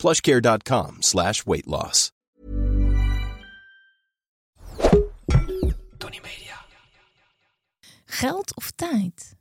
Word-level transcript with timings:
plushcare.com 0.00 0.96
slash 1.02 1.44
weight 1.44 1.66
loss. 1.66 2.10
Tony 5.98 6.20
Media. 6.22 6.56
Geld 8.06 8.56
of 8.56 8.70
tijd? 8.70 9.36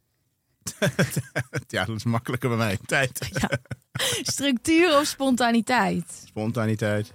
ja, 1.67 1.85
dat 1.85 1.95
is 1.95 2.03
makkelijker 2.03 2.49
bij 2.49 2.57
mij. 2.57 2.77
Tijd. 2.85 3.29
Structuur 4.33 4.97
of 4.99 5.05
spontaniteit? 5.05 6.23
Spontaniteit. 6.27 7.13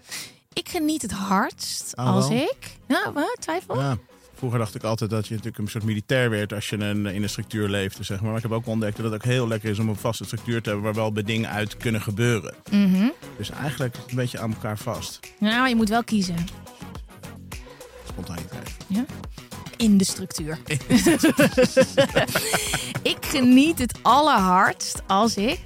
Ik 0.53 0.69
geniet 0.69 1.03
het 1.03 1.13
hardst 1.13 1.97
Oh, 1.97 2.07
als 2.07 2.29
wel? 2.29 2.39
ik... 2.39 2.77
Nou, 2.87 3.13
wat? 3.13 3.37
Twijfel? 3.41 3.81
Ja. 3.81 3.97
Vroeger 4.45 4.65
dacht 4.65 4.75
ik 4.75 4.91
altijd 4.91 5.11
dat 5.11 5.27
je 5.27 5.35
natuurlijk 5.35 5.59
een 5.59 5.69
soort 5.69 5.85
militair 5.85 6.31
werd 6.31 6.53
als 6.53 6.69
je 6.69 6.79
een, 6.79 7.07
in 7.07 7.23
een 7.23 7.29
structuur 7.29 7.69
leefde, 7.69 8.03
zeg 8.03 8.21
maar. 8.21 8.29
Maar 8.29 8.37
ik 8.37 8.43
heb 8.43 8.53
ook 8.53 8.67
ontdekt 8.67 8.97
dat 8.97 9.05
het 9.05 9.15
ook 9.15 9.25
heel 9.25 9.49
lekker 9.49 9.71
is 9.71 9.79
om 9.79 9.89
een 9.89 9.97
vaste 9.97 10.25
structuur 10.25 10.63
te 10.63 10.69
hebben 10.69 10.85
waar 10.85 10.95
wel 10.95 11.13
bij 11.13 11.23
dingen 11.23 11.51
uit 11.51 11.77
kunnen 11.77 12.01
gebeuren. 12.01 12.55
Mhm. 12.71 13.09
Dus 13.37 13.51
eigenlijk 13.51 13.97
een 14.09 14.17
beetje 14.17 14.39
aan 14.39 14.53
elkaar 14.53 14.79
vast. 14.79 15.21
Nou, 15.39 15.69
je 15.69 15.77
moet 15.77 15.89
wel 15.89 16.05
kiezen. 16.05 16.37
Spontaniteit. 18.09 18.77
Ja? 18.87 19.05
In 19.77 19.99
de 19.99 20.05
structuur. 20.05 20.59
ik 23.13 23.19
geniet 23.21 23.79
het 23.79 23.99
allerhardst 24.03 25.03
als 25.07 25.37
ik, 25.37 25.61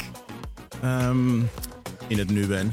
Ehm, 0.83 1.37
in 2.07 2.19
het 2.19 2.31
nu 2.31 2.47
ben. 2.47 2.71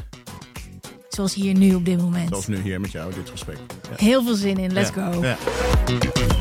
Zoals 1.16 1.34
hier 1.34 1.54
nu 1.54 1.76
op 1.76 1.86
dit 1.86 2.02
moment, 2.02 2.30
Zoals 2.30 2.48
nu 2.48 2.62
hier 2.62 2.82
met 2.82 2.92
jou, 2.92 3.14
dit 3.14 3.30
gesprek. 3.30 3.58
Ja. 3.90 4.06
heel 4.06 4.24
veel 4.24 4.36
zin 4.36 4.58
in. 4.58 4.74
Let's 4.74 4.92
Ja. 4.96 5.12
go. 5.12 5.22
Ja. 5.22 5.38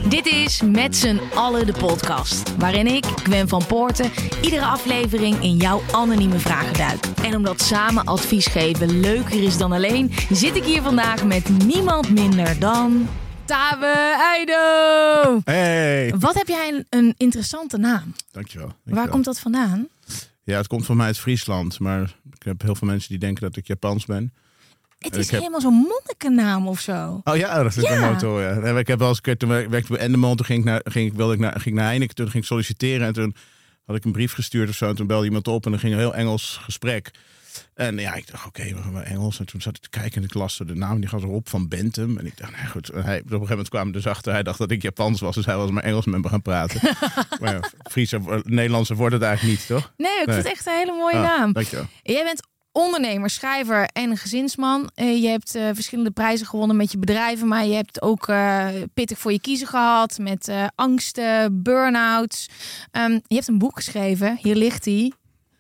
Dit 0.09 0.27
is 0.27 0.63
Met 0.63 0.97
z'n 0.97 1.21
allen 1.35 1.67
de 1.67 1.73
podcast. 1.73 2.57
Waarin 2.57 2.87
ik, 2.87 3.05
Gwen 3.05 3.49
van 3.49 3.67
Poorten, 3.67 4.11
iedere 4.43 4.65
aflevering 4.65 5.43
in 5.43 5.57
jouw 5.57 5.83
anonieme 5.93 6.39
vragen 6.39 6.75
duik. 6.75 7.07
En 7.23 7.37
omdat 7.37 7.61
samen 7.61 8.05
advies 8.05 8.47
geven 8.47 9.01
leuker 9.01 9.43
is 9.43 9.57
dan 9.57 9.73
alleen, 9.73 10.13
zit 10.31 10.57
ik 10.57 10.65
hier 10.65 10.83
vandaag 10.83 11.25
met 11.25 11.49
niemand 11.65 12.11
minder 12.11 12.59
dan. 12.59 13.09
Tabe 13.45 14.17
Eido! 14.35 15.41
Hey! 15.45 16.15
Wat 16.19 16.35
heb 16.35 16.49
jij 16.49 16.69
een, 16.69 16.87
een 16.91 17.15
interessante 17.17 17.77
naam? 17.79 18.15
Dankjewel. 18.31 18.67
Waar 18.67 18.77
dankjewel. 18.85 19.09
komt 19.13 19.25
dat 19.25 19.39
vandaan? 19.39 19.89
Ja, 20.45 20.57
het 20.57 20.67
komt 20.67 20.87
van 20.87 20.97
mij 20.97 21.07
uit 21.07 21.19
Friesland. 21.19 21.79
Maar 21.81 22.03
ik 22.39 22.43
heb 22.43 22.63
heel 22.63 22.75
veel 22.75 22.89
mensen 22.89 23.09
die 23.09 23.19
denken 23.19 23.43
dat 23.43 23.57
ik 23.57 23.67
Japans 23.67 24.05
ben. 24.07 24.33
Het 25.05 25.17
is 25.17 25.31
heb- 25.31 25.39
helemaal 25.41 25.61
zo'n 25.61 25.75
monnikennaam 25.89 26.69
of 26.69 26.81
zo. 26.81 27.21
Oh 27.25 27.37
ja, 27.37 27.63
dat 27.63 27.77
is 27.77 27.83
Ja. 27.83 27.93
een 27.93 28.01
motor. 28.13 28.41
Ja. 28.43 28.79
Ik 28.79 28.87
heb 28.87 28.99
wel 28.99 29.09
eens 29.09 29.17
een 29.17 29.23
keer, 29.23 29.37
toen 29.37 29.49
werkte 29.49 29.93
bij 29.93 29.99
Endemol, 30.01 30.35
toen 30.35 30.47
ging 30.47 30.59
ik 30.59 30.65
naar, 30.65 30.81
ging, 30.85 31.11
ik- 31.11 31.17
wilde 31.17 31.33
ik 31.33 31.39
naar, 31.39 31.61
ging 31.61 31.75
naar 31.75 31.85
Heineken, 31.87 32.15
toen 32.15 32.31
ging 32.31 32.43
ik 32.43 32.49
solliciteren 32.49 33.07
en 33.07 33.13
toen 33.13 33.35
had 33.87 33.97
ik 33.97 34.05
een 34.05 34.13
brief 34.13 34.33
gestuurd 34.33 34.69
of 34.69 34.75
zo. 34.75 34.89
En 34.89 34.95
toen 34.95 35.07
belde 35.07 35.25
iemand 35.25 35.49
op 35.49 35.65
en 35.65 35.71
dan 35.71 35.81
ging 35.81 35.93
een 35.93 35.99
heel 35.99 36.15
Engels 36.15 36.59
gesprek. 36.63 37.11
En 37.75 37.99
ja, 37.99 38.15
ik 38.15 38.31
dacht, 38.31 38.47
oké, 38.47 38.63
we 38.65 38.83
gaan 38.83 38.93
maar 38.93 39.03
Engels. 39.03 39.39
En 39.39 39.47
toen 39.47 39.61
zat 39.61 39.77
ik 39.77 39.83
te 39.83 39.89
kijken 39.89 40.17
en 40.23 40.23
ik 40.29 40.35
las 40.35 40.57
de 40.67 40.75
naam, 40.75 41.01
die 41.01 41.09
gaat 41.09 41.23
erop 41.23 41.49
van 41.49 41.69
Bentham. 41.69 42.19
En 42.19 42.27
ik 42.27 42.37
dacht, 42.37 42.53
nou 42.53 42.67
goed. 42.67 42.87
Hij, 42.87 43.01
op 43.01 43.05
een 43.25 43.31
gegeven 43.31 43.49
moment 43.49 43.69
kwam 43.69 43.93
dus 43.93 44.07
achter, 44.07 44.33
hij 44.33 44.43
dacht 44.43 44.59
dat 44.59 44.71
ik 44.71 44.83
Japans 44.83 45.21
was, 45.21 45.35
dus 45.35 45.47
hij 45.47 45.57
was 45.57 45.71
maar 45.71 45.83
Engels 45.83 46.05
met 46.07 46.23
me 46.23 46.29
gaan 46.29 46.43
praten. 46.43 46.81
maar 47.41 47.53
ja, 47.55 47.61
Friese, 47.91 48.21
Nederlandse 48.43 48.95
wordt 48.95 49.15
het 49.15 49.23
eigenlijk 49.23 49.59
niet, 49.59 49.67
toch? 49.67 49.93
Nee, 49.97 50.11
ik 50.21 50.27
Nee. 50.27 50.35
vind 50.35 50.47
het 50.49 50.57
echt 50.57 50.67
een 50.67 50.73
hele 50.73 50.93
mooie 50.93 51.15
Ah, 51.17 51.23
naam. 51.23 51.53
Dankjewel. 51.53 51.87
Jij 52.03 52.25
bent 52.25 52.41
ondernemer, 52.75 53.31
schrijver 53.31 53.89
en 53.93 54.17
gezinsman. 54.17 54.91
Eh, 54.95 55.23
je 55.23 55.29
hebt 55.29 55.55
eh, 55.55 55.69
verschillende 55.73 56.11
prijzen 56.11 56.47
gewonnen 56.47 56.77
met 56.77 56.93
je 56.93 56.99
bedrijven, 56.99 57.49
maar 57.49 57.67
je 57.67 57.75
hebt 57.75 58.03
ook 58.03 58.29
eh, 58.29 58.69
pittig 58.95 59.19
voor 59.19 59.33
je 59.33 59.41
kiezen 59.41 59.67
gehad 59.67 60.19
met 60.19 60.53
angsten, 60.75 61.63
burn-outs. 61.63 62.49
Ehm, 62.91 63.13
je 63.27 63.35
hebt 63.35 63.49
een 63.49 63.59
boek 63.59 63.77
geschreven, 63.77 64.39
hier 64.43 64.57
ligt 64.57 64.85
hij. 64.85 65.13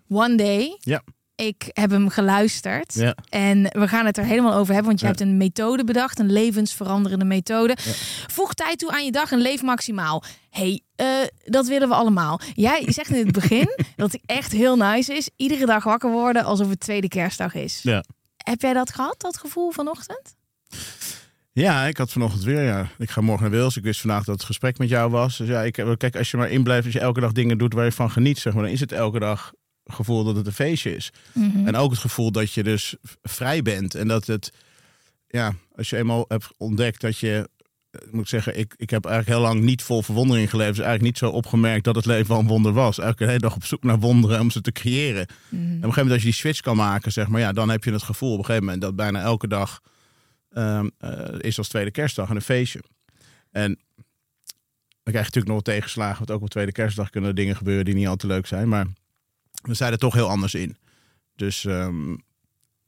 One 0.08 0.34
Day. 0.34 0.76
Ja. 0.80 1.02
Ik 1.36 1.64
heb 1.72 1.90
hem 1.90 2.08
geluisterd 2.08 2.94
Ja. 2.94 3.14
en 3.28 3.62
we 3.62 3.88
gaan 3.88 4.06
het 4.06 4.18
er 4.18 4.24
helemaal 4.24 4.54
over 4.54 4.66
hebben, 4.74 4.86
want 4.86 5.00
je 5.00 5.06
Ja. 5.06 5.12
hebt 5.12 5.24
een 5.24 5.36
methode 5.36 5.84
bedacht, 5.84 6.18
een 6.18 6.32
levensveranderende 6.32 7.24
methode. 7.24 7.76
Voeg 8.26 8.54
tijd 8.54 8.78
toe 8.78 8.90
aan 8.92 9.04
je 9.04 9.12
dag 9.12 9.32
en 9.32 9.38
leef 9.40 9.62
maximaal. 9.62 10.22
hey, 10.50 10.80
eh, 10.96 11.06
dat 11.44 11.66
willen 11.66 11.88
we 11.88 11.94
allemaal. 11.94 12.40
Jij 12.54 12.82
zegt 12.86 13.10
in 13.10 13.24
het 13.26 13.32
begin 13.40 13.68
dat 13.96 14.12
het 14.12 14.20
echt 14.26 14.52
heel 14.52 14.76
nice 14.76 15.14
is, 15.14 15.30
iedere 15.36 15.66
dag 15.66 15.84
wakker 15.84 16.10
worden 16.10 16.44
alsof 16.44 16.68
het 16.68 16.80
tweede 16.80 17.08
kerstdag 17.08 17.54
is. 17.54 17.80
Ja. 17.82 18.04
Heb 18.36 18.60
jij 18.60 18.72
dat 18.72 18.92
gehad, 18.92 19.20
dat 19.20 19.36
gevoel 19.36 19.70
vanochtend? 19.70 20.34
Ja, 21.52 21.84
ik 21.86 21.96
had 21.96 22.12
vanochtend 22.12 22.42
weer, 22.44 22.62
ja. 22.62 22.88
Ik 22.98 23.10
ga 23.10 23.20
morgen 23.20 23.50
naar 23.50 23.58
Wils. 23.60 23.76
Ik 23.76 23.82
wist 23.82 24.00
vandaag 24.00 24.24
dat 24.24 24.34
het 24.34 24.44
gesprek 24.44 24.78
met 24.78 24.88
jou 24.88 25.10
was. 25.10 25.36
Dus 25.36 25.48
ja, 25.48 25.62
ik, 25.62 25.72
kijk, 25.98 26.16
als 26.16 26.30
je 26.30 26.36
maar 26.36 26.50
inblijft, 26.50 26.84
als 26.84 26.92
je 26.94 27.00
elke 27.00 27.20
dag 27.20 27.32
dingen 27.32 27.58
doet 27.58 27.74
waar 27.74 27.84
je 27.84 27.92
van 27.92 28.10
geniet, 28.10 28.38
zeg 28.38 28.52
maar, 28.54 28.62
dan 28.62 28.72
is 28.72 28.80
het 28.80 28.92
elke 28.92 29.18
dag 29.18 29.52
gevoel 29.84 30.24
dat 30.24 30.36
het 30.36 30.46
een 30.46 30.52
feestje 30.52 30.96
is. 30.96 31.12
En 31.64 31.76
ook 31.76 31.90
het 31.90 32.00
gevoel 32.00 32.32
dat 32.32 32.52
je 32.52 32.62
dus 32.62 32.94
vrij 33.22 33.62
bent. 33.62 33.94
En 33.94 34.08
dat 34.08 34.26
het, 34.26 34.52
ja, 35.28 35.54
als 35.76 35.90
je 35.90 35.96
eenmaal 35.96 36.24
hebt 36.28 36.48
ontdekt 36.56 37.00
dat 37.00 37.18
je, 37.18 37.48
eh, 37.90 38.00
ik 38.06 38.12
moet 38.12 38.28
zeggen, 38.28 38.58
ik, 38.58 38.74
ik 38.76 38.90
heb 38.90 39.04
eigenlijk 39.04 39.36
heel 39.36 39.46
lang 39.48 39.60
niet 39.64 39.82
vol 39.82 40.02
verwondering 40.02 40.50
geleefd. 40.50 40.76
Dus 40.76 40.84
eigenlijk 40.84 41.08
niet 41.08 41.18
zo 41.18 41.30
opgemerkt 41.30 41.84
dat 41.84 41.94
het 41.94 42.06
leven 42.06 42.28
wel 42.28 42.38
een 42.38 42.46
wonder 42.46 42.72
was. 42.72 42.98
Eigenlijk 42.98 43.20
een 43.20 43.26
hele 43.26 43.38
dag 43.38 43.54
op 43.54 43.64
zoek 43.64 43.82
naar 43.82 43.98
wonderen 43.98 44.40
om 44.40 44.50
ze 44.50 44.60
te 44.60 44.72
creëren. 44.72 45.26
En 45.26 45.26
op 45.26 45.60
een 45.60 45.68
gegeven 45.68 45.88
moment 45.88 46.10
als 46.10 46.22
je 46.22 46.28
die 46.28 46.32
switch 46.32 46.60
kan 46.60 46.76
maken, 46.76 47.12
zeg 47.12 47.28
maar, 47.28 47.40
ja, 47.40 47.52
dan 47.52 47.68
heb 47.68 47.84
je 47.84 47.92
het 47.92 48.02
gevoel 48.02 48.32
op 48.32 48.38
een 48.38 48.44
gegeven 48.44 48.64
moment 48.64 48.82
dat 48.82 48.96
bijna 48.96 49.20
elke 49.20 49.48
dag 49.48 49.80
ehm, 50.50 50.88
eh, 50.98 51.34
is 51.38 51.58
als 51.58 51.68
tweede 51.68 51.90
kerstdag 51.90 52.28
en 52.28 52.36
een 52.36 52.42
feestje. 52.42 52.80
En 53.50 53.78
dan 55.04 55.12
krijg 55.12 55.26
je 55.26 55.40
natuurlijk 55.40 55.54
nog 55.54 55.62
tegenslagen, 55.62 56.18
want 56.18 56.30
ook 56.30 56.42
op 56.42 56.50
tweede 56.50 56.72
kerstdag 56.72 57.10
kunnen 57.10 57.30
er 57.30 57.36
dingen 57.36 57.56
gebeuren 57.56 57.84
die 57.84 57.94
niet 57.94 58.06
al 58.06 58.16
te 58.16 58.26
leuk 58.26 58.46
zijn. 58.46 58.68
Maar 58.68 58.86
we 59.66 59.74
zijn 59.74 59.92
er 59.92 59.98
toch 59.98 60.14
heel 60.14 60.28
anders 60.28 60.54
in. 60.54 60.76
Dus 61.36 61.64
ehm, 61.64 62.10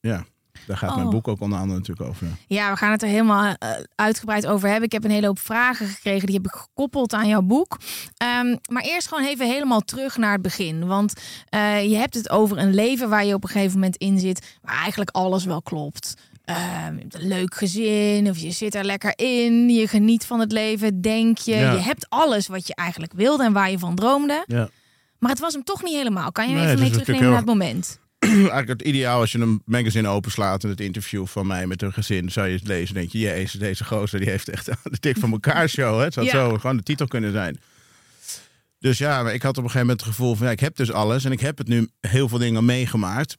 ja, 0.00 0.25
daar 0.66 0.76
gaat 0.76 0.94
mijn 0.94 1.06
Oh. 1.06 1.12
boek 1.12 1.28
ook 1.28 1.41
onder 1.41 1.59
andere 1.59 1.78
natuurlijk 1.78 2.09
over. 2.09 2.26
ja. 2.47 2.70
We 2.70 2.76
gaan 2.76 2.91
het 2.91 3.03
er 3.03 3.09
helemaal 3.09 3.54
eh, 3.59 3.70
uitgebreid 3.94 4.47
over 4.47 4.66
hebben. 4.69 4.84
Ik 4.87 4.92
heb 4.92 5.04
een 5.04 5.10
hele 5.10 5.26
hoop 5.26 5.38
vragen 5.38 5.87
gekregen. 5.87 6.26
Die 6.26 6.37
heb 6.37 6.44
ik 6.47 6.53
gekoppeld 6.53 7.12
aan 7.12 7.28
jouw 7.28 7.42
boek. 7.42 7.78
Ehm, 8.16 8.56
maar 8.70 8.82
eerst 8.82 9.09
gewoon 9.09 9.25
even 9.26 9.47
helemaal 9.47 9.81
terug 9.81 10.16
naar 10.16 10.32
het 10.32 10.42
begin. 10.42 10.87
Want 10.87 11.12
eh, 11.48 11.84
je 11.91 11.97
hebt 11.97 12.14
het 12.14 12.31
over 12.31 12.59
een 12.59 12.75
leven 12.75 13.08
waar 13.08 13.25
je 13.25 13.34
op 13.34 13.43
een 13.43 13.48
gegeven 13.50 13.75
moment 13.75 13.97
in 13.97 14.19
zit. 14.19 14.58
Waar 14.62 14.78
eigenlijk 14.81 15.10
alles 15.10 15.44
wel 15.44 15.62
klopt. 15.62 16.14
Ehm, 16.44 16.94
je 16.94 17.00
hebt 17.00 17.14
een 17.14 17.28
leuk 17.28 17.54
gezin, 17.54 18.28
of 18.28 18.38
je 18.38 18.50
zit 18.50 18.75
er 18.75 18.84
lekker 18.84 19.12
in. 19.16 19.69
Je 19.69 19.88
geniet 19.88 20.25
van 20.26 20.41
het 20.41 20.53
leven, 20.53 21.00
denk 21.00 21.38
je. 21.38 21.54
Ja. 21.54 21.72
Je 21.72 21.78
hebt 21.78 22.06
alles 22.08 22.47
wat 22.47 22.66
je 22.66 22.75
eigenlijk 22.75 23.12
wilde 23.12 23.44
en 23.44 23.53
waar 23.53 23.70
je 23.70 23.78
van 23.78 23.94
droomde. 23.94 24.44
Ja. 24.47 24.69
Maar 25.19 25.31
het 25.31 25.41
was 25.41 25.53
hem 25.53 25.65
toch 25.65 25.82
niet 25.82 25.94
helemaal. 25.94 26.32
Kan 26.32 26.49
je 26.49 26.54
Nee, 26.54 26.60
even 26.60 26.71
het 26.72 26.81
mee 26.81 26.91
terugnemen 26.91 27.28
naar 27.28 27.37
het 27.37 27.47
moment? 27.47 28.00
Eigenlijk 28.19 28.69
het 28.69 28.82
ideaal 28.82 29.21
als 29.21 29.32
je 29.32 29.38
een 29.38 29.62
magazine 29.65 30.09
openslaat 30.09 30.65
en 30.65 30.71
het 30.71 30.81
interview 30.81 31.27
van 31.27 31.47
mij 31.47 31.66
met 31.66 31.82
een 31.82 31.93
gezin, 31.93 32.31
zou 32.31 32.47
je 32.49 32.54
het 32.54 32.66
lezen. 32.66 32.94
denk 32.94 33.10
je, 33.12 33.19
jezus, 33.19 33.60
deze 33.60 33.84
gozer 33.84 34.21
die 34.21 34.28
heeft 34.31 34.49
echt 34.49 34.66
de 34.82 34.97
dik 35.00 35.19
van 35.19 35.32
elkaar 35.32 35.69
show. 35.69 35.99
Hè? 35.99 36.05
Het 36.05 36.15
Ja. 36.15 36.25
zo 36.25 36.59
gewoon 36.59 36.76
de 36.76 36.82
titel 36.82 37.06
kunnen 37.06 37.32
zijn. 37.32 37.60
Dus 38.78 38.99
ja, 38.99 39.22
maar 39.22 39.34
ik 39.34 39.43
had 39.43 39.59
op 39.59 39.65
een 39.65 39.71
gegeven 39.71 39.87
moment 39.87 40.00
het 40.00 40.15
gevoel 40.15 40.34
van, 40.34 40.47
ja, 40.47 40.53
ik 40.53 40.60
heb 40.60 40.76
dus 40.76 40.93
alles 40.93 41.25
en 41.25 41.32
ik 41.32 41.41
heb 41.41 41.59
het 41.59 41.69
nu 41.69 41.88
heel 42.00 42.28
veel 42.28 42.38
dingen 42.38 42.65
meegemaakt. 42.65 43.37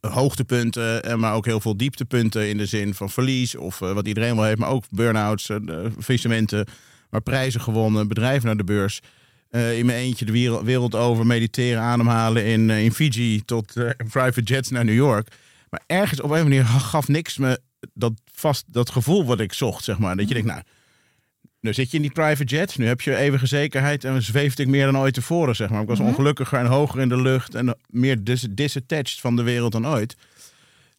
Hoogtepunten, 0.00 1.02
en 1.02 1.20
maar 1.20 1.34
ook 1.34 1.44
heel 1.46 1.60
veel 1.60 1.76
dieptepunten 1.76 2.48
in 2.48 2.56
de 2.56 2.66
zin 2.66 2.94
van 2.94 3.10
verlies 3.10 3.54
of 3.56 3.80
eh, 3.80 3.92
wat 3.92 4.06
iedereen 4.06 4.34
wel 4.36 4.44
heeft, 4.44 4.58
maar 4.58 4.68
ook 4.68 4.84
burn-outs, 4.90 5.48
eh, 5.48 5.56
faillissementen, 6.00 6.66
maar 7.10 7.20
prijzen 7.20 7.60
gewonnen, 7.60 8.08
bedrijven 8.08 8.46
naar 8.46 8.56
de 8.56 8.64
beurs. 8.64 9.00
Eh, 9.52 9.78
in 9.78 9.86
mijn 9.86 9.98
eentje 9.98 10.24
de 10.24 10.32
wereld, 10.32 10.62
wereld 10.64 10.94
over 10.94 11.26
mediteren, 11.26 11.82
ademhalen 11.82 12.44
in, 12.44 12.70
eh, 12.70 12.84
in 12.84 12.92
Fiji 12.92 13.44
tot 13.44 13.76
eh, 13.76 13.90
private 14.10 14.42
jets 14.42 14.70
naar 14.70 14.84
New 14.84 14.94
York. 14.94 15.28
Maar 15.70 15.80
ergens 15.86 16.20
op 16.20 16.30
een 16.30 16.42
manier 16.42 16.64
gaf 16.64 17.08
niks 17.08 17.38
me 17.38 17.60
dat 17.94 18.12
vast 18.32 18.64
dat 18.66 18.90
gevoel 18.90 19.24
wat 19.24 19.40
ik 19.40 19.52
zocht, 19.52 19.84
zeg 19.84 19.98
maar. 19.98 20.16
Dat 20.16 20.28
je 20.28 20.34
denkt, 20.34 20.48
nou, 20.48 20.62
nu 21.60 21.74
zit 21.74 21.90
je 21.90 21.96
in 21.96 22.02
die 22.02 22.12
private 22.12 22.44
jet, 22.44 22.78
nu 22.78 22.86
heb 22.86 23.00
je 23.00 23.16
eeuwige 23.16 23.46
zekerheid 23.46 24.04
en 24.04 24.22
zweefde 24.22 24.62
ik 24.62 24.68
meer 24.68 24.84
dan 24.84 24.98
ooit 24.98 25.14
tevoren, 25.14 25.56
zeg 25.56 25.70
maar. 25.70 25.82
Ik 25.82 25.88
was 25.88 26.00
ongelukkiger 26.00 26.58
en 26.58 26.66
hoger 26.66 27.00
in 27.00 27.08
de 27.08 27.20
lucht 27.20 27.54
en 27.54 27.78
meer 27.86 28.24
dis 28.24 28.46
disattached 28.50 29.20
van 29.20 29.36
de 29.36 29.42
wereld 29.42 29.72
dan 29.72 29.86
ooit. 29.86 30.16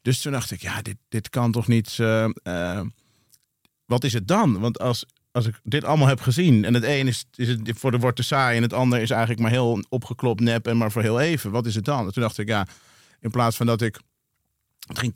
Dus 0.02 0.22
toen 0.22 0.32
dacht 0.32 0.52
ik, 0.52 0.62
ja, 0.62 0.82
dit, 0.82 0.98
dit 1.10 1.30
kan 1.30 1.52
toch 1.52 1.68
niet. 1.68 1.98
wat 3.86 4.04
is 4.04 4.14
het 4.14 4.28
dan? 4.28 4.60
Want 4.60 4.80
als, 4.80 5.06
als 5.34 5.48
ik 5.48 5.60
dit 5.64 5.84
allemaal 5.84 6.08
heb 6.08 6.22
gezien 6.22 6.66
en 6.66 6.74
het 6.74 6.84
een 6.84 7.08
is, 7.08 7.26
is 7.36 7.48
het 7.48 7.72
voor 7.76 7.92
de 7.92 7.98
wordt 7.98 8.18
te 8.18 8.24
saai 8.24 8.58
en 8.58 8.64
het 8.64 8.74
ander 8.74 9.02
is 9.02 9.10
eigenlijk 9.10 9.42
maar 9.42 9.52
heel 9.52 9.84
opgeklopt 9.90 10.42
nep 10.42 10.68
en 10.68 10.78
maar 10.78 10.92
voor 10.92 11.02
heel 11.02 11.20
even. 11.20 11.52
Wat 11.52 11.66
is 11.66 11.76
het 11.76 11.86
dan? 11.86 12.06
En 12.06 12.14
toen 12.14 12.24
dacht 12.24 12.38
ik, 12.38 12.48
ja, 12.48 12.68
in 13.20 13.32
plaats 13.32 13.58
van 13.58 13.66
dat 13.66 13.82
ik 13.82 14.00
toen 14.88 14.96
ging 14.98 15.14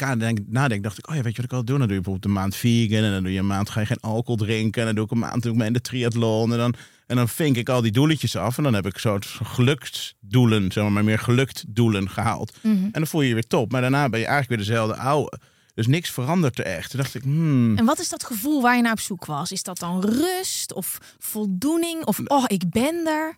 nadenken, 0.48 0.82
dacht 0.82 0.98
ik, 0.98 1.10
oh 1.10 1.16
ja, 1.16 1.22
weet 1.22 1.36
je 1.36 1.42
wat 1.42 1.52
ik 1.52 1.58
al 1.58 1.66
doe? 1.66 1.78
Dan 1.78 1.88
doe 1.88 1.96
je 1.96 2.02
bijvoorbeeld 2.04 2.26
een 2.26 2.42
maand 2.42 2.56
vegan 2.56 3.04
en 3.04 3.12
dan 3.12 3.24
doe 3.24 3.32
je 3.32 3.40
een 3.40 3.48
maand 3.48 3.70
ga 3.70 3.80
je 3.80 3.86
geen 3.86 4.00
alcohol 4.00 4.36
drinken. 4.36 4.82
En 4.82 4.88
dan 4.88 4.96
doe 4.96 5.06
ik 5.06 5.12
een 5.12 5.20
maand 5.20 5.44
doe 5.44 5.52
ik 5.52 5.58
mee 5.58 5.68
in 5.68 5.74
de 5.74 5.82
triathlon. 5.82 6.52
En 6.52 6.58
dan, 6.58 6.74
en 7.08 7.16
dan 7.16 7.30
vink 7.30 7.56
ik 7.56 7.70
al 7.70 7.82
die 7.82 7.92
doeletjes 7.92 8.36
af. 8.36 8.58
En 8.58 8.64
dan 8.64 8.74
heb 8.74 8.86
ik 8.86 8.98
soort 8.98 9.26
geluksdoelen, 9.26 10.72
zeg 10.72 10.84
maar, 10.84 10.92
maar 10.92 11.04
meer 11.04 11.20
gelukt 11.20 11.64
doelen 11.68 12.10
gehaald. 12.10 12.58
En 12.62 12.92
dan 12.92 13.08
voel 13.08 13.22
je 13.22 13.28
je 13.28 13.34
weer 13.34 13.48
top. 13.48 13.72
Maar 13.72 13.82
daarna 13.82 14.10
ben 14.10 14.20
je 14.20 14.26
eigenlijk 14.26 14.62
weer 14.62 14.70
dezelfde 14.70 14.96
oude. 14.96 15.40
Dus 15.78 15.88
niks 15.88 16.10
verandert 16.10 16.60
er 16.60 16.66
echt. 16.66 16.90
Toen 16.90 17.00
dacht 17.00 17.16
ik, 17.16 17.22
hmm. 17.22 17.78
En 17.78 17.86
wat 17.86 18.00
is 18.00 18.10
dat 18.10 18.24
gevoel 18.24 18.62
waar 18.62 18.76
je 18.76 18.82
naar 18.82 18.92
op 18.92 19.00
zoek 19.00 19.26
was? 19.26 19.52
Is 19.52 19.64
dat 19.64 19.80
dan 19.80 20.02
rust 20.02 20.74
of 20.74 20.98
voldoening? 21.20 22.06
Of 22.06 22.20
oh, 22.26 22.44
ik 22.48 22.70
ben 22.70 23.08
er? 23.08 23.36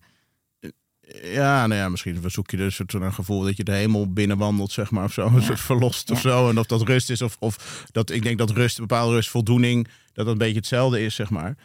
Ja, 1.23 1.67
nou 1.67 1.81
ja, 1.81 1.89
misschien 1.89 2.23
zoek 2.25 2.51
je 2.51 2.57
dus 2.57 2.79
een 2.87 3.13
gevoel 3.13 3.41
dat 3.41 3.57
je 3.57 3.63
de 3.63 3.71
hemel 3.71 4.13
binnenwandelt, 4.13 4.71
zeg 4.71 4.91
maar, 4.91 5.03
of 5.03 5.13
zo. 5.13 5.27
Een 5.35 5.41
soort 5.41 5.59
verlost 5.59 6.11
of 6.11 6.21
zo. 6.21 6.49
En 6.49 6.59
of 6.59 6.65
dat 6.65 6.81
rust 6.81 7.09
is, 7.09 7.21
of, 7.21 7.35
of 7.39 7.85
dat 7.91 8.09
ik 8.09 8.23
denk 8.23 8.37
dat 8.37 8.49
rust, 8.49 8.79
bepaalde 8.79 9.13
rust, 9.13 9.29
voldoening, 9.29 9.83
dat 9.83 10.25
dat 10.25 10.27
een 10.27 10.37
beetje 10.37 10.55
hetzelfde 10.55 11.01
is, 11.01 11.15
zeg 11.15 11.29
maar. 11.29 11.57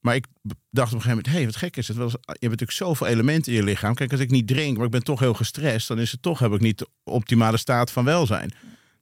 Maar 0.00 0.14
ik 0.14 0.26
dacht 0.70 0.92
op 0.92 0.98
een 0.98 1.02
gegeven 1.02 1.08
moment, 1.08 1.26
hé, 1.26 1.32
hey, 1.32 1.44
wat 1.44 1.56
gek 1.56 1.76
is 1.76 1.88
het. 1.88 1.96
Je 1.96 2.02
hebt 2.02 2.40
natuurlijk 2.40 2.70
zoveel 2.70 3.06
elementen 3.06 3.52
in 3.52 3.58
je 3.58 3.64
lichaam. 3.64 3.94
Kijk, 3.94 4.12
als 4.12 4.20
ik 4.20 4.30
niet 4.30 4.46
drink, 4.46 4.76
maar 4.76 4.86
ik 4.86 4.92
ben 4.92 5.04
toch 5.04 5.20
heel 5.20 5.34
gestrest, 5.34 5.88
dan 5.88 5.98
is 5.98 6.12
het 6.12 6.22
toch, 6.22 6.38
heb 6.38 6.52
ik 6.52 6.60
niet 6.60 6.78
de 6.78 6.88
optimale 7.04 7.56
staat 7.56 7.90
van 7.90 8.04
welzijn. 8.04 8.52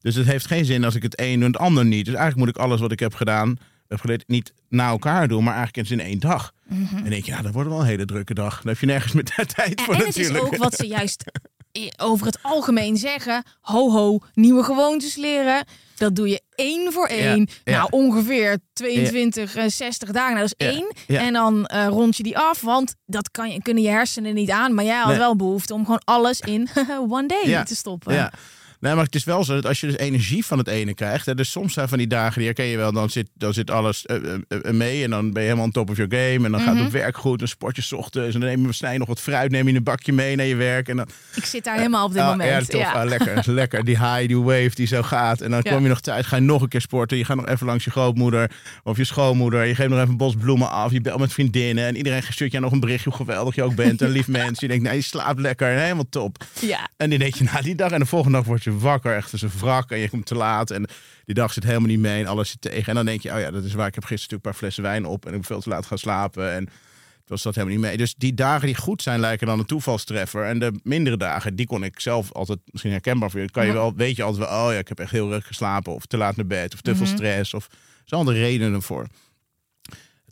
Dus 0.06 0.14
het 0.14 0.26
heeft 0.26 0.46
geen 0.46 0.64
zin 0.64 0.84
als 0.84 0.94
ik 0.94 1.02
het 1.02 1.20
een 1.20 1.40
en 1.42 1.46
het 1.52 1.58
ander 1.58 1.84
niet. 1.84 2.04
Dus 2.04 2.14
eigenlijk 2.14 2.36
moet 2.46 2.56
ik 2.56 2.62
alles 2.62 2.80
wat 2.80 2.92
ik 2.92 3.00
heb 3.00 3.14
gedaan, 3.14 3.56
heb 3.88 4.00
geleerd, 4.00 4.24
niet 4.26 4.52
na 4.68 4.88
elkaar 4.88 5.28
doen, 5.28 5.44
maar 5.44 5.54
eigenlijk 5.54 5.88
eens 5.88 5.98
in 6.00 6.06
één 6.06 6.18
dag. 6.20 6.52
En 6.68 6.88
dan 6.92 7.10
denk 7.10 7.24
je, 7.24 7.30
ja, 7.32 7.42
dat 7.42 7.52
wordt 7.52 7.68
wel 7.68 7.80
een 7.80 7.86
hele 7.86 8.04
drukke 8.04 8.34
dag. 8.34 8.56
Dan 8.62 8.68
heb 8.72 8.78
je 8.80 8.86
nergens 8.86 9.12
meer 9.12 9.24
tijd 9.54 9.80
voor 9.80 9.94
en 9.94 10.00
het 10.00 10.06
natuurlijk. 10.16 10.36
is 10.44 10.50
ook 10.50 10.56
wat 10.56 10.74
ze 10.74 10.86
juist 10.86 11.24
over 11.96 12.26
het 12.26 12.38
algemeen 12.42 12.96
zeggen. 12.96 13.42
Ho 13.60 13.90
ho, 13.90 14.18
nieuwe 14.34 14.62
gewoontes 14.62 15.16
leren. 15.16 15.64
Dat 15.96 16.16
doe 16.16 16.28
je 16.28 16.40
één 16.54 16.92
voor 16.92 17.06
één. 17.06 17.48
ja. 17.64 17.76
Nou, 17.76 17.88
ongeveer 17.90 18.58
22, 18.72 19.54
eh, 19.56 19.64
60 19.68 20.10
dagen. 20.10 20.34
Nou, 20.34 20.48
dat 20.48 20.54
is 20.58 20.66
één. 21.06 21.18
En 21.20 21.32
dan 21.32 21.66
eh, 21.66 21.86
rond 21.86 22.16
je 22.16 22.22
die 22.22 22.38
af. 22.38 22.60
Want 22.60 22.94
dat 23.06 23.30
kan 23.30 23.50
je, 23.50 23.62
kunnen 23.62 23.82
je 23.82 23.88
hersenen 23.88 24.34
niet 24.34 24.50
aan. 24.50 24.74
Maar 24.74 24.84
jij 24.84 24.96
had 24.98 25.08
Nee. 25.08 25.18
wel 25.18 25.36
behoefte 25.36 25.74
om 25.74 25.84
gewoon 25.84 26.02
alles 26.04 26.40
in 26.40 26.68
one 27.08 27.26
day 27.26 27.64
te 27.64 27.76
stoppen. 27.76 28.14
Ja. 28.80 28.86
Nee, 28.86 28.94
maar 28.94 29.04
het 29.04 29.14
is 29.14 29.24
wel 29.24 29.44
zo 29.44 29.54
dat 29.54 29.66
als 29.66 29.80
je 29.80 29.86
dus 29.86 29.96
energie 29.96 30.46
van 30.46 30.58
het 30.58 30.68
ene 30.68 30.94
krijgt. 30.94 31.26
Hè, 31.26 31.34
dus 31.34 31.50
soms 31.50 31.72
zijn 31.72 31.88
van 31.88 31.98
die 31.98 32.06
dagen, 32.06 32.34
die 32.36 32.44
herken 32.44 32.64
je 32.64 32.76
wel, 32.76 32.92
dan 32.92 33.10
zit, 33.10 33.28
dan 33.34 33.52
zit 33.54 33.70
alles 33.70 34.06
eh, 34.06 34.16
eh, 34.16 34.34
eh, 34.48 34.72
mee. 34.72 35.04
En 35.04 35.10
dan 35.10 35.32
ben 35.32 35.42
je 35.42 35.48
helemaal 35.48 35.64
on 35.66 35.72
top 35.72 35.90
of 35.90 35.96
your 35.96 36.12
game. 36.16 36.44
En 36.46 36.52
dan 36.52 36.60
gaat 36.60 36.74
Mhm. 36.74 36.82
het 36.82 36.92
werk 36.92 37.16
goed. 37.16 37.40
En 37.40 37.48
sport 37.48 37.76
je 37.76 37.82
's 37.82 37.92
ochtends. 37.92 38.34
En 38.34 38.40
dan 38.40 38.48
neem 38.48 38.66
je, 38.66 38.72
snij 38.72 38.92
je 38.92 38.98
nog 38.98 39.08
wat 39.08 39.20
fruit, 39.20 39.50
neem 39.50 39.68
je 39.68 39.74
een 39.74 39.82
bakje 39.82 40.12
mee 40.12 40.36
naar 40.36 40.46
je 40.46 40.54
werk. 40.56 40.88
En 40.88 40.96
dan, 40.96 41.08
Ik 41.34 41.44
zit 41.44 41.64
daar 41.64 41.76
helemaal 41.76 42.04
op 42.06 42.12
dit 42.12 42.22
Ah, 42.22 42.28
moment. 42.30 42.72
Ja, 42.72 42.78
tof. 42.78 42.94
Ah, 42.94 43.04
lekker, 43.08 43.42
lekker. 43.52 43.84
Die 43.84 43.96
high, 43.98 44.26
die 44.26 44.38
wave 44.38 44.70
die 44.74 44.86
zo 44.86 45.02
gaat. 45.02 45.40
En 45.40 45.50
dan 45.50 45.60
Ja. 45.62 45.70
kom 45.72 45.82
je 45.82 45.88
nog 45.88 46.00
thuis, 46.00 46.26
ga 46.26 46.36
je 46.36 46.42
nog 46.42 46.62
een 46.62 46.68
keer 46.68 46.80
sporten. 46.80 47.16
Je 47.18 47.24
gaat 47.24 47.36
nog 47.36 47.46
even 47.48 47.66
langs 47.66 47.84
je 47.84 47.90
grootmoeder 47.90 48.50
of 48.82 48.96
je 48.96 49.04
schoonmoeder. 49.04 49.64
Je 49.64 49.74
geeft 49.74 49.88
nog 49.88 49.98
even 49.98 50.10
een 50.10 50.16
bos 50.16 50.34
bloemen 50.34 50.70
af. 50.70 50.92
Je 50.92 51.00
belt 51.00 51.20
met 51.20 51.32
vriendinnen. 51.32 51.86
En 51.86 51.96
iedereen 51.96 52.22
stuurt 52.30 52.52
je 52.52 52.60
nog 52.60 52.72
een 52.72 52.80
berichtje 52.80 53.08
hoe 53.10 53.18
geweldig 53.18 53.54
je 53.54 53.62
ook 53.62 53.74
bent. 53.74 54.00
Een 54.00 54.10
lief 54.10 54.28
mens. 54.28 54.60
Je 54.60 54.68
denkt, 54.68 54.82
nee, 54.84 54.94
je 54.94 55.02
slaapt 55.02 55.40
lekker. 55.40 55.68
En 55.72 55.82
helemaal 55.82 56.08
top. 56.10 56.44
Ja. 56.60 56.88
En 56.96 57.10
die 57.10 57.18
denk 57.18 57.34
je, 57.34 57.44
nou, 57.44 57.62
die 57.62 57.74
dag 57.74 57.90
en 57.90 57.98
de 58.00 58.06
volgende 58.06 58.36
dag 58.36 58.46
word 58.46 58.64
je 58.72 58.78
wakker. 58.78 59.16
Echt 59.16 59.32
als 59.32 59.42
een 59.42 59.50
wrak. 59.58 59.90
En 59.90 59.98
je 59.98 60.08
komt 60.08 60.26
te 60.26 60.34
laat. 60.34 60.70
En 60.70 60.88
die 61.24 61.34
dag 61.34 61.52
zit 61.52 61.64
helemaal 61.64 61.88
niet 61.88 61.98
mee. 61.98 62.20
En 62.20 62.26
alles 62.26 62.50
zit 62.50 62.60
tegen. 62.60 62.86
En 62.86 62.94
dan 62.94 63.04
denk 63.04 63.20
je, 63.20 63.32
oh 63.32 63.40
ja, 63.40 63.50
dat 63.50 63.64
is 63.64 63.74
waar. 63.74 63.86
Ik 63.86 63.94
heb 63.94 64.04
gisteren 64.04 64.38
natuurlijk 64.38 64.44
een 64.44 64.50
paar 64.50 64.60
flessen 64.60 64.82
wijn 64.82 65.06
op. 65.06 65.26
En 65.26 65.30
ik 65.32 65.36
ben 65.36 65.46
veel 65.46 65.60
te 65.60 65.68
laat 65.68 65.86
gaan 65.86 65.98
slapen. 65.98 66.52
En 66.52 66.64
het 66.64 67.28
was 67.28 67.42
dat 67.42 67.54
helemaal 67.54 67.76
niet 67.76 67.86
mee. 67.86 67.96
Dus 67.96 68.14
die 68.14 68.34
dagen 68.34 68.66
die 68.66 68.76
goed 68.76 69.02
zijn, 69.02 69.20
lijken 69.20 69.46
dan 69.46 69.58
een 69.58 69.66
toevalstreffer. 69.66 70.44
En 70.44 70.58
de 70.58 70.80
mindere 70.82 71.16
dagen, 71.16 71.56
die 71.56 71.66
kon 71.66 71.84
ik 71.84 72.00
zelf 72.00 72.32
altijd 72.32 72.58
misschien 72.64 72.92
herkenbaar 72.92 73.30
voor 73.30 73.40
je. 73.40 73.50
Kan 73.50 73.66
je 73.66 73.72
wel, 73.72 73.94
weet 73.94 74.16
je 74.16 74.22
altijd 74.22 74.48
wel, 74.48 74.66
oh 74.66 74.72
ja, 74.72 74.78
ik 74.78 74.88
heb 74.88 74.98
echt 74.98 75.10
heel 75.10 75.32
erg 75.32 75.46
geslapen. 75.46 75.94
Of 75.94 76.06
te 76.06 76.16
laat 76.16 76.36
naar 76.36 76.46
bed. 76.46 76.74
Of 76.74 76.80
te 76.80 76.96
veel 76.96 77.06
stress. 77.06 77.54
Of 77.54 77.68
er 78.06 78.16
andere 78.16 78.38
redenen 78.38 78.82
voor. 78.82 79.06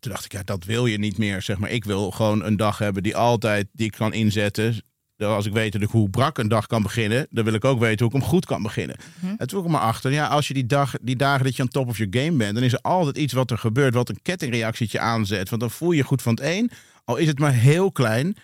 Toen 0.01 0.13
dacht 0.13 0.25
ik, 0.25 0.33
ja, 0.33 0.43
dat 0.43 0.65
wil 0.65 0.87
je 0.87 0.99
niet 0.99 1.19
meer. 1.19 1.43
Zeg 1.43 1.59
maar, 1.59 1.71
ik 1.71 1.85
wil 1.85 2.11
gewoon 2.11 2.45
een 2.45 2.57
dag 2.57 2.79
hebben 2.79 3.03
die 3.03 3.17
altijd 3.17 3.67
die 3.73 3.87
ik 3.87 3.93
kan 3.93 4.13
inzetten. 4.13 4.83
Als 5.19 5.47
ik 5.47 5.53
weet 5.53 5.85
hoe 5.85 6.11
brak 6.11 6.39
een 6.39 6.49
dag 6.49 6.67
kan 6.67 6.83
beginnen, 6.83 7.27
dan 7.31 7.45
wil 7.45 7.55
ik 7.55 7.65
ook 7.65 7.79
weten 7.79 8.07
hoe 8.07 8.15
ik 8.15 8.21
hem 8.21 8.31
goed 8.31 8.47
kan 8.47 8.63
beginnen. 8.63 8.97
En 9.21 9.47
toen 9.47 9.61
kwam 9.61 9.65
ik 9.65 9.71
maar 9.71 9.89
achter, 9.89 10.13
ja, 10.13 10.27
als 10.27 10.49
je 10.49 10.55
die, 10.55 10.67
dag, 10.67 10.95
die 11.01 11.17
dagen 11.17 11.45
dat 11.45 11.57
je 11.57 11.63
aan 11.63 11.69
top 11.69 11.89
of 11.89 11.99
your 11.99 12.19
game 12.19 12.37
bent, 12.37 12.55
dan 12.55 12.63
is 12.63 12.73
er 12.73 12.79
altijd 12.79 13.17
iets 13.17 13.33
wat 13.33 13.51
er 13.51 13.59
gebeurt, 13.59 13.95
wat 13.95 14.09
een 14.09 14.23
kettingreactietje 14.23 14.99
aanzet. 14.99 15.49
Want 15.49 15.61
dan 15.61 15.71
voel 15.71 15.91
je 15.91 15.97
je 15.97 16.03
goed 16.03 16.23
van 16.23 16.35
het 16.35 16.45
een, 16.45 16.71
al 17.05 17.17
is 17.17 17.27
het 17.27 17.39
maar 17.39 17.53
heel 17.53 17.93
klein. 17.93 18.37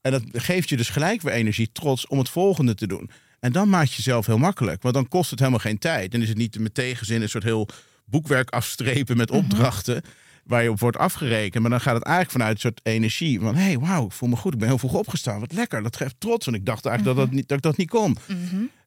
En 0.00 0.10
dat 0.10 0.22
geeft 0.32 0.68
je 0.68 0.76
dus 0.76 0.88
gelijk 0.88 1.22
weer 1.22 1.32
energie, 1.32 1.70
trots 1.72 2.06
om 2.06 2.18
het 2.18 2.28
volgende 2.28 2.74
te 2.74 2.86
doen. 2.86 3.10
En 3.40 3.52
dan 3.52 3.68
maak 3.68 3.86
je 3.86 3.96
jezelf 3.96 4.26
heel 4.26 4.38
makkelijk, 4.38 4.82
want 4.82 4.94
dan 4.94 5.08
kost 5.08 5.30
het 5.30 5.38
helemaal 5.38 5.60
geen 5.60 5.78
tijd. 5.78 6.12
Dan 6.12 6.20
is 6.20 6.28
het 6.28 6.38
niet 6.38 6.58
met 6.58 6.74
tegenzin 6.74 7.22
een 7.22 7.28
soort 7.28 7.44
heel 7.44 7.68
boekwerk 8.04 8.50
afstrepen 8.50 9.16
met 9.16 9.30
opdrachten 9.30 10.02
waar 10.48 10.62
je 10.62 10.70
op 10.70 10.80
wordt 10.80 10.96
afgerekend. 10.96 11.62
Maar 11.62 11.70
dan 11.70 11.80
gaat 11.80 11.94
het 11.94 12.04
eigenlijk 12.04 12.36
vanuit 12.36 12.54
een 12.54 12.60
soort 12.60 12.80
energie. 12.82 13.40
Van, 13.40 13.54
hé, 13.54 13.62
hey, 13.62 13.78
wauw, 13.78 14.04
ik 14.04 14.12
voel 14.12 14.28
me 14.28 14.36
goed. 14.36 14.52
Ik 14.52 14.58
ben 14.58 14.68
heel 14.68 14.78
vroeg 14.78 14.94
opgestaan. 14.94 15.40
Wat 15.40 15.52
lekker. 15.52 15.82
Dat 15.82 15.96
geeft 15.96 16.14
trots. 16.18 16.44
Want 16.44 16.56
ik 16.56 16.66
dacht 16.66 16.86
eigenlijk 16.86 17.16
dat, 17.16 17.26
dat, 17.26 17.34
niet, 17.34 17.48
dat 17.48 17.56
ik 17.56 17.62
dat 17.62 17.76
niet 17.76 17.90
kon. 17.90 18.16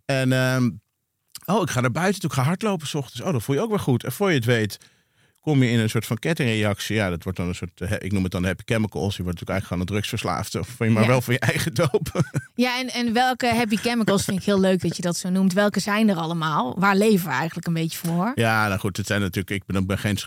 En, 0.06 0.32
ehm, 0.34 0.70
oh, 1.46 1.62
ik 1.62 1.70
ga 1.70 1.82
naar 1.82 1.92
buiten 1.92 2.22
toe. 2.22 2.30
Ik 2.30 2.36
ga 2.36 2.44
hardlopen 2.44 2.88
s 2.88 2.94
ochtends. 2.94 3.22
Oh, 3.22 3.32
dat 3.32 3.44
voel 3.44 3.56
je 3.56 3.62
ook 3.62 3.70
weer 3.70 3.80
goed. 3.80 4.04
En 4.04 4.12
voor 4.12 4.30
je 4.30 4.36
het 4.36 4.46
weet, 4.46 4.78
kom 5.42 5.64
je 5.64 5.70
in 5.70 5.80
een 5.80 5.90
soort 5.90 6.06
van 6.06 6.18
kettingreactie. 6.18 6.96
Ja, 6.96 7.10
dat 7.10 7.24
wordt 7.24 7.38
dan 7.38 7.48
een 7.48 7.56
soort, 7.56 7.82
eh, 7.82 7.92
ik 8.00 8.12
noem 8.12 8.24
het 8.24 8.32
dan 8.32 8.44
happy 8.46 8.64
chemicals. 8.66 9.16
Je 9.18 9.24
wordt 9.24 9.40
natuurlijk 9.40 9.50
eigenlijk 9.50 9.66
gewoon 9.68 9.82
een 9.82 9.88
drugsverslaafde. 9.88 10.60
Of 10.60 10.68
van 10.68 10.88
je 10.88 10.94
maar 10.94 11.02
Ja. 11.04 11.08
wel 11.10 11.22
voor 11.22 11.34
je 11.34 11.40
eigen 11.40 11.74
doop. 11.74 12.10
Ja, 12.56 12.80
en, 12.80 12.90
en 12.90 13.14
welke 13.14 13.48
happy 13.56 13.76
chemicals 13.76 14.24
vind 14.24 14.38
ik 14.38 14.44
heel 14.44 14.60
leuk 14.60 14.82
dat 14.82 14.96
je 14.96 15.02
dat 15.02 15.18
zo 15.18 15.30
noemt. 15.30 15.54
Welke 15.54 15.80
zijn 15.80 16.10
er 16.10 16.16
allemaal? 16.16 16.76
Waar 16.80 16.96
leven 16.96 17.28
we 17.28 17.34
eigenlijk 17.34 17.68
een 17.68 17.74
beetje 17.74 17.98
voor? 17.98 18.32
Ja, 18.36 18.68
nou 18.68 18.80
goed, 18.80 18.98
het 18.98 19.08
zijn 19.08 19.22
natuurlijk. 19.22 19.50
Ik 19.68 19.86
ben, 19.86 19.98
geen, 19.98 20.18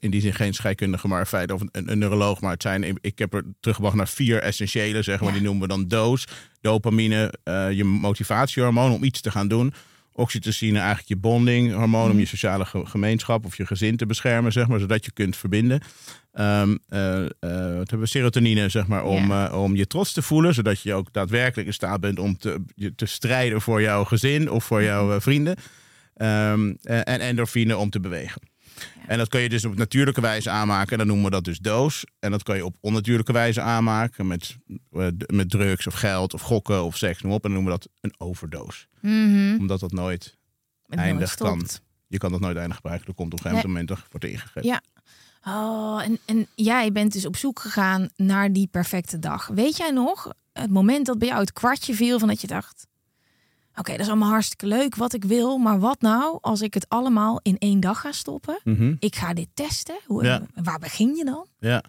in 0.00 0.10
die 0.10 0.20
zin 0.20 0.34
geen 0.34 0.54
scheikundige, 0.54 1.08
maar 1.08 1.20
in 1.20 1.26
feite 1.26 1.54
of 1.54 1.60
een, 1.60 1.68
een 1.90 1.98
neuroloog. 1.98 2.40
Maar 2.40 2.52
het 2.52 2.62
zijn, 2.62 2.98
ik 3.00 3.18
heb 3.18 3.34
er 3.34 3.44
teruggebracht 3.60 3.96
naar 3.96 4.08
vier 4.08 4.40
essentiële, 4.42 5.02
zeg 5.02 5.20
maar. 5.20 5.32
Die 5.32 5.42
noemen 5.42 5.62
we 5.62 5.68
dan 5.68 5.88
doos, 5.88 6.24
dopamine, 6.60 7.32
eh, 7.42 7.70
je 7.72 7.84
motivatiehormoon 7.84 8.92
om 8.92 9.04
iets 9.04 9.20
te 9.20 9.30
gaan 9.30 9.48
doen. 9.48 9.74
Oxytocine, 10.16 10.78
eigenlijk 10.78 11.08
je 11.08 11.16
bondinghormoon 11.16 12.10
om 12.10 12.18
je 12.18 12.26
sociale 12.26 12.64
ge- 12.64 12.86
gemeenschap 12.86 13.44
of 13.44 13.56
je 13.56 13.66
gezin 13.66 13.96
te 13.96 14.06
beschermen, 14.06 14.52
zeg 14.52 14.66
maar, 14.68 14.80
zodat 14.80 15.04
je 15.04 15.12
kunt 15.12 15.36
verbinden. 15.36 15.80
Wat 16.32 17.90
hebben 17.90 17.98
we? 18.00 18.06
Serotonine, 18.06 18.68
zeg 18.68 18.86
maar, 18.86 19.04
om, 19.04 19.28
Ja. 19.28 19.48
eh, 19.48 19.62
om 19.62 19.76
je 19.76 19.86
trots 19.86 20.12
te 20.12 20.22
voelen, 20.22 20.54
zodat 20.54 20.80
je 20.82 20.94
ook 20.94 21.12
daadwerkelijk 21.12 21.66
in 21.68 21.74
staat 21.74 22.00
bent 22.00 22.18
om 22.18 22.38
te, 22.38 22.64
te 22.96 23.06
strijden 23.06 23.60
voor 23.60 23.80
jouw 23.82 24.04
gezin 24.04 24.50
of 24.50 24.64
voor 24.64 24.82
jouw 24.82 25.14
eh, 25.14 25.20
vrienden. 25.20 25.56
Ehm, 26.14 26.74
eh, 26.82 26.96
en 26.98 27.20
endorfine 27.20 27.76
om 27.76 27.90
te 27.90 28.00
bewegen. 28.00 28.40
En 29.06 29.18
dat 29.18 29.28
kun 29.28 29.40
je 29.40 29.48
dus 29.48 29.64
op 29.64 29.76
natuurlijke 29.76 30.20
wijze 30.20 30.50
aanmaken. 30.50 30.92
En 30.92 30.98
dan 30.98 31.06
noemen 31.06 31.24
we 31.24 31.30
dat 31.30 31.44
dus 31.44 31.58
doos. 31.58 32.04
En 32.18 32.30
dat 32.30 32.42
kan 32.42 32.56
je 32.56 32.64
op 32.64 32.76
onnatuurlijke 32.80 33.32
wijze 33.32 33.60
aanmaken. 33.60 34.26
Met, 34.26 34.56
eh, 34.90 35.06
met 35.26 35.50
drugs 35.50 35.86
of 35.86 35.94
geld 35.94 36.34
of 36.34 36.40
gokken 36.40 36.84
of 36.84 36.96
seks. 36.96 37.22
Noem 37.22 37.32
op. 37.32 37.44
En 37.44 37.52
dan 37.52 37.62
noemen 37.62 37.72
we 37.72 37.78
dat 37.78 37.92
een 38.00 38.26
overdoos. 38.26 38.88
Mhm. 39.00 39.56
Omdat 39.58 39.80
dat 39.80 39.92
nooit 39.92 40.24
Het 40.24 40.96
nooit 40.96 41.08
eindig 41.08 41.34
kan. 41.34 41.66
Je 42.06 42.18
kan 42.18 42.30
dat 42.30 42.40
nooit 42.40 42.56
eindig 42.56 42.76
gebruiken. 42.76 43.08
Er 43.08 43.14
komt 43.14 43.32
op 43.32 43.38
een 43.38 43.50
gegeven 43.50 43.68
moment 43.68 43.88
dat 43.88 43.98
wordt 44.10 44.26
ingegeven. 44.26 44.64
Ja. 44.64 44.80
Oh, 45.46 46.02
en, 46.04 46.18
en 46.24 46.46
jij 46.54 46.92
bent 46.92 47.12
dus 47.12 47.26
op 47.26 47.36
zoek 47.36 47.60
gegaan 47.60 48.08
naar 48.16 48.52
die 48.52 48.68
perfecte 48.70 49.18
dag. 49.18 49.46
Weet 49.46 49.76
jij 49.76 49.90
nog 49.90 50.32
het 50.52 50.70
moment 50.70 51.06
dat 51.06 51.18
bij 51.18 51.28
jou 51.28 51.40
het 51.40 51.52
kwartje 51.52 51.94
viel 51.94 52.18
van 52.18 52.28
dat 52.28 52.40
je 52.40 52.46
dacht... 52.46 52.86
Oké, 53.76 53.90
dat 53.90 54.00
is 54.00 54.08
allemaal 54.08 54.28
hartstikke 54.30 54.66
leuk 54.66 54.94
wat 54.96 55.12
ik 55.14 55.24
wil. 55.24 55.58
Maar 55.58 55.78
wat 55.78 56.00
nou 56.00 56.38
als 56.40 56.60
ik 56.62 56.74
het 56.74 56.88
allemaal 56.88 57.40
in 57.42 57.58
één 57.58 57.80
dag 57.80 58.00
ga 58.00 58.12
stoppen? 58.12 58.60
Mhm. 58.64 58.94
Ik 58.98 59.16
ga 59.16 59.34
dit 59.34 59.48
testen. 59.54 59.96
Hoe, 60.06 60.24
Ja. 60.24 60.42
Waar 60.54 60.78
begin 60.78 61.14
je 61.14 61.24
dan? 61.24 61.46
Ja. 61.58 61.82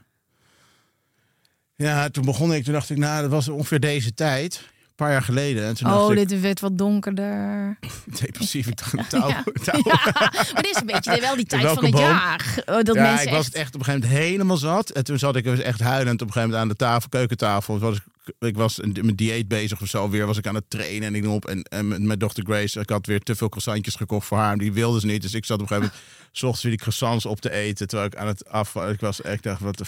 Ja, 1.76 2.10
toen 2.10 2.26
begon 2.26 2.54
ik. 2.54 2.64
Toen 2.64 2.74
dacht 2.74 2.90
ik, 2.90 2.98
nou, 2.98 3.22
dat 3.22 3.32
was 3.32 3.48
ongeveer 3.48 3.80
deze 3.80 4.14
tijd. 4.14 4.62
Een 4.66 5.04
paar 5.06 5.12
jaar 5.12 5.22
geleden. 5.22 5.66
En 5.66 5.76
toen 5.76 5.90
dacht 5.90 6.02
Oh, 6.02 6.14
ik, 6.16 6.28
dit 6.30 6.42
werd 6.42 6.60
wat 6.60 6.78
donkerder. 6.78 7.78
depressief. 8.22 8.68
Ik 8.68 8.78
dacht, 8.78 9.10
touw, 9.10 9.28
Ja. 9.28 9.44
touw. 9.64 9.82
Maar 9.84 10.54
dit 10.62 10.66
is 10.70 10.80
een 10.80 10.86
beetje 10.86 11.22
wel 11.22 11.36
die 11.36 11.46
tijd 11.46 11.64
van 11.66 11.84
het 11.84 11.92
boom? 11.92 12.02
jaar. 12.02 12.64
Oh, 12.66 12.76
Dat 12.82 12.96
ja, 12.96 13.02
mensen 13.02 13.28
ik 13.28 13.34
was 13.34 13.46
het 13.46 13.56
echt 13.56 13.74
op 13.76 13.80
een 13.80 13.86
gegeven 13.86 14.08
moment 14.10 14.26
helemaal 14.30 14.58
zat. 14.58 14.90
En 14.90 15.04
toen 15.04 15.20
zat 15.20 15.36
ik 15.36 15.44
dus 15.44 15.60
echt 15.60 15.80
huilend 15.80 16.22
op 16.22 16.28
een 16.28 16.34
gegeven 16.34 16.50
moment 16.50 16.62
aan 16.62 16.68
de 16.78 16.84
tafel, 16.86 17.10
keukentafel. 17.10 17.80
Was 17.80 17.96
ik, 17.98 18.04
ik 18.40 18.56
was 18.56 18.82
een- 18.84 18.98
met 19.02 19.18
dieet 19.18 19.48
bezig 19.48 19.82
of 19.82 19.88
zo. 19.88 20.10
Weer 20.10 20.26
was 20.26 20.38
ik 20.38 20.48
aan 20.48 20.56
het 20.56 20.70
trainen 20.70 21.08
en 21.08 21.16
ik 21.16 21.26
op. 21.28 21.46
En, 21.46 21.64
en 21.64 21.88
met 21.88 22.02
mijn 22.02 22.20
dochter 22.20 22.44
Grace, 22.46 22.80
ik 22.80 22.90
had 22.90 23.06
weer 23.06 23.20
te 23.20 23.36
veel 23.36 23.50
croissantjes 23.50 23.96
gekocht 23.96 24.28
voor 24.28 24.38
haar. 24.38 24.58
Die 24.58 24.74
wilde 24.74 25.00
ze 25.00 25.06
niet. 25.06 25.22
Dus 25.22 25.34
ik 25.34 25.46
zat 25.46 25.62
op 25.62 25.70
een 25.70 25.76
gegeven 25.76 25.92
moment, 25.94 26.10
s 26.38 26.44
ochtends 26.44 26.62
weer 26.62 26.72
die 26.72 26.82
croissants 26.82 27.26
op 27.26 27.40
te 27.42 27.52
eten. 27.52 27.88
Terwijl 27.88 28.10
ik 28.10 28.16
aan 28.18 28.28
het 28.28 28.48
af 28.48 28.76
Ik 28.76 29.00
was 29.00 29.22
echt, 29.22 29.44
dacht, 29.44 29.62
wat 29.62 29.78
de 29.78 29.86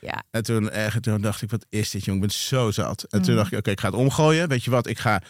Ja. 0.00 0.22
En 0.30 0.42
toen, 0.42 0.70
echt, 0.70 1.02
toen 1.02 1.20
dacht 1.20 1.42
ik, 1.42 1.50
wat 1.50 1.66
is 1.68 1.90
dit, 1.90 2.04
jong? 2.04 2.22
Ik 2.22 2.28
ben 2.28 2.36
zo 2.38 2.70
zat. 2.70 3.02
En 3.02 3.18
Mm. 3.18 3.24
toen 3.24 3.36
dacht 3.36 3.52
ik, 3.52 3.58
oké, 3.58 3.70
ik 3.70 3.80
ga 3.80 3.86
het 3.86 3.96
omgooien. 3.96 4.48
Weet 4.48 4.64
je 4.64 4.70
wat? 4.70 4.86
Ik 4.86 4.98
ga, 4.98 5.22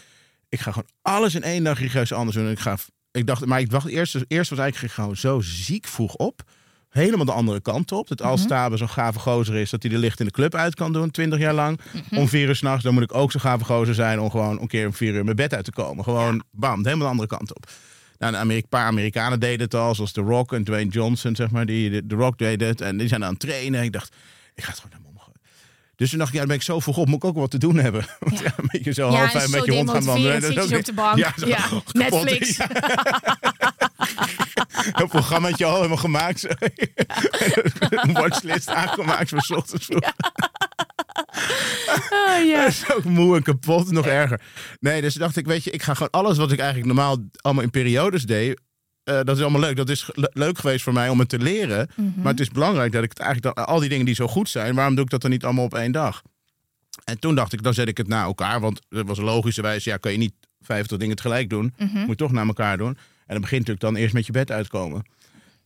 ik 0.49 0.59
ga 0.59 0.71
gewoon 0.71 0.89
alles 1.01 1.35
in 1.35 1.43
één 1.43 1.63
dag 1.63 1.77
religieus 1.77 2.11
anders 2.13 2.37
doen. 2.37 2.45
En 2.45 2.51
ik 2.51 2.59
ga, 2.59 2.77
ik 3.11 3.27
dacht, 3.27 3.45
maar 3.45 3.59
ik 3.59 3.69
dacht 3.69 3.87
eerst, 3.87 4.15
eerst 4.27 4.49
was 4.49 4.59
eigenlijk 4.59 4.93
gewoon 4.93 5.15
zo 5.17 5.39
ziek 5.41 5.87
vroeg 5.87 6.13
op. 6.15 6.41
Helemaal 6.89 7.25
de 7.25 7.31
andere 7.31 7.61
kant 7.61 7.91
op. 7.91 8.07
Dat 8.07 8.21
als 8.21 8.41
Stabe 8.41 8.77
zo'n 8.77 8.89
gave 8.89 9.19
gozer 9.19 9.55
is, 9.55 9.69
dat 9.69 9.81
hij 9.81 9.91
de 9.91 9.97
licht 9.97 10.19
in 10.19 10.25
de 10.25 10.31
club 10.31 10.55
uit 10.55 10.75
kan 10.75 10.93
doen, 10.93 11.11
20 11.11 11.39
jaar 11.39 11.53
lang. 11.53 11.79
Om 12.11 12.27
vier 12.27 12.47
uur 12.47 12.55
s'nachts, 12.55 12.83
dan 12.83 12.93
moet 12.93 13.03
ik 13.03 13.13
ook 13.13 13.31
zo'n 13.31 13.41
gave 13.41 13.63
gozer 13.65 13.95
zijn 13.95 14.19
om 14.19 14.29
gewoon 14.29 14.61
een 14.61 14.67
keer 14.67 14.85
om 14.85 14.93
vier 14.93 15.13
uur 15.13 15.23
mijn 15.23 15.35
bed 15.35 15.53
uit 15.53 15.65
te 15.65 15.71
komen. 15.71 16.03
Gewoon, 16.03 16.43
bam, 16.51 16.77
helemaal 16.83 17.05
de 17.05 17.11
andere 17.11 17.27
kant 17.27 17.55
op. 17.55 17.69
Nou, 18.17 18.33
een 18.33 18.39
Amerika, 18.39 18.67
paar 18.69 18.85
Amerikanen 18.85 19.39
deden 19.39 19.61
het 19.61 19.73
al, 19.73 19.95
zoals 19.95 20.11
The 20.11 20.21
Rock 20.21 20.53
en 20.53 20.63
Dwayne 20.63 20.91
Johnson, 20.91 21.35
zeg 21.35 21.51
maar. 21.51 21.65
Die, 21.65 21.89
de, 21.89 22.05
The 22.07 22.15
Rock 22.15 22.37
deed 22.37 22.61
het 22.61 22.81
en 22.81 22.97
die 22.97 23.07
zijn 23.07 23.23
aan 23.23 23.31
het 23.31 23.39
trainen. 23.39 23.83
Ik 23.83 23.91
dacht, 23.93 24.15
ik 24.55 24.63
ga 24.63 24.69
het 24.69 24.79
gewoon 24.79 24.91
naar. 24.91 25.07
Dus 25.99 26.09
toen 26.09 26.19
dacht 26.19 26.29
ik, 26.29 26.35
ja, 26.35 26.41
dan 26.41 26.49
ben 26.49 26.57
ik 26.59 26.63
zo 26.63 26.79
vroeg 26.79 26.97
op, 26.97 27.07
moet 27.07 27.15
ik 27.15 27.29
ook 27.29 27.35
wat 27.35 27.51
te 27.51 27.57
doen 27.57 27.75
hebben. 27.77 28.05
Want 28.19 28.39
Ja. 28.39 28.43
ja, 28.45 28.53
een 28.57 28.69
beetje 28.71 28.93
zo 28.93 29.11
Ja, 29.11 29.17
half 29.17 29.31
vijf 29.31 29.49
met 29.49 29.65
je 29.65 29.71
hond 29.71 29.89
gaan 29.89 30.03
wandelen. 30.05 30.53
je 30.69 30.77
op 30.77 30.85
de 30.85 30.93
bank. 30.93 31.33
zo 31.37 31.47
Ja. 31.47 31.65
Netflix. 31.91 32.57
Een 35.01 35.07
programmaatje 35.07 35.65
al 35.65 35.75
helemaal 35.75 35.97
gemaakt. 35.97 36.43
Een 37.89 38.13
watchlist 38.13 38.67
aangemaakt 38.69 39.29
voor 39.29 39.41
's 39.41 39.49
ochtends 39.51 39.85
vroeg. 39.85 40.01
Oh, 42.11 42.45
ja. 42.47 42.69
Zo 42.69 42.99
moe 43.03 43.35
en 43.35 43.43
kapot, 43.43 43.91
nog 43.91 44.05
erger. 44.05 44.41
Nee, 44.79 45.01
dus 45.01 45.13
dacht 45.13 45.37
ik, 45.37 45.45
weet 45.45 45.63
je, 45.63 45.71
ik 45.71 45.81
ga 45.83 45.93
gewoon 45.93 46.09
alles 46.11 46.37
wat 46.37 46.51
ik 46.51 46.59
eigenlijk 46.59 46.87
normaal 46.93 47.17
allemaal 47.41 47.63
in 47.63 47.69
periodes 47.69 48.23
deed. 48.25 48.61
eh, 49.03 49.19
dat 49.23 49.35
is 49.37 49.41
allemaal 49.41 49.61
leuk. 49.61 49.75
Dat 49.75 49.89
is 49.89 50.09
le- 50.13 50.29
leuk 50.33 50.57
geweest 50.59 50.83
voor 50.83 50.93
mij 50.93 51.09
om 51.09 51.19
het 51.19 51.29
te 51.29 51.39
leren. 51.39 51.89
Mhm. 51.95 52.21
Maar 52.21 52.31
het 52.31 52.39
is 52.39 52.49
belangrijk 52.49 52.91
dat 52.91 53.03
ik 53.03 53.09
het 53.09 53.19
eigenlijk 53.19 53.55
dan, 53.55 53.65
al 53.65 53.79
die 53.79 53.89
dingen 53.89 54.05
die 54.05 54.15
zo 54.15 54.27
goed 54.27 54.49
zijn, 54.49 54.75
waarom 54.75 54.95
doe 54.95 55.03
ik 55.03 55.09
dat 55.09 55.21
dan 55.21 55.31
niet 55.31 55.43
allemaal 55.43 55.63
op 55.63 55.73
één 55.73 55.91
dag? 55.91 56.21
En 57.03 57.19
toen 57.19 57.35
dacht 57.35 57.53
ik, 57.53 57.63
dan 57.63 57.73
zet 57.73 57.87
ik 57.87 57.97
het 57.97 58.07
na 58.07 58.23
elkaar. 58.23 58.59
Want 58.59 58.79
dat 58.89 59.07
was 59.07 59.17
logischerwijs, 59.19 59.83
ja, 59.83 59.97
kan 59.97 60.11
je 60.11 60.17
niet 60.17 60.33
50 60.61 60.97
dingen 60.97 61.15
tegelijk 61.15 61.49
doen. 61.49 61.73
Mhm. 61.77 61.97
Moet 61.99 62.07
je 62.09 62.15
toch 62.15 62.31
naar 62.31 62.47
elkaar 62.47 62.77
doen. 62.77 62.97
En 63.29 63.35
dan 63.35 63.41
begint 63.41 63.67
natuurlijk 63.67 63.93
dan 63.93 63.95
eerst 63.95 64.13
met 64.13 64.25
je 64.25 64.31
bed 64.31 64.51
uitkomen. 64.51 65.03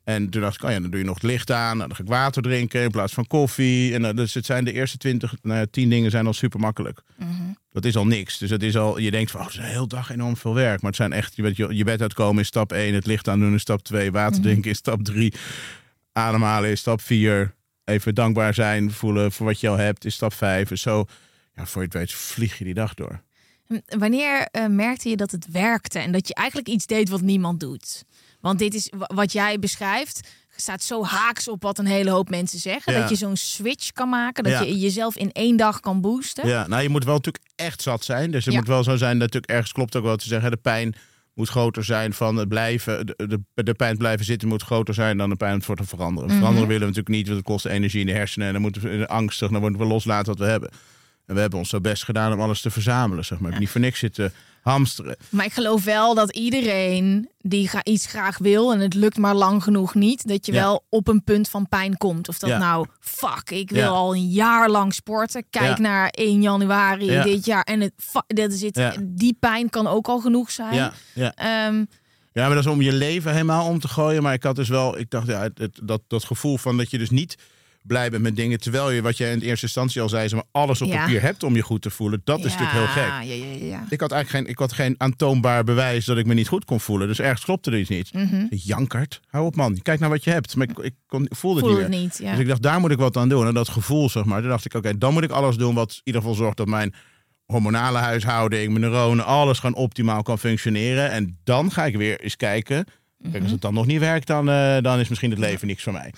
En 0.03 0.29
toen 0.29 0.41
dacht 0.41 0.55
ik, 0.55 0.63
oh 0.63 0.71
ja, 0.71 0.79
dan 0.79 0.89
doe 0.89 0.99
je 0.99 1.05
nog 1.05 1.15
het 1.15 1.23
licht 1.23 1.51
aan. 1.51 1.77
Nou, 1.77 1.87
dan 1.87 1.97
ga 1.97 2.03
ik 2.03 2.09
water 2.09 2.41
drinken 2.41 2.81
in 2.81 2.91
plaats 2.91 3.13
van 3.13 3.27
koffie. 3.27 3.93
En 3.93 4.01
dan, 4.01 4.15
dus 4.15 4.33
het 4.33 4.45
zijn 4.45 4.65
de 4.65 4.71
eerste 4.71 4.97
20, 4.97 5.35
nou 5.41 5.59
ja, 5.59 5.65
10 5.71 5.89
dingen 5.89 6.11
zijn 6.11 6.27
al 6.27 6.33
super 6.33 6.59
makkelijk. 6.59 7.01
Mhm. 7.15 7.29
Dat 7.71 7.85
is 7.85 7.95
al 7.95 8.05
niks. 8.05 8.37
Dus 8.37 8.49
het 8.49 8.63
is 8.63 8.77
al, 8.77 8.99
je 8.99 9.11
denkt 9.11 9.31
van, 9.31 9.39
oh, 9.39 9.45
het 9.45 9.55
is 9.55 9.61
een 9.61 9.71
hele 9.71 9.87
dag 9.87 10.09
enorm 10.09 10.37
veel 10.37 10.53
werk. 10.53 10.81
Maar 10.81 10.91
het 10.91 10.99
zijn 10.99 11.13
echt, 11.13 11.35
je, 11.35 11.41
bent, 11.41 11.57
je, 11.57 11.83
bed 11.83 12.01
uitkomen 12.01 12.41
is 12.41 12.47
stap 12.47 12.71
1. 12.71 12.93
Het 12.93 13.05
licht 13.05 13.27
aandoen 13.27 13.53
is 13.53 13.61
stap 13.61 13.83
2. 13.83 14.11
Water 14.11 14.41
drinken 14.41 14.71
is 14.71 14.77
stap 14.77 15.03
3. 15.03 15.33
Ademhalen 16.11 16.69
is 16.69 16.79
stap 16.79 17.01
4. 17.01 17.55
Even 17.83 18.15
dankbaar 18.15 18.53
zijn, 18.53 18.91
voelen 18.91 19.31
voor 19.31 19.45
wat 19.45 19.59
je 19.59 19.69
al 19.69 19.77
hebt 19.77 20.05
is 20.05 20.13
stap 20.13 20.33
5. 20.33 20.71
En 20.71 20.77
zo, 20.77 21.05
ja, 21.55 21.65
voor 21.65 21.81
je 21.81 21.87
het 21.87 21.97
weet, 21.97 22.13
vlieg 22.13 22.57
je 22.57 22.63
die 22.63 22.73
dag 22.73 22.93
door. 22.93 23.21
Wanneer 23.97 24.47
eh, 24.51 24.65
merkte 24.67 25.09
je 25.09 25.15
dat 25.17 25.31
het 25.31 25.47
werkte 25.51 25.99
en 25.99 26.11
dat 26.11 26.27
je 26.27 26.33
eigenlijk 26.33 26.67
iets 26.67 26.85
deed 26.85 27.09
wat 27.09 27.21
niemand 27.21 27.59
doet? 27.59 28.03
Want 28.41 28.59
dit 28.59 28.73
is 28.73 28.91
wa- 28.97 29.09
wat 29.15 29.31
jij 29.31 29.59
beschrijft. 29.59 30.27
Staat 30.55 30.83
zo 30.83 31.03
haaks 31.03 31.47
op 31.47 31.63
wat 31.63 31.77
een 31.79 31.85
hele 31.85 32.09
hoop 32.09 32.29
mensen 32.29 32.59
zeggen. 32.59 32.93
Ja. 32.93 32.99
Dat 32.99 33.09
je 33.09 33.15
zo'n 33.15 33.35
switch 33.37 33.91
kan 33.91 34.09
maken. 34.09 34.43
Dat 34.43 34.53
Ja. 34.53 34.61
je 34.61 34.79
jezelf 34.79 35.15
in 35.17 35.31
één 35.31 35.57
dag 35.57 35.79
kan 35.79 36.01
boosten. 36.01 36.47
Ja, 36.47 36.67
nou, 36.67 36.81
je 36.83 36.89
moet 36.89 37.03
wel 37.05 37.15
natuurlijk 37.15 37.43
echt 37.55 37.81
zat 37.81 38.03
zijn. 38.03 38.31
Dus 38.31 38.45
het 38.45 38.53
Ja. 38.53 38.59
moet 38.59 38.67
wel 38.67 38.83
zo 38.83 38.95
zijn 38.95 39.11
dat 39.11 39.19
natuurlijk 39.21 39.51
ergens 39.51 39.71
klopt 39.71 39.95
ook 39.95 40.03
wel 40.03 40.15
te 40.15 40.27
zeggen. 40.27 40.51
De 40.51 40.57
pijn 40.57 40.95
moet 41.33 41.49
groter 41.49 41.83
zijn 41.83 42.13
van 42.13 42.35
het 42.35 42.47
blijven. 42.49 43.05
De, 43.05 43.15
de, 43.53 43.63
de 43.63 43.73
pijn 43.73 43.97
blijven 43.97 44.25
zitten 44.25 44.47
moet 44.47 44.63
groter 44.63 44.93
zijn 44.93 45.17
dan 45.17 45.29
de 45.29 45.35
pijn 45.35 45.61
voor 45.61 45.75
te 45.75 45.83
veranderen. 45.85 46.29
Mhm. 46.29 46.37
Veranderen 46.37 46.67
willen 46.67 46.81
we 46.87 46.87
natuurlijk 46.95 47.15
niet, 47.15 47.25
want 47.27 47.37
het 47.39 47.47
kost 47.47 47.65
energie 47.65 47.99
in 47.99 48.05
de 48.05 48.11
hersenen. 48.13 48.47
En 48.47 48.53
dan 48.53 48.61
moeten 48.61 48.81
we 48.81 49.07
angstig, 49.07 49.51
dan 49.51 49.61
moeten 49.61 49.79
we 49.79 49.85
loslaten 49.87 50.25
wat 50.25 50.39
we 50.45 50.51
hebben. 50.51 50.69
En 51.25 51.35
we 51.35 51.41
hebben 51.41 51.59
ons 51.59 51.69
zo 51.69 51.81
best 51.81 52.03
gedaan 52.03 52.33
om 52.33 52.41
alles 52.41 52.61
te 52.61 52.69
verzamelen, 52.71 53.25
zeg 53.25 53.39
maar. 53.39 53.59
Niet 53.59 53.69
voor 53.69 53.81
niks 53.81 53.99
zitten 53.99 54.33
hamsteren. 54.61 55.15
Maar 55.29 55.45
ik 55.45 55.53
geloof 55.53 55.83
wel 55.83 56.15
dat 56.15 56.31
iedereen 56.35 57.29
die 57.41 57.69
iets 57.83 58.05
graag 58.05 58.37
wil 58.37 58.73
en 58.73 58.79
het 58.79 58.93
lukt 58.93 59.17
maar 59.17 59.35
lang 59.35 59.63
genoeg 59.63 59.95
niet, 59.95 60.27
dat 60.27 60.45
je 60.45 60.51
Ja. 60.53 60.61
wel 60.61 60.85
op 60.89 61.07
een 61.07 61.23
punt 61.23 61.49
van 61.49 61.67
pijn 61.67 61.97
komt. 61.97 62.27
Of 62.27 62.39
dat 62.39 62.49
Ja. 62.49 62.57
nou, 62.57 62.85
fuck, 62.99 63.49
ik 63.49 63.69
wil 63.69 63.79
Ja. 63.79 63.87
al 63.87 64.15
een 64.15 64.27
jaar 64.29 64.69
lang 64.69 64.93
sporten. 64.93 65.43
Kijk 65.49 65.77
naar 65.79 66.07
1 66.11 66.41
januari 66.41 67.05
Ja. 67.11 67.23
dit 67.23 67.45
jaar 67.45 67.63
en 67.63 67.81
het, 67.81 67.93
dat 68.27 68.53
zit, 68.53 68.97
die 69.01 69.37
pijn 69.39 69.69
kan 69.69 69.87
ook 69.87 70.07
al 70.07 70.19
genoeg 70.19 70.51
zijn. 70.51 70.73
Ja, 70.75 70.93
ja. 71.13 71.33
Ehm, 71.35 71.85
Ja, 72.35 72.45
maar 72.45 72.55
dat 72.55 72.65
is 72.65 72.71
om 72.71 72.81
je 72.81 72.93
leven 72.93 73.31
helemaal 73.31 73.67
om 73.67 73.79
te 73.79 73.87
gooien. 73.87 74.23
Maar 74.23 74.33
ik 74.33 74.43
had 74.43 74.55
dus 74.55 74.69
wel, 74.69 74.97
ik 74.97 75.09
dacht, 75.09 75.27
ja, 75.27 75.41
het, 75.41 75.57
het- 75.57 75.79
dat, 75.83 76.01
dat 76.07 76.23
gevoel 76.23 76.57
van 76.57 76.77
dat 76.77 76.89
je 76.91 76.97
dus 76.97 77.09
niet 77.09 77.35
blij 77.83 78.09
bent 78.09 78.23
met 78.23 78.35
dingen. 78.35 78.59
Terwijl 78.59 78.91
je, 78.91 79.01
wat 79.01 79.17
jij 79.17 79.31
in 79.31 79.39
eerste 79.39 79.65
instantie 79.65 80.01
al 80.01 80.09
zei, 80.09 80.29
maar 80.33 80.43
alles 80.51 80.81
op 80.81 80.87
Ja. 80.87 80.97
papier 80.97 81.21
hebt 81.21 81.43
om 81.43 81.55
je 81.55 81.61
goed 81.61 81.81
te 81.81 81.89
voelen. 81.89 82.21
Dat 82.23 82.37
is 82.37 82.43
natuurlijk 82.57 82.71
heel 82.71 82.87
gek. 83.03 83.11
Ja, 83.11 83.21
ja, 83.21 83.33
ja, 83.33 83.65
ja. 83.65 83.85
Ik 83.89 83.99
had 83.99 84.11
eigenlijk 84.11 84.29
geen, 84.43 84.53
ik 84.53 84.59
had 84.59 84.73
geen 84.73 84.95
aantoonbaar 84.97 85.63
bewijs 85.63 86.05
dat 86.05 86.17
ik 86.17 86.25
me 86.25 86.33
niet 86.33 86.47
goed 86.47 86.65
kon 86.65 86.79
voelen. 86.79 87.07
Dus 87.07 87.19
ergens 87.19 87.43
klopte 87.43 87.71
er 87.71 87.79
iets 87.79 87.89
niet. 87.89 88.13
Mhm. 88.13 88.45
Jankert, 88.49 89.19
hou 89.27 89.45
op 89.45 89.55
man. 89.55 89.81
Kijk 89.81 89.99
naar 89.99 90.09
wat 90.09 90.23
je 90.23 90.29
hebt. 90.29 90.55
Maar 90.55 90.69
ik, 90.69 90.77
ik, 90.79 90.93
kon, 91.07 91.23
ik 91.25 91.35
voelde 91.35 91.79
het 91.79 91.89
niet 91.89 92.17
het. 92.17 92.27
Dus 92.29 92.39
ik 92.39 92.47
dacht, 92.47 92.61
daar 92.61 92.79
moet 92.79 92.91
ik 92.91 92.97
wat 92.97 93.17
aan 93.17 93.29
doen. 93.29 93.47
En 93.47 93.53
dat 93.53 93.69
gevoel, 93.69 94.09
zeg 94.09 94.23
maar. 94.25 94.39
Toen 94.39 94.49
dacht 94.49 94.65
ik, 94.65 94.73
oké, 94.73 94.97
dan 94.97 95.13
moet 95.13 95.23
ik 95.23 95.31
alles 95.31 95.55
doen 95.57 95.75
wat 95.75 95.91
in 95.91 96.01
ieder 96.03 96.21
geval 96.21 96.35
zorgt 96.35 96.57
dat 96.57 96.67
mijn 96.67 96.93
hormonale 97.45 97.97
huishouding, 97.97 98.67
mijn 98.69 98.81
neuronen, 98.81 99.25
alles 99.25 99.59
gewoon 99.59 99.75
optimaal 99.75 100.23
kan 100.23 100.39
functioneren. 100.39 101.11
En 101.11 101.39
dan 101.43 101.71
ga 101.71 101.85
ik 101.85 101.95
weer 101.95 102.19
eens 102.19 102.35
kijken. 102.35 102.85
Kijk, 103.31 103.43
als 103.43 103.51
het 103.51 103.61
dan 103.61 103.73
nog 103.73 103.85
niet 103.85 103.99
werkt, 103.99 104.27
dan, 104.27 104.49
eh, 104.49 104.77
dan 104.81 104.99
is 104.99 105.07
misschien 105.09 105.29
het 105.29 105.39
leven 105.39 105.67
niks 105.67 105.83
voor 105.83 105.93
mij. 105.93 106.13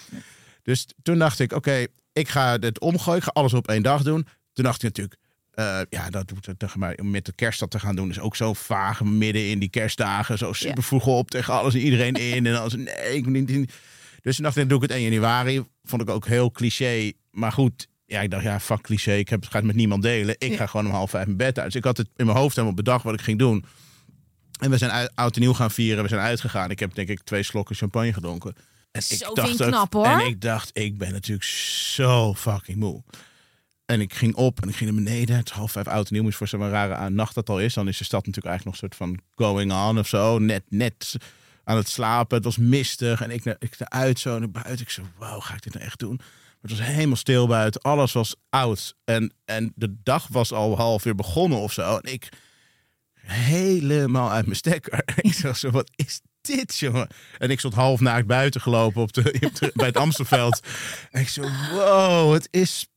Dus 0.65 0.85
toen 1.03 1.17
dacht 1.19 1.39
ik, 1.39 1.51
oké, 1.53 1.85
ik 2.13 2.27
ga 2.29 2.57
het 2.59 2.79
omgooien. 2.79 3.17
Ik 3.17 3.23
ga 3.25 3.31
alles 3.33 3.53
op 3.53 3.67
één 3.67 3.83
dag 3.83 4.03
doen. 4.03 4.27
Toen 4.53 4.63
dacht 4.63 4.77
ik 4.77 4.83
natuurlijk, 4.83 5.15
eh, 5.51 5.79
ja, 5.89 6.09
dat 6.09 6.27
doet 6.27 6.45
het 6.45 6.59
tegen 6.59 6.79
mij. 6.79 6.99
Om 6.99 7.11
met 7.11 7.25
de 7.25 7.33
kerst 7.33 7.59
dat 7.59 7.71
te 7.71 7.79
gaan 7.79 7.95
doen 7.95 8.09
is 8.09 8.19
ook 8.19 8.35
zo 8.35 8.53
vaag. 8.53 9.03
Midden 9.03 9.49
in 9.49 9.59
die 9.59 9.69
kerstdagen, 9.69 10.37
zo 10.37 10.53
super 10.53 10.83
vroeg 10.83 11.05
op 11.07 11.29
tegen 11.29 11.53
alles 11.53 11.73
en 11.73 11.79
iedereen 11.79 12.13
in. 12.13 12.45
En 12.45 12.61
als 12.61 12.75
nee, 12.75 13.15
ik 13.15 13.23
moet 13.23 13.33
niet. 13.33 13.49
niet. 13.49 13.73
Dus 14.21 14.35
toen 14.35 14.43
dacht 14.43 14.55
ik, 14.57 14.61
dan 14.61 14.77
doe 14.77 14.83
ik 14.83 14.91
het 14.91 14.99
1 15.01 15.11
januari. 15.11 15.63
Vond 15.83 16.01
ik 16.01 16.09
ook 16.09 16.25
heel 16.27 16.51
cliché. 16.51 17.11
Maar 17.31 17.51
goed, 17.51 17.87
ja, 18.05 18.21
ik 18.21 18.31
dacht, 18.31 18.43
ja, 18.43 18.59
fuck 18.59 18.81
cliché. 18.81 19.13
Ik 19.13 19.29
heb, 19.29 19.45
ga 19.45 19.57
het 19.57 19.65
met 19.65 19.75
niemand 19.75 20.01
delen. 20.01 20.35
Ik 20.37 20.49
Ja. 20.51 20.57
ga 20.57 20.65
gewoon 20.65 20.85
om 20.85 20.91
half 20.91 21.09
vijf 21.09 21.25
mijn 21.25 21.37
bed 21.37 21.57
uit. 21.59 21.65
Dus 21.65 21.75
ik 21.75 21.83
had 21.83 21.97
het 21.97 22.09
in 22.15 22.25
mijn 22.25 22.37
hoofd 22.37 22.55
helemaal 22.55 22.75
bedacht 22.75 23.03
wat 23.03 23.13
ik 23.13 23.21
ging 23.21 23.39
doen. 23.39 23.65
En 24.59 24.69
we 24.69 24.77
zijn 24.77 24.91
uit, 24.91 25.11
oud 25.15 25.35
en 25.35 25.41
nieuw 25.41 25.53
gaan 25.53 25.71
vieren. 25.71 26.03
We 26.03 26.09
zijn 26.09 26.21
uitgegaan. 26.21 26.69
Ik 26.71 26.79
heb 26.79 26.93
denk 26.95 27.09
ik 27.09 27.21
twee 27.23 27.43
slokken 27.43 27.75
champagne 27.75 28.13
gedronken. 28.13 28.55
En 28.95 29.01
Zo 29.01 29.13
ik 29.13 29.39
vind 29.39 29.57
dacht 29.57 29.69
knap, 29.69 29.93
hoor. 29.93 30.05
En 30.05 30.25
ik 30.25 30.41
dacht, 30.41 30.69
ik 30.73 30.97
ben 30.97 31.11
natuurlijk 31.11 31.47
zo 31.47 32.33
fucking 32.33 32.77
moe. 32.77 33.03
En 33.85 34.01
ik 34.01 34.13
ging 34.13 34.35
op 34.35 34.61
en 34.61 34.69
ik 34.69 34.75
ging 34.75 34.91
naar 34.91 35.03
beneden. 35.03 35.35
Het 35.35 35.49
is 35.49 35.55
half 35.55 35.71
vijf 35.71 35.87
oud 35.87 36.07
en 36.07 36.13
nieuw. 36.13 36.23
Moest 36.23 36.37
voor 36.37 36.47
zo'n 36.47 36.69
rare 36.69 37.09
nacht 37.09 37.35
dat 37.35 37.49
al 37.49 37.59
is. 37.59 37.73
Dan 37.73 37.87
is 37.87 37.97
de 37.97 38.03
stad 38.03 38.25
natuurlijk 38.25 38.55
eigenlijk 38.55 38.81
nog 38.81 38.91
een 38.91 38.97
soort 38.97 39.09
van 39.09 39.45
going 39.45 39.73
on 39.73 39.99
of 39.99 40.07
zo. 40.07 40.39
Net, 40.39 40.63
net 40.69 41.15
aan 41.63 41.77
het 41.77 41.89
slapen. 41.89 42.35
Het 42.35 42.45
was 42.45 42.57
mistig. 42.57 43.21
En 43.21 43.31
ik, 43.31 43.45
ik 43.45 43.75
eruit 43.79 44.19
zo 44.19 44.39
naar 44.39 44.51
buiten. 44.51 44.79
Ik 44.79 44.89
zo, 44.89 45.01
wauw, 45.17 45.39
ga 45.39 45.53
ik 45.53 45.63
dit 45.63 45.73
nou 45.73 45.85
echt 45.85 45.99
doen? 45.99 46.15
Maar 46.15 46.71
het 46.71 46.71
was 46.71 46.87
helemaal 46.87 47.15
stil 47.15 47.47
buiten. 47.47 47.81
Alles 47.81 48.11
was 48.13 48.35
oud. 48.49 48.95
En, 49.03 49.33
en 49.45 49.71
de 49.75 49.95
dag 50.03 50.27
was 50.27 50.51
al 50.51 50.77
half 50.77 51.03
weer 51.03 51.15
begonnen 51.15 51.59
of 51.59 51.73
zo. 51.73 51.97
En 51.97 52.13
ik 52.13 52.29
helemaal 53.25 54.31
uit 54.31 54.45
mijn 54.45 54.57
stekker. 54.57 55.03
ik 55.21 55.33
zag 55.33 55.57
zo, 55.57 55.69
wat 55.69 55.91
is 55.95 56.21
dit, 56.45 56.77
jongen? 56.77 57.07
En 57.37 57.49
ik 57.49 57.59
stond 57.59 57.73
half 57.73 57.99
naakt 57.99 58.27
buiten 58.27 58.61
gelopen 58.61 59.01
op 59.01 59.13
de, 59.13 59.37
op 59.47 59.55
de- 59.55 59.71
bij 59.73 59.85
het 59.87 59.97
Amstelveld. 59.97 60.59
En 61.11 61.21
ik 61.21 61.29
zo, 61.29 61.41
wow, 61.71 62.33
het 62.33 62.47
is. 62.51 62.87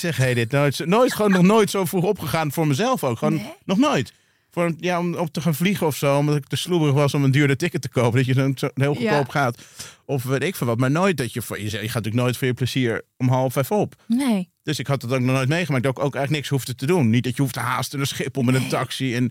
Hey, 0.00 0.34
dit 0.34 0.50
nooit, 0.50 0.86
nooit, 0.86 1.14
gewoon 1.14 1.30
nog 1.30 1.42
nooit 1.42 1.70
zo 1.70 1.84
vroeg 1.84 2.04
opgegaan 2.04 2.52
voor 2.52 2.66
mezelf 2.66 3.04
ook. 3.04 3.18
Gewoon 3.18 3.34
Nee? 3.34 3.52
nog 3.64 3.78
nooit. 3.78 4.12
Voor, 4.50 4.72
ja, 4.78 4.98
om 4.98 5.14
op 5.14 5.32
te 5.32 5.40
gaan 5.40 5.54
vliegen 5.54 5.86
of 5.86 5.96
zo. 5.96 6.16
Omdat 6.18 6.36
ik 6.36 6.46
te 6.46 6.56
sloeberig 6.56 6.94
was 6.94 7.14
om 7.14 7.24
een 7.24 7.30
duurder 7.30 7.56
ticket 7.56 7.82
te 7.82 7.88
kopen. 7.88 8.16
Dat 8.24 8.26
je 8.26 8.52
zo 8.56 8.68
heel 8.74 8.92
Ja. 8.98 9.08
goedkoop 9.08 9.28
gaat. 9.28 9.58
Of 10.04 10.22
weet 10.22 10.42
ik 10.42 10.56
veel 10.56 10.66
wat. 10.66 10.78
Maar 10.78 10.90
nooit 10.90 11.16
dat 11.16 11.32
je 11.32 11.42
voor 11.42 11.58
je, 11.58 11.64
je 11.64 11.70
gaat 11.70 11.82
natuurlijk 11.82 12.14
nooit 12.14 12.36
voor 12.36 12.46
je 12.46 12.54
plezier 12.54 13.02
om 13.16 13.28
half 13.28 13.52
vijf 13.52 13.70
op. 13.70 13.94
Nee. 14.06 14.48
Dus 14.62 14.78
ik 14.78 14.86
had 14.86 15.02
het 15.02 15.12
ook 15.12 15.20
nog 15.20 15.34
nooit 15.36 15.48
meegemaakt. 15.48 15.82
Dat 15.84 15.92
ik 15.98 16.04
ook 16.04 16.14
eigenlijk 16.14 16.34
niks 16.34 16.48
hoefde 16.48 16.74
te 16.74 16.86
doen. 16.86 17.10
Niet 17.10 17.24
dat 17.24 17.36
je 17.36 17.42
hoeft 17.42 17.54
te 17.54 17.60
haasten 17.60 17.98
naar 17.98 18.06
Schiphol 18.06 18.42
met 18.42 18.54
een 18.54 18.68
taxi. 18.68 19.14
En, 19.14 19.30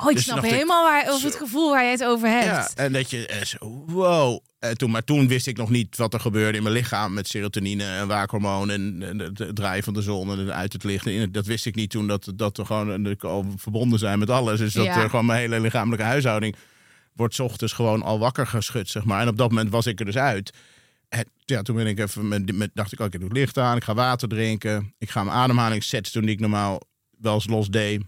Oh, 0.00 0.08
ik 0.10 0.14
Dus 0.16 0.24
snap 0.24 0.36
dacht 0.36 0.48
ik, 0.48 0.52
helemaal 0.52 0.84
waar, 0.84 1.08
over 1.10 1.24
het 1.26 1.36
gevoel 1.36 1.70
waar 1.70 1.84
je 1.84 1.90
het 1.90 2.04
over 2.04 2.28
hebt. 2.28 2.44
ja, 2.44 2.68
en 2.74 2.92
dat 2.92 3.10
je 3.10 3.26
eh, 3.26 3.44
zo, 3.44 3.84
wow. 3.86 4.38
En 4.58 4.76
toen, 4.76 4.90
maar 4.90 5.04
toen 5.04 5.28
wist 5.28 5.46
ik 5.46 5.56
nog 5.56 5.70
niet 5.70 5.96
wat 5.96 6.14
er 6.14 6.20
gebeurde 6.20 6.56
in 6.56 6.62
mijn 6.62 6.74
lichaam 6.74 7.12
met 7.12 7.28
serotonine 7.28 7.84
en 7.84 8.06
waakhormoon 8.08 8.70
en, 8.70 9.02
en 9.02 9.18
het 9.18 9.56
draaien 9.56 9.84
van 9.84 9.94
de 9.94 10.02
zon 10.02 10.30
en 10.30 10.54
uit 10.54 10.72
het 10.72 10.84
licht. 10.84 11.06
En 11.06 11.32
dat 11.32 11.46
wist 11.46 11.66
ik 11.66 11.74
niet 11.74 11.90
toen 11.90 12.06
dat, 12.06 12.32
dat 12.34 12.58
er 12.58 12.66
gewoon 12.66 13.02
dat 13.02 13.12
ik 13.12 13.24
al 13.24 13.46
verbonden 13.56 13.98
zijn 13.98 14.18
met 14.18 14.30
alles. 14.30 14.58
Dus 14.58 14.72
dat 14.72 14.84
Ja. 14.84 15.02
er 15.02 15.10
gewoon 15.10 15.26
mijn 15.26 15.38
hele 15.40 15.60
lichamelijke 15.60 16.04
huishouding 16.04 16.56
wordt 17.12 17.34
's 17.34 17.38
ochtends 17.40 17.72
gewoon 17.72 18.02
al 18.02 18.18
wakker 18.18 18.46
geschud, 18.46 18.88
zeg 18.88 19.04
maar. 19.04 19.20
En 19.20 19.28
op 19.28 19.36
dat 19.36 19.48
moment 19.48 19.70
was 19.70 19.86
ik 19.86 19.98
er 19.98 20.04
dus 20.04 20.16
uit. 20.16 20.52
En 21.08 21.24
ja, 21.44 21.62
toen 21.62 21.76
ben 21.76 21.86
ik 21.86 21.98
even 21.98 22.28
met, 22.28 22.56
met 22.56 22.70
dacht 22.74 22.92
ik, 22.92 23.00
oké, 23.00 23.14
ik 23.14 23.20
doe 23.20 23.28
het 23.28 23.38
licht 23.38 23.58
aan, 23.58 23.76
ik 23.76 23.84
ga 23.84 23.94
water 23.94 24.28
drinken, 24.28 24.94
ik 24.98 25.10
ga 25.10 25.24
mijn 25.24 25.36
ademhalingssets 25.36 26.12
doen 26.12 26.22
die 26.22 26.34
ik 26.34 26.40
normaal 26.40 26.80
wel 27.18 27.34
eens 27.34 27.46
los 27.46 27.68
deed. 27.68 28.02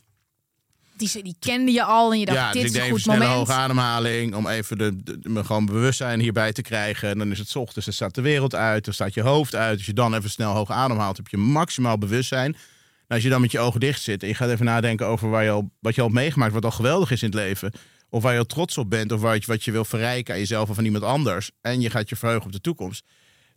Die, 1.00 1.23
die 1.23 1.37
kende 1.38 1.73
je 1.73 1.83
al 1.83 2.12
en 2.12 2.19
je 2.19 2.25
dacht, 2.25 2.38
ja, 2.38 2.52
dit 2.52 2.62
dus 2.62 2.71
is 2.71 2.76
ik 2.76 2.83
een 2.85 2.90
goed 2.90 3.07
moment. 3.07 3.30
hoge 3.30 3.52
ademhaling 3.52 4.35
om 4.35 4.47
even 4.47 4.78
de, 4.78 5.02
de- 5.02 5.19
me 5.23 5.45
gewoon 5.45 5.66
bewustzijn 5.66 6.21
hierbij 6.21 6.52
te 6.52 6.62
krijgen. 6.62 7.09
En 7.09 7.19
dan 7.19 7.30
is 7.30 7.38
het 7.38 7.57
ochtends, 7.57 7.85
dan 7.85 7.95
staat 7.95 8.14
de 8.14 8.21
wereld 8.21 8.54
uit, 8.54 8.85
dan 8.85 8.95
staat 8.95 9.14
je 9.14 9.23
hoofd 9.23 9.54
uit. 9.54 9.76
Als 9.76 9.87
je 9.87 9.92
dan 9.92 10.14
even 10.14 10.30
snel 10.30 10.54
hoog 10.54 10.71
ademhaalt, 10.71 11.16
heb 11.16 11.28
je 11.28 11.37
maximaal 11.37 11.99
bewustzijn. 11.99 12.50
Nou, 12.50 12.62
als 13.09 13.23
je 13.23 13.28
dan 13.28 13.40
met 13.40 13.52
je 13.52 13.59
ogen 13.59 13.80
dicht 13.80 14.02
zit 14.02 14.23
en 14.23 14.28
je 14.28 14.35
gaat 14.35 14.50
even 14.50 14.64
nadenken 14.64 15.07
over 15.07 15.30
waar 15.30 15.45
je 15.45 15.50
al, 15.50 15.71
wat 15.80 15.95
je 15.95 16.00
al 16.00 16.07
hebt 16.07 16.19
meegemaakt, 16.19 16.52
wat 16.52 16.64
al 16.64 16.71
geweldig 16.71 17.11
is 17.11 17.23
in 17.23 17.28
het 17.28 17.38
leven. 17.38 17.73
Of 18.09 18.23
waar 18.23 18.33
je 18.33 18.38
al 18.38 18.45
trots 18.47 18.78
op 18.78 18.90
bent, 18.90 19.12
of 19.12 19.21
wat 19.21 19.40
je, 19.45 19.47
wat 19.47 19.64
je 19.64 19.71
wil 19.71 19.85
verrijken 19.85 20.35
aan 20.35 20.40
jezelf 20.40 20.71
of 20.71 20.78
aan 20.78 20.85
iemand 20.85 21.04
anders. 21.04 21.50
En 21.61 21.80
je 21.80 21.90
gaat 21.90 22.09
je 22.09 22.16
verheugen 22.16 22.47
op 22.47 22.52
de 22.52 22.61
toekomst. 22.61 23.04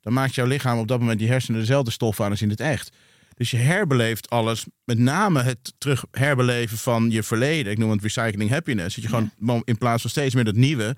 Dan 0.02 0.14
maakt 0.14 0.36
jouw 0.36 0.46
lichaam 0.46 0.80
op 0.80 0.88
dat 0.88 1.00
moment 1.00 1.20
die 1.20 1.28
hersenen 1.28 1.60
dezelfde 1.60 1.92
stof 1.92 2.22
aan 2.22 2.30
als 2.30 2.42
in 2.42 2.50
het 2.50 2.60
echt. 2.60 2.92
Dus 3.36 3.52
je 3.52 3.58
herbeleeft 3.58 4.30
alles. 4.30 4.66
Met 4.84 4.98
name 4.98 5.42
het 5.42 5.74
terug 5.78 6.06
herbeleven 6.12 6.78
van 6.78 7.12
je 7.12 7.24
verleden. 7.24 7.72
Ik 7.72 7.78
noem 7.78 7.92
het 7.92 8.02
recycling 8.02 8.50
happiness. 8.50 8.96
Dat 8.96 9.04
je 9.04 9.10
gewoon 9.10 9.62
in 9.66 9.78
plaats 9.78 10.02
van 10.02 10.10
steeds 10.10 10.36
meer 10.36 10.44
dat 10.44 10.56
nieuwe 10.56 10.96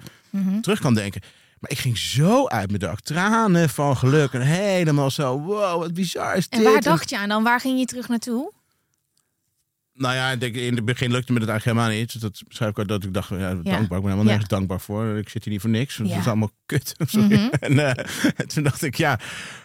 terug 0.61 0.79
kan 0.79 0.93
denken. 0.93 1.21
Maar 1.59 1.71
ik 1.71 1.79
ging 1.79 1.97
zo 1.97 2.47
uit 2.47 2.67
mijn 2.67 2.79
dak. 2.79 2.99
Tranen 2.99 3.69
van 3.69 3.97
geluk. 3.97 4.33
En 4.33 4.41
helemaal 4.41 5.11
zo, 5.11 5.39
wow, 5.39 5.79
wat 5.79 5.93
bizar 5.93 6.35
is 6.35 6.49
dit. 6.49 6.59
En 6.59 6.71
waar 6.71 6.81
dacht 6.81 7.09
je 7.09 7.17
aan 7.17 7.29
dan? 7.29 7.43
Waar 7.43 7.59
ging 7.59 7.79
je 7.79 7.85
terug 7.85 8.07
naartoe? 8.07 8.51
Nou 9.97 10.15
ja, 10.15 10.31
ik 10.31 10.39
denk, 10.39 10.55
in 10.55 10.75
het 10.75 10.85
begin 10.85 11.11
lukte 11.11 11.33
me 11.33 11.39
dat 11.39 11.47
eigenlijk 11.49 11.77
helemaal 11.79 11.99
niet. 11.99 12.21
Dat 12.21 12.41
schrijf 12.47 12.71
ik 12.71 12.79
ook 12.79 12.87
dat 12.87 13.03
ik 13.03 13.13
dacht, 13.13 13.29
ja, 13.29 13.37
dankbaar. 13.53 13.81
Ik 13.81 13.87
ben 13.89 14.01
helemaal 14.01 14.17
Ja. 14.17 14.23
nergens 14.23 14.47
dankbaar 14.49 14.79
voor. 14.81 15.17
Ik 15.17 15.29
zit 15.29 15.43
hier 15.43 15.53
niet 15.53 15.61
voor 15.61 15.69
niks. 15.69 15.97
Het 15.97 16.07
Ja. 16.07 16.17
is 16.19 16.27
allemaal 16.27 16.51
kut. 16.65 16.93
Sorry. 17.05 17.49
en, 17.59 17.79
eh, 17.79 18.05
en 18.35 18.47
toen 18.53 18.63
dacht 18.63 18.83
ik, 18.83 18.95
ja, 18.95 19.19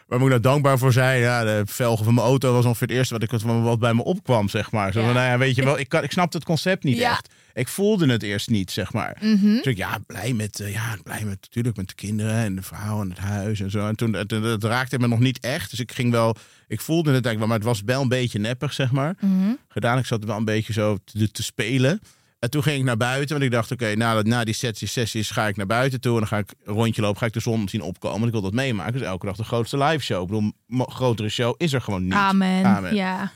waar 0.07 0.19
moet 0.19 0.29
ik 0.29 0.41
nou 0.41 0.41
dankbaar 0.41 0.79
voor 0.79 0.93
zijn? 0.93 1.21
Ja, 1.21 1.45
de 1.45 1.63
velgen 1.67 2.05
van 2.05 2.15
mijn 2.15 2.27
auto 2.27 2.53
was 2.53 2.65
ongeveer 2.65 2.87
het 2.89 2.97
eerste 2.97 3.15
wat, 3.19 3.23
ik, 3.23 3.41
wat, 3.41 3.79
bij 3.79 3.95
me 3.95 4.05
opkwam, 4.05 4.49
zeg 4.49 4.71
maar. 4.71 4.93
Zo 4.93 5.05
van, 5.05 5.15
nou 5.15 5.27
ja, 5.27 5.39
weet 5.39 5.55
je 5.57 5.65
wel, 5.65 5.79
ik, 5.79 5.89
kan, 5.89 6.03
ik 6.03 6.13
snapte 6.13 6.37
het 6.37 6.47
concept 6.47 6.85
niet 6.85 6.99
echt. 7.01 7.29
Ik 7.55 7.69
voelde 7.69 8.07
het 8.13 8.23
eerst 8.23 8.49
niet, 8.51 8.71
zeg 8.71 8.93
maar. 8.93 9.17
Mhm. 9.21 9.47
Dus 9.47 9.65
ik, 9.65 9.77
ja, 9.77 9.99
blij 10.07 10.33
met, 10.33 10.61
eh, 10.61 10.73
ja, 10.73 10.97
blij 11.03 11.25
met, 11.25 11.39
natuurlijk 11.41 11.77
met 11.77 11.89
de 11.89 11.95
kinderen 11.95 12.35
en 12.35 12.55
de 12.57 12.63
vrouw 12.63 13.01
en 13.03 13.09
het 13.09 13.19
huis 13.19 13.61
en 13.61 13.71
zo. 13.71 13.87
En 13.89 13.97
toen, 13.97 14.13
dat 14.27 14.65
raakte 14.65 14.99
me 14.99 15.07
nog 15.09 15.19
niet 15.19 15.41
echt. 15.41 15.71
Dus 15.71 15.81
ik 15.81 15.93
ging 15.93 16.11
wel, 16.11 16.37
ik 16.71 16.81
voelde 16.81 17.13
het 17.13 17.25
eigenlijk 17.25 17.39
wel, 17.39 17.47
maar 17.47 17.57
het 17.57 17.67
was 17.67 17.83
wel 17.85 18.03
een 18.03 18.09
beetje 18.09 18.39
neppig, 18.39 18.73
zeg 18.73 18.91
maar. 18.91 19.15
Mhm. 19.21 19.53
Gedaan, 19.69 19.99
ik 19.99 20.07
zat 20.07 20.25
wel 20.25 20.37
een 20.37 20.45
beetje 20.45 20.73
zo 20.73 20.99
te, 21.05 21.31
te 21.31 21.43
spelen. 21.43 22.01
En 22.39 22.51
toen 22.51 22.63
ging 22.63 22.79
ik 22.79 22.85
naar 22.85 22.97
buiten, 22.97 23.29
want 23.29 23.43
ik 23.43 23.51
dacht, 23.51 23.71
oké, 23.71 23.95
na, 23.95 24.23
na 24.23 24.45
die 24.45 24.55
sessies, 24.55 24.93
sessies 24.93 25.31
ga 25.31 25.47
ik 25.47 25.57
naar 25.57 25.67
buiten 25.67 26.01
toe. 26.01 26.13
En 26.13 26.19
dan 26.19 26.29
ga 26.29 26.39
ik 26.39 26.55
een 26.65 26.75
rondje 26.75 27.03
lopen, 27.03 27.19
ga 27.19 27.27
ik 27.27 27.33
de 27.33 27.41
zon 27.41 27.69
zien 27.69 27.83
opkomen. 27.83 28.19
Want 28.19 28.27
ik 28.27 28.41
wil 28.41 28.51
dat 28.51 28.53
meemaken. 28.53 28.93
Dus 28.93 29.03
elke 29.03 29.27
dag 29.27 29.37
de 29.37 29.45
grootste 29.45 29.79
live 29.79 30.05
show. 30.05 30.23
Ik 30.23 30.29
bedoel, 30.29 30.87
grotere 30.87 31.29
show 31.29 31.55
is 31.57 31.73
er 31.73 31.81
gewoon 31.81 32.05
niet. 32.05 32.13
Amen. 32.13 32.65
Amen. 32.65 32.95
Ja. 32.95 33.33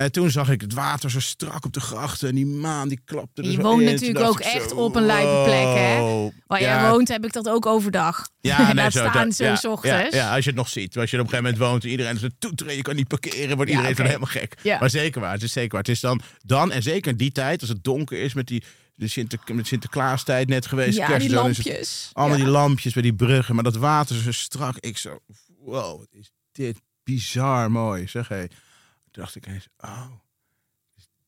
En 0.00 0.12
toen 0.12 0.30
zag 0.30 0.48
ik 0.50 0.60
het 0.60 0.72
water 0.72 1.10
zo 1.10 1.20
strak 1.20 1.64
op 1.64 1.72
de 1.72 1.80
grachten. 1.80 2.28
En 2.28 2.34
die 2.34 2.46
maan 2.46 2.88
die 2.88 3.00
klapte 3.04 3.42
er 3.42 3.50
Je 3.50 3.60
woont 3.60 3.80
in. 3.80 3.92
Natuurlijk 3.92 4.26
ook 4.26 4.40
echt 4.40 4.68
zo, 4.70 4.76
op 4.76 4.94
een 4.96 5.06
lijpe 5.06 5.42
plek, 5.44 5.76
hè? 5.76 5.98
Waar 6.46 6.60
Ja, 6.60 6.80
jij 6.82 6.90
woont 6.90 7.08
heb 7.08 7.24
ik 7.24 7.32
dat 7.32 7.48
ook 7.48 7.66
overdag. 7.66 8.28
Ja, 8.40 8.72
nee, 8.72 8.90
zo, 8.90 8.98
staan 9.08 9.26
dat- 9.26 9.36
zo 9.36 9.44
ja, 9.44 9.56
s 9.56 9.64
ochtends. 9.64 10.14
Ja, 10.14 10.22
ja, 10.22 10.34
als 10.34 10.44
je 10.44 10.50
het 10.50 10.58
nog 10.58 10.68
ziet. 10.68 10.98
Als 10.98 11.10
je 11.10 11.16
op 11.16 11.22
een 11.22 11.28
gegeven 11.30 11.50
moment 11.52 11.70
woont 11.70 11.84
en 11.84 11.90
iedereen 11.90 12.14
is 12.16 12.22
een 12.22 12.34
toeteren, 12.38 12.76
je 12.76 12.82
kan 12.82 12.96
niet 12.96 13.08
parkeren, 13.08 13.56
wordt 13.56 13.70
iedereen 13.70 13.90
oké. 13.90 13.96
dan 14.02 14.06
helemaal 14.06 14.28
gek. 14.32 14.54
Ja. 14.62 14.78
Maar 14.78 14.90
zeker 14.90 15.20
waar, 15.20 15.32
het 15.32 15.42
is 15.42 15.52
zeker 15.52 15.70
waar. 15.70 15.80
Het 15.80 15.88
is 15.88 16.00
dan, 16.00 16.20
dan, 16.44 16.72
en 16.72 16.82
zeker 16.82 17.10
in 17.10 17.16
die 17.16 17.32
tijd, 17.32 17.60
als 17.60 17.68
het 17.68 17.84
donker 17.84 18.18
is 18.22 18.34
met 18.34 18.46
die 18.46 18.62
de 18.94 19.08
Sinter, 19.08 19.38
met 19.52 19.66
Sinterklaastijd 19.66 20.48
net 20.48 20.66
geweest. 20.66 20.96
Ja, 20.96 21.06
kerst, 21.06 21.26
die 21.26 21.34
lampjes. 21.36 22.10
allemaal 22.12 22.36
die 22.36 22.46
lampjes 22.46 22.92
bij 22.92 23.02
die 23.02 23.14
bruggen, 23.14 23.54
maar 23.54 23.64
dat 23.64 23.76
water 23.76 24.16
zo 24.16 24.32
strak. 24.32 24.76
Ik 24.78 24.98
zo, 24.98 25.18
wow, 25.64 26.04
is 26.10 26.30
dit 26.52 26.80
bizar 27.04 27.70
mooi, 27.70 28.08
zeg 28.08 28.28
hé. 28.28 28.44
Toen 29.10 29.22
dacht 29.22 29.36
ik 29.36 29.46
eens, 29.46 29.68
oh, 29.80 30.06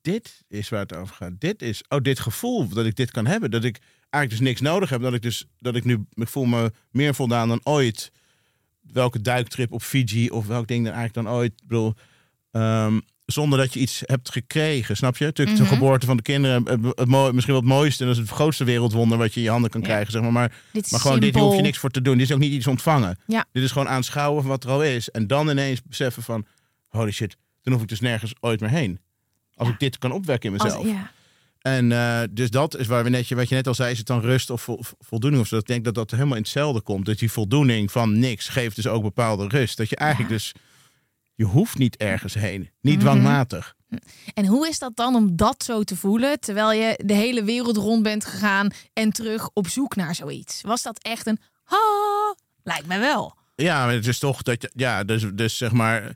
dit 0.01 0.45
is 0.49 0.69
waar 0.69 0.81
het 0.81 0.95
over 0.95 1.15
gaat. 1.15 1.33
Dit 1.39 1.63
is, 1.63 1.83
oh, 1.89 1.99
dit 2.01 2.21
gevoel 2.21 2.69
dat 2.69 2.87
ik 2.87 2.95
dit 2.97 3.11
kan 3.11 3.27
hebben. 3.27 3.51
Dat 3.51 3.65
ik 3.65 3.79
eigenlijk 4.11 4.31
dus 4.43 4.49
niks 4.49 4.61
nodig 4.61 4.91
heb. 4.91 5.01
Dat 5.03 5.15
ik 5.15 5.23
dus, 5.23 5.45
dat 5.59 5.75
ik 5.77 5.85
nu, 5.85 6.05
ik 6.15 6.29
voel 6.29 6.45
me 6.45 6.73
meer 6.91 7.15
voldaan 7.15 7.49
dan 7.49 7.61
ooit. 7.63 8.13
Welke 8.93 9.21
duiktrip 9.21 9.73
op 9.73 9.83
Fiji 9.83 10.31
of 10.31 10.47
welk 10.47 10.67
ding 10.67 10.85
dan 10.85 10.95
eigenlijk 10.95 11.27
dan 11.27 11.35
ooit. 11.37 11.53
Ik 11.53 11.67
bedoel, 11.69 11.95
ehm, 12.51 13.01
zonder 13.27 13.59
dat 13.59 13.73
je 13.75 13.81
iets 13.81 14.03
hebt 14.05 14.31
gekregen, 14.31 14.97
snap 14.97 15.17
je? 15.17 15.25
Natuurlijk 15.25 15.59
Mhm. 15.59 15.69
de 15.69 15.75
geboorte 15.75 16.07
van 16.07 16.17
de 16.17 16.23
kinderen, 16.23 16.65
het, 16.69 16.99
het 16.99 17.09
mooi, 17.09 17.33
misschien 17.33 17.55
wel 17.55 17.63
het 17.63 17.73
mooiste. 17.73 18.01
En 18.03 18.09
dat 18.09 18.17
is 18.19 18.23
het 18.23 18.33
grootste 18.33 18.65
wereldwonder 18.65 19.19
wat 19.19 19.33
je 19.35 19.39
in 19.41 19.45
je 19.47 19.51
handen 19.53 19.71
kan 19.71 19.81
Ja. 19.81 19.87
krijgen, 19.87 20.13
zeg 20.13 20.23
maar. 20.23 20.33
Maar, 20.33 20.55
Dit 20.73 20.91
maar 20.91 21.01
gewoon, 21.01 21.21
dit 21.21 21.35
hoef 21.35 21.57
je 21.57 21.63
niks 21.63 21.79
voor 21.79 21.91
te 21.91 22.03
doen. 22.03 22.19
Dit 22.19 22.27
is 22.29 22.33
ook 22.35 22.41
niet 22.41 22.53
iets 22.53 22.67
ontvangen. 22.67 23.19
Ja. 23.27 23.45
Dit 23.53 23.63
is 23.63 23.71
gewoon 23.73 23.89
aanschouwen 23.89 24.41
van 24.43 24.51
wat 24.51 24.65
er 24.65 24.71
al 24.71 24.83
is. 24.85 25.11
En 25.11 25.27
dan 25.27 25.49
ineens 25.49 25.83
beseffen 25.83 26.23
van, 26.23 26.47
holy 26.89 27.11
shit, 27.11 27.37
dan 27.63 27.73
hoef 27.73 27.83
ik 27.83 27.89
dus 27.89 28.01
nergens 28.01 28.33
ooit 28.41 28.61
meer 28.61 28.71
heen. 28.71 29.01
Als 29.55 29.69
Ja. 29.69 29.75
ik 29.75 29.81
dit 29.81 29.99
kan 29.99 30.13
opwekken 30.13 30.53
in 30.53 30.59
Als- 30.59 30.69
mezelf. 30.77 30.87
ja. 30.87 31.11
En 31.61 31.93
eh, 31.93 32.21
dus 32.31 32.51
dat 32.51 32.77
is 32.77 32.87
waar 32.87 33.05
we 33.05 33.11
net, 33.11 33.29
wat 33.29 33.49
je 33.49 33.55
net 33.55 33.67
al 33.67 33.75
zei, 33.75 33.91
is 33.93 33.99
het 33.99 34.07
dan 34.07 34.21
rust 34.21 34.51
of 34.51 34.63
vo- 34.63 34.79
voldoening 34.99 35.43
of 35.43 35.49
zo. 35.49 35.57
Ik 35.57 35.67
denk 35.67 35.85
dat 35.85 35.95
dat 35.95 36.11
helemaal 36.11 36.37
in 36.37 36.43
hetzelfde 36.43 36.81
komt. 36.81 37.07
Dat 37.07 37.19
die 37.19 37.33
voldoening 37.33 37.93
van 37.93 38.19
niks 38.19 38.49
geeft 38.49 38.77
dus 38.77 38.87
ook 38.87 39.03
bepaalde 39.03 39.49
rust. 39.49 39.77
Dat 39.77 39.89
je 39.89 39.97
eigenlijk 39.97 40.31
dus, 40.31 40.53
je 41.35 41.45
hoeft 41.45 41.79
niet 41.79 41.97
ergens 41.97 42.35
heen. 42.35 42.71
Niet 42.81 42.95
Mhm. 42.95 43.03
dwangmatig. 43.03 43.75
En 44.35 44.47
hoe 44.47 44.69
is 44.69 44.79
dat 44.79 44.97
dan 44.97 45.15
om 45.15 45.37
dat 45.37 45.63
zo 45.65 45.83
te 45.83 45.97
voelen, 45.97 46.41
terwijl 46.41 46.73
je 46.73 46.99
de 47.05 47.15
hele 47.15 47.45
wereld 47.45 47.77
rond 47.77 48.03
bent 48.03 48.25
gegaan 48.25 48.71
en 48.93 49.11
terug 49.13 49.49
op 49.53 49.69
zoek 49.69 49.97
naar 49.97 50.15
zoiets? 50.15 50.61
Was 50.63 50.83
dat 50.83 50.99
echt 51.03 51.27
een 51.27 51.39
ha? 51.65 51.77
Lijkt 52.63 52.87
mij 52.87 52.99
wel. 53.01 53.37
Ja, 53.55 53.85
maar 53.85 53.95
het 53.95 54.07
is 54.07 54.19
toch 54.19 54.43
dat 54.43 54.63
je, 54.63 54.71
ja, 54.75 55.05
dus, 55.05 55.25
dus 55.35 55.57
zeg 55.57 55.73
maar, 55.73 56.15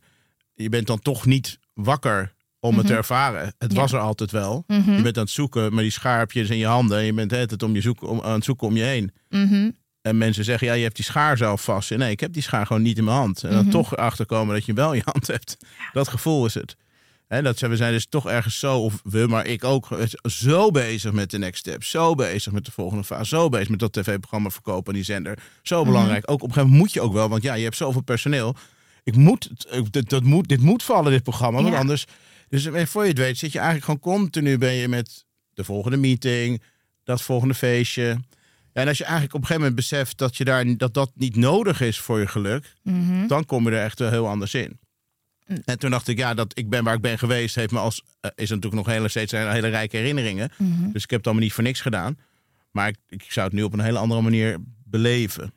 je 0.56 0.68
bent 0.68 0.86
dan 0.86 0.98
toch 0.98 1.26
niet 1.26 1.58
wakker 1.74 2.34
om 2.60 2.78
het 2.78 2.86
te 2.86 2.94
ervaren. 2.94 3.54
Het 3.58 3.72
Ja. 3.72 3.78
was 3.80 3.92
er 3.92 3.98
altijd 3.98 4.30
wel. 4.30 4.64
Mhm. 4.66 4.92
Je 4.92 5.02
bent 5.02 5.16
aan 5.16 5.22
het 5.22 5.32
zoeken, 5.32 5.72
maar 5.74 5.82
die 5.82 5.92
schaarpjes 5.92 6.48
in 6.50 6.56
je 6.56 6.66
handen. 6.66 7.04
Je 7.04 7.12
bent 7.12 7.30
het 7.30 7.62
om 7.62 7.74
je 7.74 7.80
zoeken, 7.80 8.08
om, 8.08 8.20
aan 8.22 8.32
het 8.34 8.44
zoeken 8.44 8.66
om 8.66 8.76
je 8.76 8.82
heen. 8.82 9.12
Mhm. 9.28 9.70
En 10.02 10.18
mensen 10.18 10.44
zeggen, 10.44 10.66
ja, 10.66 10.72
je 10.72 10.82
hebt 10.82 10.96
die 10.96 11.04
schaar 11.04 11.36
zelf 11.36 11.64
vast. 11.64 11.90
Nee, 11.96 12.10
ik 12.10 12.20
heb 12.20 12.32
die 12.32 12.42
schaar 12.42 12.66
gewoon 12.66 12.82
niet 12.82 12.98
in 12.98 13.04
mijn 13.04 13.16
hand. 13.16 13.42
En 13.44 13.50
dan 13.50 13.62
Mhm. 13.62 13.70
toch 13.70 13.96
achterkomen 13.96 14.54
dat 14.54 14.64
je 14.64 14.72
wel 14.72 14.90
in 14.92 14.96
je 15.04 15.10
hand 15.12 15.26
hebt. 15.26 15.56
Dat 15.92 16.08
gevoel 16.08 16.46
is 16.46 16.54
het. 16.54 16.76
Hè, 17.26 17.42
dat 17.42 17.58
zijn, 17.58 17.70
we 17.70 17.76
zijn 17.76 17.92
dus 17.92 18.06
toch 18.08 18.28
ergens 18.28 18.58
zo, 18.58 18.78
of 18.78 19.00
we, 19.04 19.26
maar 19.26 19.46
ik 19.46 19.64
ook, 19.64 19.88
zo 20.22 20.70
bezig 20.70 21.12
met 21.12 21.30
de 21.30 21.38
next 21.38 21.58
step. 21.58 21.84
Zo 21.84 22.14
bezig 22.14 22.52
met 22.52 22.64
de 22.64 22.70
volgende 22.72 23.04
fase. 23.04 23.24
Zo 23.36 23.48
bezig 23.48 23.68
met 23.68 23.78
dat 23.78 23.92
tv-programma 23.92 24.50
verkopen 24.50 24.88
aan 24.88 24.94
die 24.94 25.04
zender. 25.04 25.38
Zo 25.62 25.76
Mhm. 25.82 25.90
belangrijk. 25.92 26.30
Ook 26.30 26.42
op 26.42 26.48
een 26.48 26.54
gegeven 26.54 26.62
moment 26.70 26.80
moet 26.82 26.92
je 26.92 27.00
ook 27.00 27.12
wel, 27.12 27.28
want 27.28 27.42
ja, 27.42 27.54
je 27.54 27.64
hebt 27.64 27.76
zoveel 27.76 28.00
personeel. 28.02 28.56
Ik 29.06 29.16
moet, 29.16 29.50
dit, 29.90 30.08
dat 30.10 30.22
moet, 30.22 30.48
dit 30.48 30.60
moet 30.60 30.82
vallen, 30.82 31.12
dit 31.12 31.22
programma. 31.22 31.60
Want 31.62 31.72
Ja. 31.74 31.78
anders, 31.80 32.04
dus 32.48 32.64
eh, 32.66 32.86
voor 32.86 33.02
je 33.02 33.08
het 33.08 33.18
weet, 33.18 33.38
zit 33.38 33.52
je 33.52 33.58
eigenlijk 33.58 33.84
gewoon 34.00 34.18
continu 34.18 34.58
ben 34.58 34.72
je 34.74 34.88
met 34.88 35.24
de 35.54 35.64
volgende 35.64 35.96
meeting, 35.96 36.62
dat 37.04 37.22
volgende 37.22 37.54
feestje. 37.54 38.20
En 38.72 38.88
als 38.88 38.98
je 38.98 39.04
eigenlijk 39.04 39.34
op 39.34 39.40
een 39.40 39.46
gegeven 39.46 39.68
moment 39.70 39.74
beseft 39.88 40.18
dat 40.18 40.36
je 40.36 40.44
daar, 40.44 40.76
dat, 40.76 40.94
dat 40.94 41.10
niet 41.14 41.36
nodig 41.36 41.80
is 41.80 41.98
voor 41.98 42.18
je 42.20 42.26
geluk, 42.26 42.74
Mhm. 42.82 43.26
dan 43.26 43.44
kom 43.44 43.64
je 43.70 43.76
er 43.76 43.84
echt 43.84 43.98
wel 43.98 44.10
heel 44.10 44.28
anders 44.28 44.54
in. 44.54 44.78
Mm. 45.46 45.62
En 45.64 45.78
toen 45.78 45.90
dacht 45.90 46.08
ik, 46.08 46.18
ja, 46.18 46.34
dat 46.34 46.58
ik 46.58 46.68
ben 46.68 46.84
waar 46.84 46.94
ik 46.94 47.00
ben 47.00 47.18
geweest, 47.18 47.54
heeft 47.54 47.70
me 47.72 47.78
als, 47.78 48.02
eh, 48.20 48.30
is 48.34 48.48
natuurlijk 48.48 48.74
nog 48.74 48.86
hele, 48.94 49.08
steeds 49.08 49.32
een 49.32 49.50
hele 49.52 49.68
rijke 49.68 49.96
herinneringen. 49.96 50.50
Mhm. 50.58 50.90
Dus 50.92 51.02
ik 51.02 51.10
heb 51.10 51.18
het 51.18 51.26
allemaal 51.26 51.44
niet 51.44 51.52
voor 51.52 51.64
niks 51.64 51.80
gedaan. 51.80 52.18
Maar 52.70 52.88
ik, 52.88 52.96
ik 53.08 53.24
zou 53.28 53.46
het 53.46 53.54
nu 53.56 53.62
op 53.62 53.72
een 53.72 53.80
hele 53.80 53.98
andere 53.98 54.20
manier 54.20 54.56
beleven. 54.84 55.52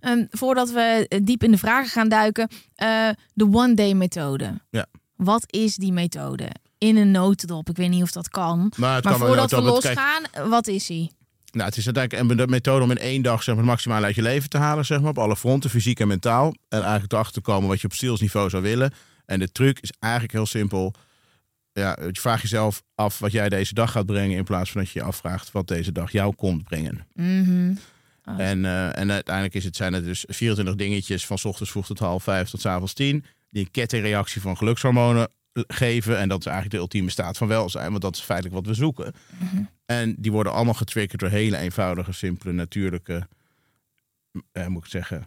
Ehm, 0.00 0.24
voordat 0.30 0.70
we 0.70 1.06
eh, 1.08 1.20
diep 1.22 1.42
in 1.42 1.50
de 1.50 1.58
vragen 1.58 1.90
gaan 1.90 2.08
duiken, 2.08 2.48
eh, 2.74 3.08
de 3.34 3.44
one 3.44 3.74
day 3.74 3.92
methode. 3.92 4.60
Ja. 4.70 4.86
Wat 5.16 5.44
is 5.46 5.76
die 5.76 5.92
methode? 5.92 6.48
In 6.78 6.96
een 6.96 7.10
notendop. 7.10 7.68
Ik 7.68 7.76
weet 7.76 7.90
niet 7.90 8.02
of 8.02 8.12
dat 8.12 8.28
kan. 8.28 8.72
Maar 8.76 8.94
het 8.94 9.04
Maar 9.04 9.12
kan 9.12 9.22
wel 9.22 9.28
voordat 9.28 9.50
we 9.50 9.60
losgaan, 9.60 10.22
wat 10.48 10.66
is 10.66 10.86
die? 10.86 11.10
Nou, 11.52 11.68
het 11.68 11.76
is 11.76 11.84
uiteindelijk 11.84 12.40
een 12.40 12.50
methode 12.50 12.84
om 12.84 12.90
in 12.90 12.98
één 12.98 13.22
dag 13.22 13.42
zeg 13.42 13.54
maar, 13.54 13.64
het 13.64 13.72
maximale 13.72 14.06
uit 14.06 14.14
je 14.14 14.22
leven 14.22 14.48
te 14.48 14.58
halen, 14.58 14.84
zeg 14.84 15.00
maar, 15.00 15.10
op 15.10 15.18
alle 15.18 15.36
fronten, 15.36 15.70
fysiek 15.70 16.00
en 16.00 16.08
mentaal. 16.08 16.54
En 16.68 16.80
eigenlijk 16.80 17.12
erachter 17.12 17.34
te 17.34 17.40
komen 17.40 17.68
wat 17.68 17.80
je 17.80 17.86
op 17.86 17.94
zielsniveau 17.94 18.50
zou 18.50 18.62
willen. 18.62 18.92
En 19.26 19.38
de 19.38 19.52
truc 19.52 19.78
is 19.80 19.92
eigenlijk 19.98 20.32
heel 20.32 20.46
simpel. 20.46 20.94
Ja, 21.72 21.98
je 22.12 22.20
vraagt 22.20 22.42
jezelf 22.42 22.82
af 22.94 23.18
wat 23.18 23.32
jij 23.32 23.48
deze 23.48 23.74
dag 23.74 23.92
gaat 23.92 24.06
brengen, 24.06 24.36
in 24.36 24.44
plaats 24.44 24.70
van 24.70 24.80
dat 24.80 24.90
je 24.90 24.98
je 24.98 25.04
afvraagt 25.04 25.52
wat 25.52 25.68
deze 25.68 25.92
dag 25.92 26.12
jou 26.12 26.34
komt 26.34 26.64
brengen. 26.64 27.06
Mhm. 27.14 27.28
En, 27.30 27.78
eh, 28.38 28.98
en 28.98 29.10
uiteindelijk 29.10 29.54
is 29.54 29.64
het, 29.64 29.76
zijn 29.76 29.92
het 29.92 30.04
dus 30.04 30.24
24 30.28 30.74
dingetjes 30.74 31.26
van 31.26 31.38
's 31.38 31.44
ochtends 31.44 31.70
vroeg 31.70 31.86
tot 31.86 31.98
half 31.98 32.22
vijf 32.22 32.50
tot 32.50 32.60
's 32.60 32.66
avonds 32.66 32.92
tien. 32.92 33.24
Die 33.50 33.64
een 33.64 33.70
kettingreactie 33.70 34.40
van 34.40 34.56
gelukshormonen 34.56 35.28
eh, 35.52 35.62
geven. 35.66 36.18
En 36.18 36.28
dat 36.28 36.38
is 36.38 36.44
eigenlijk 36.46 36.74
de 36.74 36.80
ultieme 36.80 37.10
staat 37.10 37.36
van 37.36 37.48
welzijn. 37.48 37.90
Want 37.90 38.02
dat 38.02 38.16
is 38.16 38.22
feitelijk 38.22 38.56
wat 38.56 38.66
we 38.66 38.74
zoeken. 38.74 39.12
En 39.86 40.14
die 40.18 40.32
worden 40.32 40.52
allemaal 40.52 40.74
getriggerd 40.74 41.20
door 41.20 41.30
hele 41.30 41.56
eenvoudige, 41.56 42.12
simpele, 42.12 42.52
natuurlijke, 42.52 43.28
eh, 44.52 44.66
moet 44.66 44.84
ik 44.84 44.90
zeggen, 44.90 45.26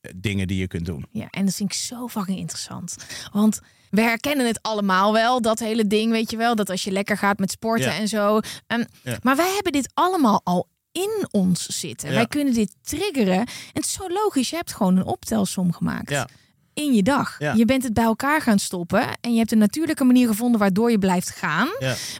eh, 0.00 0.10
dingen 0.16 0.46
die 0.46 0.58
je 0.58 0.66
kunt 0.66 0.86
doen. 0.86 1.06
Ja, 1.10 1.26
en 1.30 1.44
dat 1.44 1.54
vind 1.54 1.70
ik 1.72 1.76
zo 1.78 2.08
fucking 2.08 2.38
interessant. 2.38 2.96
Want 3.32 3.60
we 3.90 4.00
herkennen 4.00 4.46
het 4.46 4.62
allemaal 4.62 5.12
wel, 5.12 5.40
dat 5.40 5.58
hele 5.58 5.86
ding, 5.86 6.10
weet 6.12 6.30
je 6.30 6.36
wel. 6.36 6.54
Dat 6.54 6.70
als 6.70 6.84
je 6.84 6.90
lekker 6.90 7.16
gaat 7.18 7.38
met 7.38 7.50
sporten 7.50 7.86
Ja. 7.92 7.98
en 7.98 8.08
zo. 8.08 8.40
Ehm, 8.66 8.84
Ja. 9.02 9.18
Maar 9.22 9.36
wij 9.36 9.52
hebben 9.54 9.72
dit 9.72 9.90
allemaal 9.94 10.40
al 10.44 10.68
in 10.94 11.28
ons 11.30 11.66
zitten. 11.66 12.08
Ja. 12.08 12.14
Wij 12.14 12.26
kunnen 12.26 12.54
dit 12.54 12.74
triggeren. 12.82 13.38
En 13.38 13.46
het 13.72 13.84
is 13.84 13.92
zo 13.92 14.08
logisch. 14.08 14.50
Je 14.50 14.56
hebt 14.56 14.72
gewoon 14.72 14.96
een 14.96 15.04
optelsom 15.04 15.72
gemaakt. 15.72 16.10
Ja. 16.10 16.28
In 16.74 16.94
je 16.94 17.02
dag. 17.02 17.38
Ja. 17.38 17.52
Je 17.52 17.64
bent 17.64 17.82
het 17.82 17.94
bij 17.94 18.04
elkaar 18.04 18.42
gaan 18.42 18.58
stoppen. 18.58 19.06
En 19.20 19.32
je 19.32 19.38
hebt 19.38 19.52
een 19.52 19.58
natuurlijke 19.58 20.04
manier 20.04 20.26
gevonden 20.28 20.60
waardoor 20.60 20.90
je 20.90 20.98
blijft 20.98 21.30
gaan. 21.30 21.68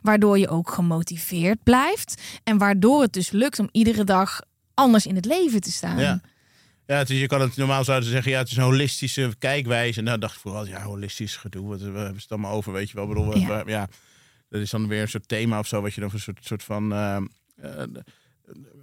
Waardoor 0.03 0.39
je 0.39 0.49
ook 0.49 0.71
gemotiveerd 0.71 1.63
blijft. 1.63 2.23
En 2.45 2.59
waardoor 2.59 3.03
het 3.03 3.13
dus 3.13 3.31
lukt 3.31 3.59
om 3.59 3.69
iedere 3.73 4.05
dag 4.05 4.41
anders 4.75 5.07
in 5.07 5.15
het 5.15 5.25
leven 5.25 5.61
te 5.61 5.73
staan. 5.73 5.99
Ja. 5.99 6.21
Is, 6.87 7.09
je 7.09 7.27
kan 7.27 7.41
het 7.41 7.57
normaal 7.57 7.85
zouden 7.85 8.07
ze 8.07 8.13
zeggen, 8.15 8.33
ja, 8.33 8.39
het 8.39 8.51
is 8.51 8.57
een 8.57 8.63
holistische 8.63 9.35
kijkwijze. 9.39 9.99
En 9.99 10.05
dan 10.05 10.21
dacht 10.21 10.35
ik 10.35 10.41
vooral, 10.41 10.67
ja, 10.67 10.83
holistisch 10.83 11.37
gedoe, 11.37 11.69
wat, 11.69 11.81
we 11.81 11.85
hebben 11.85 12.15
het 12.15 12.27
allemaal 12.29 12.53
over, 12.53 12.73
weet 12.73 12.91
je 12.91 12.97
wel. 12.97 13.07
Bedoel, 13.07 13.39
Ja. 13.39 13.63
ja, 13.67 13.89
dat 14.49 14.61
is 14.61 14.71
dan 14.71 14.89
weer 14.89 15.03
een 15.03 15.09
soort 15.09 15.29
thema 15.29 15.59
of 15.59 15.67
zo, 15.67 15.81
wat 15.83 15.95
je 15.95 16.01
dan 16.01 16.11
voor 16.11 16.19
een 16.19 16.25
soort, 16.25 16.45
soort 16.45 16.63
van... 16.63 16.93
eh, 16.93 17.17
eh, 17.57 17.83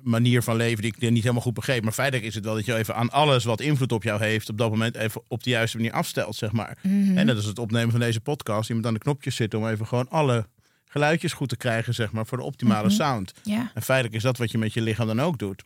manier 0.01 0.43
van 0.43 0.55
leven 0.55 0.81
die 0.81 0.93
ik 0.97 1.09
niet 1.09 1.21
helemaal 1.21 1.41
goed 1.43 1.53
begreep. 1.53 1.83
Maar 1.83 1.93
feitelijk 1.93 2.27
is 2.27 2.35
het 2.35 2.45
wel 2.45 2.55
dat 2.55 2.65
je 2.65 2.75
even 2.75 2.95
aan 2.95 3.09
alles 3.09 3.43
wat 3.43 3.61
invloed 3.61 3.91
op 3.91 4.03
jou 4.03 4.23
heeft, 4.23 4.49
op 4.49 4.57
dat 4.57 4.69
moment 4.69 4.95
even 4.95 5.21
op 5.27 5.43
de 5.43 5.49
juiste 5.49 5.77
manier 5.77 5.91
afstelt, 5.91 6.35
zeg 6.35 6.51
maar. 6.51 6.77
Mhm. 6.83 7.17
En 7.17 7.27
dat 7.27 7.37
is 7.37 7.45
het 7.45 7.59
opnemen 7.59 7.91
van 7.91 7.99
deze 7.99 8.21
podcast. 8.21 8.67
Je 8.67 8.75
moet 8.75 8.85
aan 8.85 8.93
de 8.93 8.99
knopjes 8.99 9.35
zitten 9.35 9.59
om 9.59 9.67
even 9.67 9.87
gewoon 9.87 10.09
alle 10.09 10.47
geluidjes 10.85 11.33
goed 11.33 11.49
te 11.49 11.57
krijgen, 11.57 11.93
zeg 11.93 12.11
maar, 12.11 12.25
voor 12.25 12.37
de 12.37 12.43
optimale 12.43 12.87
Mhm. 12.87 12.95
sound. 12.95 13.33
En 13.73 13.81
feitelijk 13.81 14.15
is 14.15 14.23
dat 14.23 14.37
wat 14.37 14.51
je 14.51 14.57
met 14.57 14.73
je 14.73 14.81
lichaam 14.81 15.07
dan 15.07 15.21
ook 15.21 15.37
doet. 15.39 15.63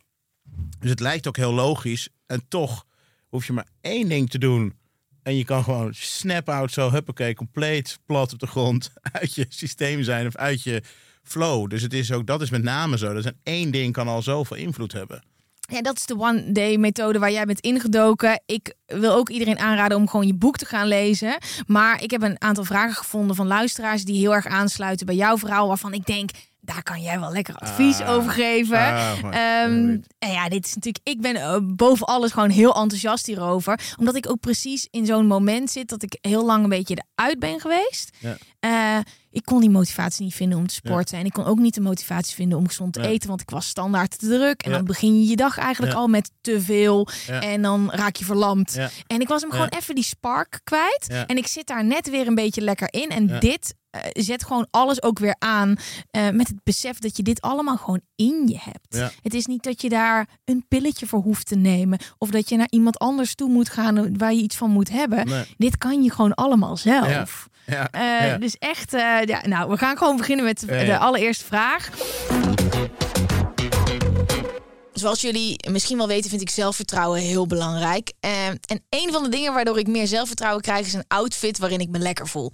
Dus 0.79 0.89
het 0.89 0.99
lijkt 0.99 1.27
ook 1.27 1.37
heel 1.37 1.53
logisch. 1.53 2.09
En 2.25 2.41
toch 2.47 2.85
hoef 3.27 3.47
je 3.47 3.53
maar 3.53 3.67
één 3.81 4.09
ding 4.09 4.29
te 4.29 4.37
doen. 4.37 4.73
En 5.23 5.35
je 5.37 5.45
kan 5.45 5.63
gewoon 5.63 5.93
snap-out 5.93 6.71
zo, 6.71 6.91
huppakee, 6.91 7.35
compleet 7.35 7.99
plat 8.05 8.33
op 8.33 8.39
de 8.39 8.47
grond 8.47 8.91
uit 9.21 9.35
je 9.35 9.45
systeem 9.49 10.03
zijn 10.03 10.27
of 10.27 10.35
uit 10.35 10.63
je 10.63 10.81
flow. 11.25 11.69
Dus 11.69 11.81
het 11.81 11.93
is 11.93 12.11
ook, 12.11 12.27
dat 12.27 12.41
is 12.41 12.49
met 12.49 12.63
name 12.63 12.97
zo. 12.97 13.13
Dat 13.13 13.25
is 13.25 13.31
één 13.43 13.71
ding 13.71 13.93
kan 13.93 14.07
al 14.07 14.21
zoveel 14.21 14.57
invloed 14.57 14.91
hebben. 14.91 15.23
Ja, 15.69 15.81
dat 15.81 15.97
is 15.97 16.05
de 16.05 16.19
one 16.19 16.51
day 16.51 16.77
methode 16.77 17.19
waar 17.19 17.31
jij 17.31 17.45
bent 17.45 17.59
ingedoken. 17.59 18.41
Ik 18.45 18.73
wil 18.85 19.13
ook 19.13 19.29
iedereen 19.29 19.59
aanraden 19.59 19.97
om 19.97 20.09
gewoon 20.09 20.27
je 20.27 20.33
boek 20.33 20.57
te 20.57 20.65
gaan 20.65 20.87
lezen. 20.87 21.37
Maar 21.67 22.03
ik 22.03 22.11
heb 22.11 22.21
een 22.21 22.41
aantal 22.41 22.63
vragen 22.63 22.95
gevonden 22.95 23.35
van 23.35 23.47
luisteraars 23.47 24.03
die 24.03 24.19
heel 24.19 24.33
erg 24.33 24.45
aansluiten 24.45 25.05
bij 25.05 25.15
jouw 25.15 25.37
verhaal. 25.37 25.67
Waarvan 25.67 25.93
ik 25.93 26.05
denk, 26.05 26.29
daar 26.65 26.83
kan 26.83 27.01
jij 27.01 27.19
wel 27.19 27.31
lekker 27.31 27.55
advies 27.55 27.99
Ah. 28.01 28.09
over 28.09 28.31
geven. 28.31 28.77
Ah. 28.77 29.17
Ehm, 29.23 29.97
en 30.19 30.31
ja, 30.31 30.49
dit 30.49 30.65
is 30.65 30.75
natuurlijk. 30.75 31.07
Ik 31.07 31.21
ben 31.21 31.35
eh, 31.35 31.57
boven 31.63 32.05
alles 32.07 32.31
gewoon 32.31 32.49
heel 32.49 32.75
enthousiast 32.75 33.25
hierover. 33.25 33.79
Omdat 33.99 34.15
ik 34.15 34.29
ook 34.29 34.39
precies 34.39 34.87
in 34.91 35.05
zo'n 35.05 35.27
moment 35.27 35.71
zit 35.71 35.89
dat 35.89 36.03
ik 36.03 36.17
heel 36.21 36.45
lang 36.45 36.63
een 36.63 36.69
beetje 36.69 37.03
eruit 37.15 37.39
ben 37.39 37.59
geweest. 37.59 38.17
Ja. 38.19 38.37
Eh, 38.59 39.03
ik 39.31 39.45
kon 39.45 39.59
die 39.59 39.69
motivatie 39.69 40.23
niet 40.23 40.33
vinden 40.33 40.57
om 40.57 40.67
te 40.67 40.73
sporten. 40.73 41.17
En 41.17 41.25
ik 41.25 41.33
kon 41.33 41.45
ook 41.45 41.57
niet 41.59 41.73
de 41.73 41.81
motivatie 41.81 42.35
vinden 42.35 42.57
om 42.57 42.67
gezond 42.67 42.93
te 42.93 43.01
Ja. 43.01 43.07
eten. 43.07 43.29
Want 43.29 43.41
ik 43.41 43.49
was 43.49 43.67
standaard 43.67 44.19
te 44.19 44.27
druk. 44.27 44.61
En 44.63 44.71
dan 44.71 44.85
begin 44.85 45.19
je 45.21 45.29
je 45.29 45.35
dag 45.35 45.57
eigenlijk 45.57 45.93
al 45.93 46.07
met 46.07 46.31
te 46.41 46.61
veel. 46.61 47.07
En 47.39 47.61
dan 47.61 47.91
raak 47.91 48.15
je 48.15 48.25
verlamd. 48.25 48.77
En 49.07 49.19
ik 49.21 49.27
was 49.27 49.41
hem 49.41 49.51
gewoon 49.51 49.67
even 49.67 49.95
die 49.95 50.03
spark 50.03 50.59
kwijt. 50.63 51.07
En 51.27 51.37
ik 51.37 51.47
zit 51.47 51.67
daar 51.67 51.85
net 51.85 52.09
weer 52.09 52.27
een 52.27 52.35
beetje 52.35 52.61
lekker 52.61 52.87
in. 52.93 53.09
En 53.09 53.39
dit 53.39 53.75
zet 54.11 54.45
gewoon 54.45 54.67
alles 54.71 55.03
ook 55.03 55.19
weer 55.19 55.35
aan. 55.39 55.75
eh, 56.11 56.29
met 56.29 56.47
het 56.47 56.63
besef 56.63 56.99
dat 56.99 57.17
je 57.17 57.23
dit 57.23 57.41
allemaal 57.41 57.77
gewoon 57.77 58.01
in 58.15 58.47
je 58.47 58.57
hebt. 58.61 58.87
Ja. 58.89 59.11
Het 59.21 59.33
is 59.33 59.45
niet 59.45 59.63
dat 59.63 59.81
je 59.81 59.89
daar 59.89 60.27
een 60.45 60.65
pilletje 60.67 61.07
voor 61.07 61.21
hoeft 61.21 61.47
te 61.47 61.55
nemen. 61.55 61.99
Of 62.17 62.29
dat 62.29 62.49
je 62.49 62.57
naar 62.57 62.67
iemand 62.69 62.99
anders 62.99 63.35
toe 63.35 63.49
moet 63.49 63.69
gaan 63.69 64.17
waar 64.17 64.33
je 64.33 64.41
iets 64.41 64.55
van 64.55 64.69
moet 64.69 64.89
hebben. 64.89 65.27
Nee. 65.27 65.45
Dit 65.57 65.77
kan 65.77 66.03
je 66.03 66.11
gewoon 66.11 66.33
allemaal 66.33 66.77
zelf. 66.77 67.47
Ja. 67.65 67.89
Eh. 67.91 68.39
Dus 68.39 68.57
echt, 68.57 68.93
eh, 68.93 69.23
ja, 69.23 69.41
nou, 69.47 69.69
we 69.69 69.77
gaan 69.77 69.97
gewoon 69.97 70.17
beginnen 70.17 70.45
met 70.45 70.59
de 70.59 70.97
allereerste 70.97 71.45
vraag. 71.45 71.89
Zoals 75.05 75.21
jullie 75.21 75.69
misschien 75.69 75.97
wel 75.97 76.07
weten, 76.07 76.29
vind 76.29 76.41
ik 76.41 76.49
zelfvertrouwen 76.49 77.19
heel 77.19 77.47
belangrijk. 77.47 78.13
Eh, 78.19 78.47
en 78.47 78.83
een 78.89 79.11
van 79.11 79.23
de 79.23 79.29
dingen 79.29 79.53
waardoor 79.53 79.79
ik 79.79 79.87
meer 79.87 80.07
zelfvertrouwen 80.07 80.61
krijg, 80.61 80.85
is 80.85 80.93
een 80.93 81.05
outfit 81.07 81.57
waarin 81.57 81.79
ik 81.79 81.89
me 81.89 81.99
lekker 81.99 82.27
voel. 82.27 82.51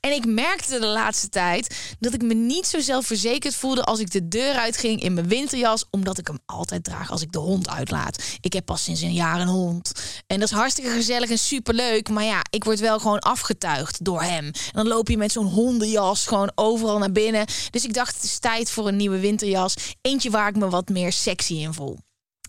En 0.00 0.12
ik 0.12 0.26
merkte 0.26 0.78
de 0.78 0.86
laatste 0.86 1.28
tijd 1.28 1.94
dat 2.00 2.14
ik 2.14 2.22
me 2.22 2.34
niet 2.34 2.66
zo 2.66 2.80
zelfverzekerd 2.80 3.54
voelde 3.54 3.84
als 3.84 3.98
ik 3.98 4.10
de 4.10 4.28
deur 4.28 4.54
uitging 4.54 5.02
in 5.02 5.14
mijn 5.14 5.28
winterjas, 5.28 5.84
omdat 5.90 6.18
ik 6.18 6.26
hem 6.26 6.38
altijd 6.46 6.84
draag 6.84 7.10
als 7.10 7.22
ik 7.22 7.32
de 7.32 7.38
hond 7.38 7.68
uitlaat. 7.68 8.22
Ik 8.40 8.52
heb 8.52 8.64
pas 8.64 8.82
sinds 8.82 9.00
een 9.00 9.12
jaar 9.12 9.40
een 9.40 9.48
hond. 9.48 9.92
En 10.26 10.40
dat 10.40 10.48
is 10.48 10.56
hartstikke 10.56 10.90
gezellig 10.90 11.30
en 11.30 11.38
superleuk. 11.38 12.08
Maar 12.08 12.24
ja, 12.24 12.40
ik 12.50 12.64
word 12.64 12.80
wel 12.80 12.98
gewoon 12.98 13.18
afgetuigd 13.18 14.04
door 14.04 14.22
hem. 14.22 14.44
En 14.44 14.52
dan 14.72 14.88
loop 14.88 15.08
je 15.08 15.16
met 15.16 15.32
zo'n 15.32 15.46
hondenjas 15.46 16.26
gewoon 16.26 16.52
overal 16.54 16.98
naar 16.98 17.12
binnen. 17.12 17.46
Dus 17.70 17.84
ik 17.84 17.94
dacht, 17.94 18.14
het 18.14 18.24
is 18.24 18.38
tijd 18.38 18.70
voor 18.70 18.88
een 18.88 18.96
nieuwe 18.96 19.18
winterjas. 19.18 19.74
Eentje 20.00 20.30
waar 20.30 20.48
ik 20.48 20.56
me 20.56 20.68
wat 20.68 20.88
meer 20.88 21.12
sexy 21.12 21.54
in 21.54 21.72
voel. 21.72 21.93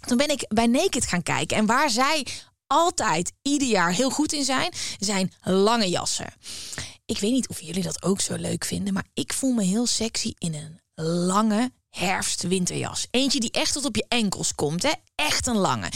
Toen 0.06 0.18
ben 0.18 0.30
ik 0.30 0.46
bij 0.48 0.68
Naked 0.68 1.06
gaan 1.06 1.24
kijken. 1.24 1.58
En 1.58 1.66
waar 1.66 1.90
zij 1.90 2.28
altijd 2.68 3.32
ieder 3.42 3.68
jaar 3.68 3.94
heel 3.94 4.10
goed 4.10 4.34
in 4.34 4.44
zijn, 4.44 4.74
zijn 5.00 5.34
lange 5.44 5.90
jassen. 5.90 6.34
Ik 7.06 7.20
weet 7.20 7.32
niet 7.32 7.48
of 7.48 7.62
jullie 7.62 7.84
dat 7.84 8.04
ook 8.04 8.22
zo 8.22 8.36
leuk 8.36 8.66
vinden, 8.66 8.94
maar 8.94 9.06
ik 9.14 9.34
voel 9.34 9.54
me 9.54 9.64
heel 9.64 9.86
sexy 9.86 10.34
in 10.38 10.54
een 10.54 10.80
lange 11.26 11.72
herfst-winterjas. 11.90 13.08
Eentje 13.12 13.40
die 13.40 13.52
echt 13.52 13.74
tot 13.74 13.86
op 13.86 13.96
je 13.96 14.06
enkels 14.08 14.56
komt, 14.56 14.84
hè? 14.84 14.92
Echt 15.16 15.48
een 15.48 15.58
lange. 15.58 15.90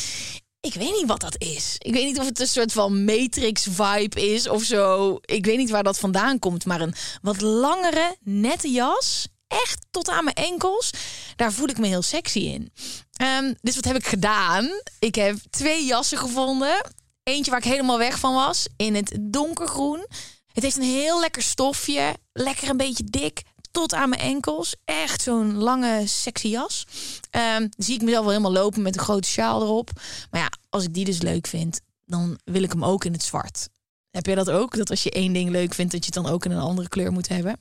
Ik 0.62 0.74
weet 0.74 0.92
niet 0.92 1.08
wat 1.08 1.22
dat 1.22 1.42
is. 1.42 1.76
Ik 1.78 1.94
weet 1.94 2.06
niet 2.06 2.20
of 2.20 2.26
het 2.26 2.40
een 2.40 2.48
soort 2.48 2.72
van 2.72 3.04
Matrix-vibe 3.04 4.34
is 4.34 4.48
of 4.48 4.64
zo. 4.64 5.18
Ik 5.22 5.46
weet 5.46 5.58
niet 5.58 5.70
waar 5.70 5.84
dat 5.84 6.00
vandaan 6.00 6.40
komt, 6.40 6.66
maar 6.66 6.82
een 6.82 6.94
wat 7.22 7.42
langere, 7.42 8.18
nette 8.20 8.72
jas. 8.72 9.28
Echt 9.50 9.86
tot 9.92 10.10
aan 10.10 10.24
mijn 10.24 10.36
enkels. 10.36 10.92
Daar 11.36 11.54
voel 11.54 11.68
ik 11.68 11.78
me 11.78 11.88
heel 11.88 12.02
sexy 12.02 12.40
in. 12.40 12.72
Ehm, 13.14 13.54
dus 13.62 13.76
wat 13.76 13.86
heb 13.86 13.96
ik 13.96 14.08
gedaan? 14.08 14.70
Ik 15.00 15.16
heb 15.16 15.38
twee 15.50 15.86
jassen 15.86 16.18
gevonden. 16.18 16.82
Eentje 17.24 17.52
waar 17.52 17.60
ik 17.60 17.72
helemaal 17.72 17.98
weg 17.98 18.20
van 18.20 18.34
was. 18.34 18.68
In 18.78 18.96
het 18.96 19.18
donkergroen. 19.22 20.06
Het 20.54 20.64
heeft 20.64 20.78
een 20.78 20.84
heel 20.84 21.20
lekker 21.20 21.42
stofje. 21.42 22.16
Lekker 22.34 22.70
een 22.70 22.78
beetje 22.78 23.04
dik. 23.04 23.42
Tot 23.72 23.94
aan 23.94 24.10
mijn 24.10 24.22
enkels. 24.22 24.76
Echt 24.86 25.22
zo'n 25.22 25.58
lange, 25.58 26.08
sexy 26.08 26.48
jas. 26.48 26.86
Ehm, 27.30 27.68
zie 27.78 27.96
ik 27.96 28.02
mezelf 28.02 28.24
wel 28.24 28.34
helemaal 28.34 28.64
lopen 28.64 28.82
met 28.82 28.96
een 28.96 29.04
grote 29.04 29.28
sjaal 29.28 29.62
erop. 29.62 29.90
Maar 30.32 30.42
ja, 30.42 30.52
als 30.70 30.84
ik 30.84 30.94
die 30.94 31.06
dus 31.06 31.22
leuk 31.22 31.48
vind, 31.48 31.80
dan 32.06 32.40
wil 32.44 32.64
ik 32.64 32.72
hem 32.72 32.86
ook 32.86 33.06
in 33.06 33.14
het 33.14 33.24
zwart. 33.24 33.70
Heb 34.12 34.26
jij 34.26 34.36
dat 34.36 34.50
ook? 34.50 34.78
Dat 34.78 34.90
als 34.90 35.04
je 35.04 35.12
één 35.12 35.34
ding 35.34 35.50
leuk 35.50 35.74
vindt, 35.74 35.92
dat 35.92 36.06
je 36.06 36.12
het 36.14 36.24
dan 36.24 36.34
ook 36.34 36.46
in 36.46 36.52
een 36.52 36.60
andere 36.60 36.90
kleur 36.90 37.12
moet 37.12 37.28
hebben? 37.28 37.58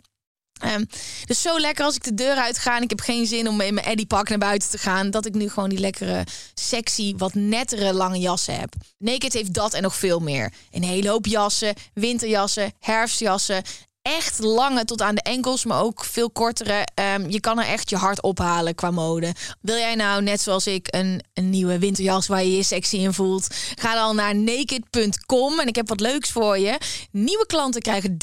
Dus 1.25 1.43
zo 1.43 1.59
lekker 1.59 1.85
als 1.85 1.95
ik 1.95 2.05
de 2.05 2.15
deur 2.15 2.37
uitga 2.37 2.77
en 2.77 2.83
ik 2.83 2.91
heb 2.91 3.01
geen 3.01 3.27
zin 3.27 3.49
om 3.49 3.61
in 3.61 3.75
mijn 3.75 3.87
Eddie 3.87 4.07
pak 4.07 4.29
naar 4.29 4.39
buiten 4.39 4.71
te 4.71 4.79
gaan. 4.79 5.11
Dat 5.11 5.27
ik 5.27 5.35
nu 5.35 5.49
gewoon 5.49 5.69
die 5.69 5.79
lekkere, 5.79 6.27
sexy, 6.55 7.15
wat 7.17 7.35
nettere 7.35 7.93
lange 7.93 8.19
jassen 8.19 8.59
heb. 8.59 8.75
Naked 8.99 9.33
heeft 9.33 9.55
dat 9.55 9.75
en 9.75 9.83
nog 9.83 9.97
veel 9.97 10.21
meer. 10.21 10.53
Een 10.71 10.85
hele 10.85 11.09
hoop 11.09 11.27
jassen, 11.27 11.75
winterjassen, 11.95 12.73
herfstjassen. 12.81 13.63
Echt 14.03 14.39
lange 14.39 14.85
tot 14.85 15.03
aan 15.03 15.15
de 15.15 15.23
enkels, 15.23 15.65
maar 15.65 15.83
ook 15.83 16.05
veel 16.05 16.31
kortere. 16.31 16.87
Ehm, 16.95 17.31
je 17.31 17.41
kan 17.41 17.59
er 17.59 17.67
echt 17.67 17.91
je 17.91 17.97
hart 17.97 18.23
ophalen 18.23 18.75
qua 18.75 18.91
mode. 18.91 19.35
Wil 19.61 19.77
jij 19.77 19.95
nou, 19.95 20.23
net 20.23 20.41
zoals 20.41 20.67
ik, 20.67 20.87
een, 20.91 21.25
een 21.35 21.51
nieuwe 21.51 21.79
winterjas 21.79 22.27
waar 22.27 22.45
je 22.45 22.57
je 22.57 22.63
sexy 22.63 22.97
in 22.97 23.13
voelt? 23.13 23.47
Ga 23.75 23.95
dan 23.95 24.17
naar 24.17 24.37
naked.com 24.37 25.61
en 25.61 25.67
ik 25.67 25.77
heb 25.77 25.89
wat 25.89 26.01
leuks 26.01 26.31
voor 26.31 26.59
je. 26.59 26.79
Nieuwe 27.11 27.47
klanten 27.47 27.83
krijgen 27.83 28.17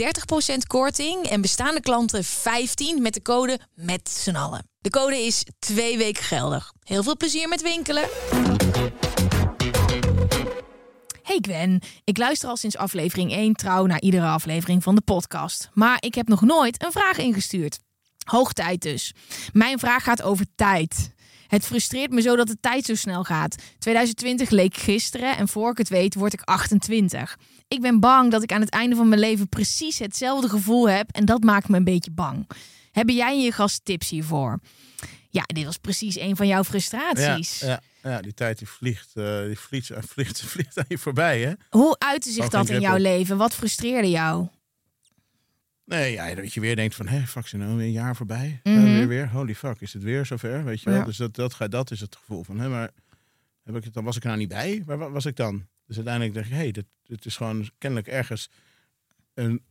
30% 0.54 0.58
korting 0.68 1.26
en 1.26 1.42
bestaande 1.42 1.82
klanten 1.82 2.24
15% 2.26 2.28
met 3.00 3.14
de 3.14 3.22
code 3.22 3.60
met 3.74 4.10
z'n 4.10 4.36
allen. 4.36 4.70
De 4.80 4.90
code 4.90 5.26
is 5.26 5.44
twee 5.60 5.98
weken 5.98 6.24
geldig. 6.24 6.72
Heel 6.84 7.04
veel 7.04 7.18
plezier 7.18 7.48
met 7.48 7.62
winkelen. 7.62 8.10
Hey 11.26 11.38
Gwen, 11.42 11.82
ik 12.04 12.18
luister 12.18 12.50
al 12.50 12.58
sinds 12.58 12.78
aflevering 12.78 13.32
1 13.32 13.54
trouw 13.54 13.86
naar 13.86 14.02
iedere 14.02 14.26
aflevering 14.26 14.84
van 14.84 14.96
de 14.96 15.02
podcast. 15.02 15.70
Maar 15.74 15.98
ik 16.00 16.16
heb 16.16 16.28
nog 16.28 16.42
nooit 16.42 16.84
een 16.84 16.92
vraag 16.92 17.18
ingestuurd. 17.18 17.80
Hoog 18.24 18.54
tijd 18.54 18.82
dus. 18.82 19.14
Mijn 19.54 19.80
vraag 19.80 20.04
gaat 20.04 20.22
over 20.22 20.46
tijd. 20.56 21.14
Het 21.48 21.66
frustreert 21.66 22.12
me 22.12 22.22
zo 22.22 22.36
dat 22.36 22.48
de 22.48 22.58
tijd 22.60 22.86
zo 22.86 22.96
snel 22.96 23.24
gaat. 23.24 23.56
2020 23.80 24.50
leek 24.50 24.76
gisteren 24.76 25.38
en 25.38 25.48
voor 25.48 25.72
ik 25.72 25.78
het 25.78 25.90
weet 25.90 26.16
word 26.16 26.34
ik 26.34 26.42
28. 26.42 27.38
Ik 27.68 27.82
ben 27.82 28.00
bang 28.00 28.32
dat 28.32 28.44
ik 28.44 28.52
aan 28.52 28.62
het 28.62 28.70
einde 28.70 28.96
van 28.96 29.10
mijn 29.10 29.22
leven 29.22 29.50
precies 29.50 30.00
hetzelfde 30.00 30.50
gevoel 30.50 30.90
heb 30.90 31.12
en 31.12 31.26
dat 31.26 31.44
maakt 31.44 31.70
me 31.70 31.78
een 31.78 31.84
beetje 31.84 32.12
bang. 32.12 32.50
Hebben 32.92 33.16
jij 33.16 33.32
en 33.32 33.42
je 33.42 33.52
gast 33.52 33.86
tips 33.86 34.10
hiervoor? 34.10 34.60
Ja, 35.30 35.44
dit 35.46 35.66
was 35.66 35.78
precies 35.78 36.20
een 36.20 36.36
van 36.36 36.48
jouw 36.48 36.64
frustraties. 36.64 37.60
ja, 37.60 37.68
ja, 37.68 37.82
die 38.22 38.34
tijd 38.34 38.58
die 38.58 38.68
vliegt, 38.68 39.16
eh, 39.16 39.44
die 39.46 39.60
vliegt, 39.60 39.90
eh, 39.90 40.02
vliegt, 40.08 40.42
vliegt 40.54 40.78
aan 40.78 40.86
je 40.88 40.98
voorbij, 40.98 41.42
hè? 41.42 41.54
Hoe 41.70 41.96
uitte 42.00 42.32
zich 42.32 42.50
dat 42.50 42.70
in 42.70 42.80
jouw 42.82 42.98
leven? 42.98 43.38
Wat 43.38 43.56
frustreerde 43.56 44.10
jou? 44.10 44.48
Nee, 45.86 46.12
ja, 46.12 46.36
dat 46.36 46.54
je 46.54 46.60
weer 46.60 46.76
denkt 46.76 46.96
van, 46.96 47.08
hé, 47.08 47.28
fuck, 47.28 47.52
nou 47.52 47.76
weer 47.76 47.86
een 47.86 47.92
jaar 47.92 48.16
voorbij? 48.16 48.60
Mhm. 48.64 48.84
Weer, 48.84 49.08
weer, 49.08 49.30
holy 49.30 49.56
fuck, 49.56 49.82
is 49.82 49.94
het 49.94 50.04
weer 50.04 50.26
zover? 50.26 50.64
Weet 50.64 50.82
je 50.82 50.90
wel? 50.90 51.00
Ja. 51.00 51.06
Dus 51.06 51.18
dat, 51.18 51.36
dat, 51.36 51.54
gaat- 51.54 51.72
dat 51.72 51.92
is 51.92 52.00
het 52.00 52.16
gevoel 52.16 52.44
van, 52.44 52.60
hé, 52.60 52.70
maar 52.70 52.90
heb 53.64 53.76
ik 53.76 53.84
het, 53.84 53.94
dan 53.94 54.04
was 54.04 54.16
ik 54.16 54.22
er 54.22 54.28
nou 54.28 54.40
niet 54.40 54.50
bij? 54.50 54.84
Waar 54.86 54.98
wa- 54.98 55.10
was 55.10 55.26
ik 55.26 55.36
dan? 55.36 55.66
Dus 55.88 55.96
uiteindelijk 55.96 56.36
dacht 56.36 56.48
ik, 56.48 56.54
hé, 56.54 56.72
dit, 56.72 56.86
dit 57.04 57.26
is 57.26 57.36
gewoon 57.38 57.70
kennelijk 57.78 58.08
ergens... 58.08 58.50
Een, 59.34 59.62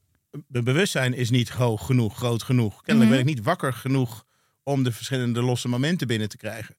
mijn 0.46 0.64
bewustzijn 0.64 1.14
is 1.14 1.30
niet 1.30 1.48
hoog 1.50 1.86
genoeg, 1.86 2.16
groot 2.16 2.42
genoeg. 2.42 2.82
Kennelijk 2.82 3.12
Mhm. 3.14 3.20
ben 3.22 3.28
ik 3.30 3.36
niet 3.36 3.44
wakker 3.44 3.72
genoeg 3.72 4.24
om 4.62 4.82
de 4.82 4.92
verschillende 4.92 5.42
losse 5.42 5.68
momenten 5.68 6.06
binnen 6.06 6.28
te 6.28 6.36
krijgen. 6.36 6.76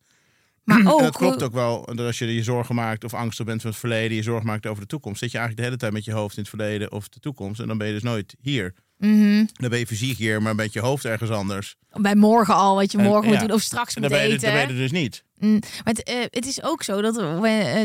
Maar 0.65 0.85
ook, 0.93 0.97
en 0.99 1.03
dat 1.05 1.17
klopt 1.17 1.43
ook 1.43 1.53
wel. 1.53 1.85
Dat 1.85 1.99
als 2.05 2.17
je 2.19 2.33
je 2.35 2.43
zorgen 2.43 2.75
maakt 2.75 3.03
of 3.03 3.13
angstig 3.13 3.45
bent 3.45 3.61
van 3.61 3.69
het 3.69 3.79
verleden, 3.79 4.15
je 4.15 4.23
zorgen 4.23 4.45
maakt 4.47 4.65
over 4.65 4.81
de 4.81 4.87
toekomst, 4.87 5.19
zit 5.19 5.31
je 5.31 5.37
eigenlijk 5.37 5.67
de 5.67 5.73
hele 5.75 5.91
tijd 5.91 6.05
met 6.05 6.15
je 6.15 6.21
hoofd 6.21 6.35
in 6.37 6.41
het 6.41 6.49
verleden 6.49 6.91
of 6.91 7.09
de 7.09 7.19
toekomst. 7.19 7.59
En 7.61 7.67
dan 7.67 7.77
ben 7.77 7.87
je 7.87 7.93
dus 7.93 8.03
nooit 8.03 8.35
hier. 8.41 8.73
Mhm. 8.97 9.45
Dan 9.53 9.69
ben 9.69 9.79
je 9.79 9.87
fysiek 9.87 10.17
hier, 10.17 10.41
maar 10.41 10.55
met 10.55 10.73
je 10.73 10.79
hoofd 10.79 11.05
ergens 11.05 11.29
anders. 11.29 11.75
Bij 11.93 12.15
morgen 12.15 12.53
al, 12.55 12.75
wat 12.75 12.91
je 12.91 12.97
En- 12.97 13.03
morgen 13.03 13.25
moet 13.27 13.39
ja. 13.39 13.45
doen 13.45 13.55
of 13.55 13.61
straks 13.61 13.95
En 13.95 14.01
moet 14.01 14.09
dan 14.09 14.19
ben, 14.19 14.27
je, 14.27 14.33
eten. 14.35 14.47
dan 14.47 14.57
ben 14.57 14.67
je 14.67 14.73
er 14.73 14.79
dus 14.79 14.91
niet. 15.01 15.23
Mm, 15.37 15.51
maar 15.59 15.93
het, 15.93 16.03
eh, 16.03 16.15
het 16.29 16.45
is 16.45 16.63
ook 16.63 16.83
zo 16.83 17.01
dat 17.01 17.15
when, 17.15 17.65
eh, 17.75 17.81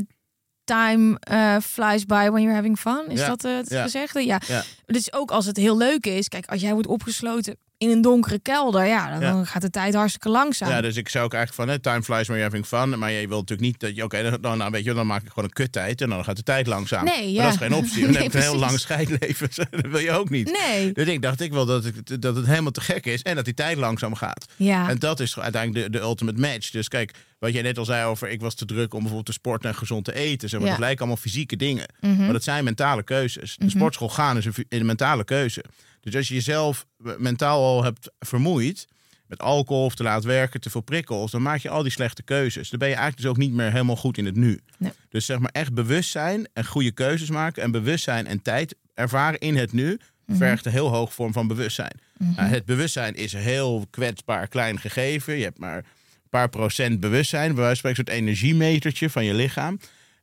time 0.65 1.17
eh, 1.21 1.57
flies 1.63 2.05
by 2.07 2.29
when 2.31 2.43
you're 2.43 2.55
having 2.55 2.79
fun. 2.79 3.05
Is 3.09 3.21
Ja, 3.21 3.29
dat 3.29 3.43
het 3.43 3.69
ja. 3.71 3.83
gezegde? 3.83 4.27
Ja. 4.27 4.41
Ja. 4.47 4.65
Dus 4.87 5.13
ook 5.13 5.31
als 5.31 5.47
het 5.47 5.57
heel 5.57 5.77
leuk 5.77 6.07
is. 6.07 6.29
Kijk, 6.29 6.47
als 6.47 6.61
jij 6.61 6.73
wordt 6.73 6.89
opgesloten 6.89 7.57
in 7.81 7.91
een 7.91 8.01
donkere 8.01 8.39
kelder, 8.39 8.87
ja, 8.87 9.19
dan 9.19 9.47
gaat 9.47 9.63
de 9.63 9.71
tijd 9.71 9.95
hartstikke 9.95 10.29
langzaam. 10.29 10.69
Ja, 10.69 10.81
dus 10.81 10.97
ik 10.97 11.09
zou 11.09 11.25
ook 11.25 11.35
eigenlijk 11.35 11.63
van, 11.63 11.75
hè, 11.75 11.81
time 11.81 12.03
flies 12.03 12.27
when 12.27 12.39
you're 12.39 12.43
having 12.43 12.67
fun. 12.67 12.99
Maar 12.99 13.11
je 13.11 13.29
wilt 13.29 13.49
natuurlijk 13.49 13.61
niet 13.61 13.81
dat 13.81 13.97
je, 13.97 14.05
oké, 14.05 14.41
dan, 14.41 14.59
nou, 14.59 14.71
weet 14.71 14.85
je, 14.85 14.95
dan 14.95 15.07
maak 15.07 15.23
ik 15.23 15.29
gewoon 15.29 15.45
een 15.45 15.53
kuttijd 15.53 16.01
en 16.01 16.09
dan 16.09 16.25
gaat 16.25 16.37
de 16.37 16.43
tijd 16.43 16.67
langzaam. 16.67 17.05
Nee, 17.05 17.33
ja. 17.33 17.43
Maar 17.43 17.53
dat 17.53 17.61
is 17.61 17.67
geen 17.67 17.77
optie. 17.77 18.03
Dan 18.05 18.13
Nee, 18.13 18.23
heb 18.23 18.33
je 18.33 18.39
een 18.39 18.45
heel 18.45 18.57
lang 18.57 18.79
scheidleven. 18.79 19.49
dat 19.71 19.87
wil 19.91 19.99
je 19.99 20.11
ook 20.11 20.31
niet. 20.31 20.59
Nee. 20.67 20.93
Dus 20.93 21.07
ik 21.07 21.23
dacht 21.23 21.41
ik 21.41 21.53
wel 21.53 21.67
dat, 21.67 21.85
ik, 21.85 22.23
dat 22.23 22.37
het 22.37 22.47
helemaal 22.47 22.71
te 22.71 22.81
gek 22.81 23.07
is 23.07 23.23
en 23.23 23.35
dat 23.35 23.45
die 23.45 23.55
tijd 23.55 23.77
langzaam 23.77 24.15
gaat. 24.15 24.47
Ja. 24.57 24.89
En 24.89 24.99
dat 24.99 25.21
is 25.21 25.39
uiteindelijk 25.39 25.85
de, 25.85 25.99
de 25.99 26.05
ultimate 26.05 26.41
match. 26.41 26.71
Dus 26.71 26.89
kijk, 26.89 27.15
wat 27.39 27.53
jij 27.53 27.63
net 27.63 27.79
al 27.79 27.85
zei 27.85 28.05
over 28.05 28.29
ik 28.31 28.41
was 28.41 28.55
te 28.55 28.65
druk 28.65 28.93
om 28.93 28.99
bijvoorbeeld 28.99 29.27
te 29.27 29.33
sporten 29.33 29.71
en 29.71 29.77
gezond 29.77 30.05
te 30.05 30.15
eten. 30.15 30.49
Zeg 30.49 30.59
maar, 30.61 30.69
Ja. 30.69 30.75
Dat 30.75 30.85
lijken 30.85 31.01
allemaal 31.01 31.23
fysieke 31.23 31.57
dingen. 31.57 31.87
Mhm. 32.01 32.17
Maar 32.17 32.33
dat 32.33 32.45
zijn 32.45 32.65
mentale 32.65 33.03
keuzes. 33.03 33.57
De 33.59 33.71
sportschool 33.71 34.09
gaan 34.09 34.37
is 34.37 34.47
een 34.69 34.87
mentale 34.87 35.25
keuze. 35.25 35.65
Dus 36.01 36.17
als 36.17 36.29
je 36.29 36.35
jezelf 36.35 36.87
mentaal 36.97 37.65
al 37.65 37.85
hebt 37.85 38.11
vermoeid 38.19 38.87
met 39.27 39.39
alcohol 39.39 39.85
of 39.85 39.95
te 39.95 40.03
laat 40.03 40.25
werken, 40.25 40.61
te 40.61 40.71
veel 40.71 40.81
prikkels, 40.81 41.31
dan 41.31 41.43
maak 41.43 41.59
je 41.59 41.69
al 41.69 41.83
die 41.83 41.93
slechte 41.93 42.23
keuzes. 42.23 42.71
Dan 42.71 42.79
ben 42.79 42.89
je 42.89 42.95
eigenlijk 42.95 43.23
dus 43.23 43.31
ook 43.31 43.39
niet 43.39 43.53
meer 43.53 43.73
helemaal 43.73 43.97
goed 43.97 44.19
in 44.19 44.25
het 44.27 44.37
nu. 44.37 44.61
Nee. 44.79 44.93
Dus 45.09 45.27
zeg 45.27 45.39
maar 45.39 45.51
echt 45.53 45.75
bewustzijn 45.75 46.49
en 46.53 46.67
goede 46.67 46.91
keuzes 46.91 47.31
maken 47.31 47.63
en 47.63 47.71
bewustzijn 47.71 48.27
en 48.27 48.43
tijd 48.43 48.75
ervaren 48.95 49.39
in 49.39 49.57
het 49.57 49.73
nu 49.73 49.99
vergt 50.29 50.67
een 50.67 50.73
heel 50.73 50.89
hoog 50.89 51.15
vorm 51.15 51.33
van 51.33 51.47
bewustzijn. 51.47 52.01
Nou, 52.19 52.49
het 52.49 52.65
bewustzijn 52.65 53.15
is 53.15 53.33
een 53.33 53.41
heel 53.41 53.87
kwetsbaar 53.91 54.49
klein 54.49 54.79
gegeven. 54.79 55.37
Je 55.37 55.45
hebt 55.45 55.59
maar 55.59 55.77
een 55.77 56.29
paar 56.31 56.49
procent 56.49 57.01
bewustzijn, 57.01 57.55
bij 57.55 57.63
wijze 57.63 57.81
van 57.81 57.91
een 57.91 57.97
soort 57.97 58.09
energiemetertje 58.09 59.11
van 59.11 59.25
je 59.25 59.35
lichaam. 59.35 59.79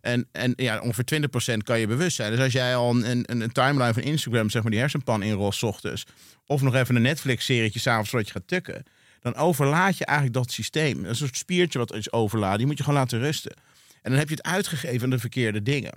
En, 0.07 0.27
en 0.31 0.53
ja, 0.55 0.79
ongeveer 0.79 1.29
20% 1.53 1.57
kan 1.63 1.79
je 1.79 1.87
bewust 1.87 2.15
zijn. 2.15 2.31
Dus 2.31 2.39
als 2.39 2.51
jij 2.51 2.75
al 2.75 2.89
een, 2.89 3.09
een, 3.09 3.41
een 3.41 3.51
timeline 3.51 3.93
van 3.93 4.03
Instagram, 4.03 4.49
zeg 4.49 4.61
maar, 4.61 4.71
die 4.71 4.79
hersenpan 4.79 5.23
inrolt 5.23 5.55
's 5.55 5.63
ochtends. 5.63 6.05
Of 6.45 6.61
nog 6.61 6.75
even 6.75 6.95
een 6.95 7.01
Netflix-serietje 7.01 7.79
s'avonds 7.79 8.09
voordat 8.09 8.27
je 8.27 8.33
gaat 8.33 8.47
tukken. 8.47 8.83
Dan 9.19 9.35
overlaat 9.35 9.97
je 9.97 10.05
eigenlijk 10.05 10.37
dat 10.37 10.51
systeem. 10.51 11.01
Dat 11.01 11.09
een 11.09 11.15
soort 11.15 11.37
spiertje 11.37 11.79
wat 11.79 11.93
is 11.93 12.11
overladen. 12.11 12.57
Die 12.57 12.67
moet 12.67 12.77
je 12.77 12.83
gewoon 12.83 12.99
laten 12.99 13.19
rusten. 13.19 13.55
En 14.01 14.11
dan 14.11 14.19
heb 14.19 14.29
je 14.29 14.35
het 14.35 14.43
uitgegeven 14.43 15.03
aan 15.03 15.09
de 15.09 15.19
verkeerde 15.19 15.63
dingen. 15.63 15.91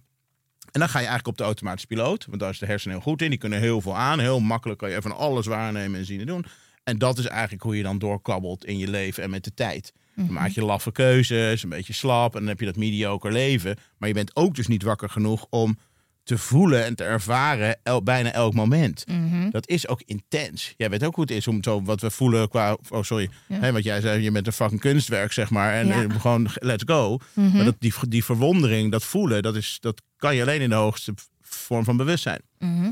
En 0.70 0.80
dan 0.80 0.88
ga 0.88 0.98
je 0.98 1.06
eigenlijk 1.06 1.26
op 1.26 1.36
de 1.36 1.44
automatische 1.44 1.86
piloot. 1.86 2.26
Want 2.26 2.40
daar 2.40 2.50
is 2.50 2.58
de 2.58 2.66
hersenen 2.66 2.96
heel 2.96 3.04
goed 3.04 3.22
in. 3.22 3.30
Die 3.30 3.38
kunnen 3.38 3.58
heel 3.58 3.80
veel 3.80 3.96
aan. 3.96 4.18
Heel 4.18 4.40
makkelijk 4.40 4.78
kan 4.78 4.90
je 4.90 4.96
even 4.96 5.16
alles 5.16 5.46
waarnemen 5.46 5.98
en 5.98 6.06
zien 6.06 6.20
en 6.20 6.26
doen. 6.26 6.44
En 6.84 6.98
dat 6.98 7.18
is 7.18 7.26
eigenlijk 7.26 7.62
hoe 7.62 7.76
je 7.76 7.82
dan 7.82 7.98
doorkabbelt 7.98 8.64
in 8.64 8.78
je 8.78 8.88
leven 8.88 9.22
en 9.22 9.30
met 9.30 9.44
de 9.44 9.54
tijd. 9.54 9.92
Dan 10.16 10.32
maak 10.32 10.50
je 10.50 10.64
laffe 10.64 10.92
keuzes, 10.92 11.62
een 11.62 11.68
beetje 11.68 11.92
slap. 11.92 12.32
En 12.34 12.40
dan 12.40 12.48
heb 12.48 12.60
je 12.60 12.66
dat 12.66 12.76
mediocre 12.76 13.30
leven. 13.32 13.76
Maar 13.98 14.08
je 14.08 14.14
bent 14.14 14.36
ook 14.36 14.54
dus 14.54 14.66
niet 14.66 14.82
wakker 14.82 15.08
genoeg 15.10 15.46
om 15.50 15.78
te 16.22 16.38
voelen 16.38 16.84
en 16.84 16.94
te 16.94 17.04
ervaren 17.04 17.78
el- 17.82 18.02
bijna 18.02 18.32
elk 18.32 18.54
moment. 18.54 19.04
Mhm. 19.06 19.50
Dat 19.50 19.68
is 19.68 19.88
ook 19.88 20.02
intens. 20.04 20.74
Jij 20.76 20.90
weet 20.90 21.04
ook 21.04 21.14
hoe 21.14 21.24
het 21.24 21.32
is 21.32 21.46
om 21.46 21.62
zo 21.62 21.82
wat 21.82 22.00
we 22.00 22.10
voelen 22.10 22.48
qua. 22.48 22.76
Oh, 22.88 23.02
sorry. 23.02 23.30
Hè, 23.52 23.72
wat 23.72 23.82
jij 23.84 24.00
zei, 24.00 24.22
je 24.22 24.30
bent 24.30 24.46
een 24.46 24.52
fucking 24.52 24.80
kunstwerk, 24.80 25.32
zeg 25.32 25.50
maar. 25.50 25.72
En 25.74 25.86
Ja. 25.86 26.02
eh, 26.02 26.20
gewoon 26.20 26.48
let's 26.54 26.82
go. 26.86 27.18
Mhm. 27.32 27.56
Maar 27.56 27.64
dat, 27.64 27.76
die, 27.78 27.92
die 28.08 28.24
verwondering, 28.24 28.90
dat 28.90 29.04
voelen, 29.04 29.42
dat, 29.42 29.56
is, 29.56 29.76
dat 29.80 30.02
kan 30.16 30.34
je 30.36 30.42
alleen 30.42 30.60
in 30.60 30.68
de 30.68 30.74
hoogste 30.74 31.14
vorm 31.40 31.84
van 31.84 31.96
bewustzijn. 31.96 32.40
Mhm. 32.58 32.90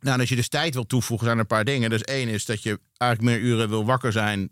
Nou, 0.00 0.14
en 0.14 0.20
als 0.20 0.28
je 0.28 0.36
dus 0.36 0.48
tijd 0.48 0.74
wil 0.74 0.86
toevoegen, 0.86 1.26
zijn 1.26 1.38
er 1.38 1.42
een 1.42 1.48
paar 1.56 1.64
dingen. 1.64 1.90
Dus 1.90 2.02
één 2.02 2.28
is 2.28 2.44
dat 2.44 2.62
je 2.62 2.80
eigenlijk 2.96 3.30
meer 3.32 3.48
uren 3.48 3.68
wil 3.68 3.84
wakker 3.84 4.12
zijn 4.12 4.50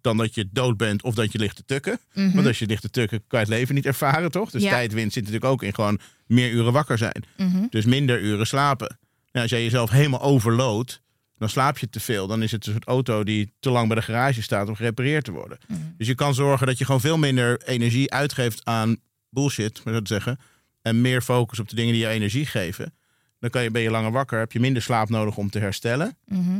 dan 0.00 0.16
dat 0.16 0.34
je 0.34 0.48
dood 0.52 0.76
bent 0.76 1.02
of 1.02 1.14
dat 1.14 1.32
je 1.32 1.38
ligt 1.38 1.56
te 1.56 1.64
tukken. 1.64 1.98
Mhm. 2.14 2.34
Want 2.34 2.46
als 2.46 2.58
je 2.58 2.66
ligt 2.66 2.82
te 2.82 2.90
tukken, 2.90 3.18
kan 3.26 3.40
je 3.40 3.46
het 3.46 3.54
leven 3.54 3.74
niet 3.74 3.86
ervaren, 3.86 4.30
toch? 4.30 4.50
Dus 4.50 4.62
Ja. 4.62 4.70
tijdwinst 4.70 5.12
zit 5.12 5.22
natuurlijk 5.24 5.52
ook 5.52 5.62
in 5.62 5.74
gewoon 5.74 5.98
meer 6.26 6.50
uren 6.50 6.72
wakker 6.72 6.98
zijn. 6.98 7.24
Mhm. 7.36 7.66
Dus 7.70 7.84
minder 7.84 8.20
uren 8.22 8.46
slapen. 8.46 8.98
Nou, 9.32 9.42
als 9.42 9.50
jij 9.50 9.62
jezelf 9.62 9.90
helemaal 9.90 10.20
overloodt, 10.22 11.00
dan 11.38 11.48
slaap 11.48 11.78
je 11.78 11.90
te 11.90 12.00
veel. 12.00 12.26
Dan 12.26 12.42
is 12.42 12.52
het 12.52 12.66
een 12.66 12.72
soort 12.72 12.84
auto 12.86 13.24
die 13.24 13.52
te 13.60 13.70
lang 13.70 13.86
bij 13.86 13.96
de 13.96 14.02
garage 14.02 14.42
staat 14.42 14.68
om 14.68 14.74
gerepareerd 14.74 15.24
te 15.24 15.32
worden. 15.32 15.58
Mhm. 15.68 15.80
Dus 15.96 16.06
je 16.06 16.14
kan 16.14 16.34
zorgen 16.34 16.66
dat 16.66 16.78
je 16.78 16.84
gewoon 16.84 17.00
veel 17.00 17.18
minder 17.18 17.62
energie 17.64 18.12
uitgeeft 18.12 18.64
aan 18.64 18.96
bullshit, 19.30 19.80
maar 19.84 19.94
zo 19.94 20.00
te 20.02 20.12
zeggen. 20.14 20.38
En 20.82 21.00
meer 21.00 21.22
focus 21.22 21.58
op 21.58 21.68
de 21.68 21.76
dingen 21.76 21.92
die 21.92 22.02
je 22.02 22.08
energie 22.08 22.46
geven. 22.46 22.92
Dan 23.40 23.50
kan 23.50 23.62
je, 23.62 23.70
ben 23.70 23.82
je 23.82 23.90
langer 23.90 24.10
wakker, 24.10 24.38
heb 24.38 24.52
je 24.52 24.60
minder 24.60 24.82
slaap 24.82 25.08
nodig 25.08 25.36
om 25.36 25.50
te 25.50 25.58
herstellen. 25.58 26.16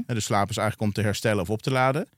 En 0.06 0.14
de 0.14 0.20
slaap 0.20 0.50
is 0.50 0.56
eigenlijk 0.56 0.88
om 0.88 0.92
te 0.92 1.02
herstellen 1.02 1.42
of 1.42 1.50
op 1.50 1.62
te 1.62 1.70
laden. 1.70 2.08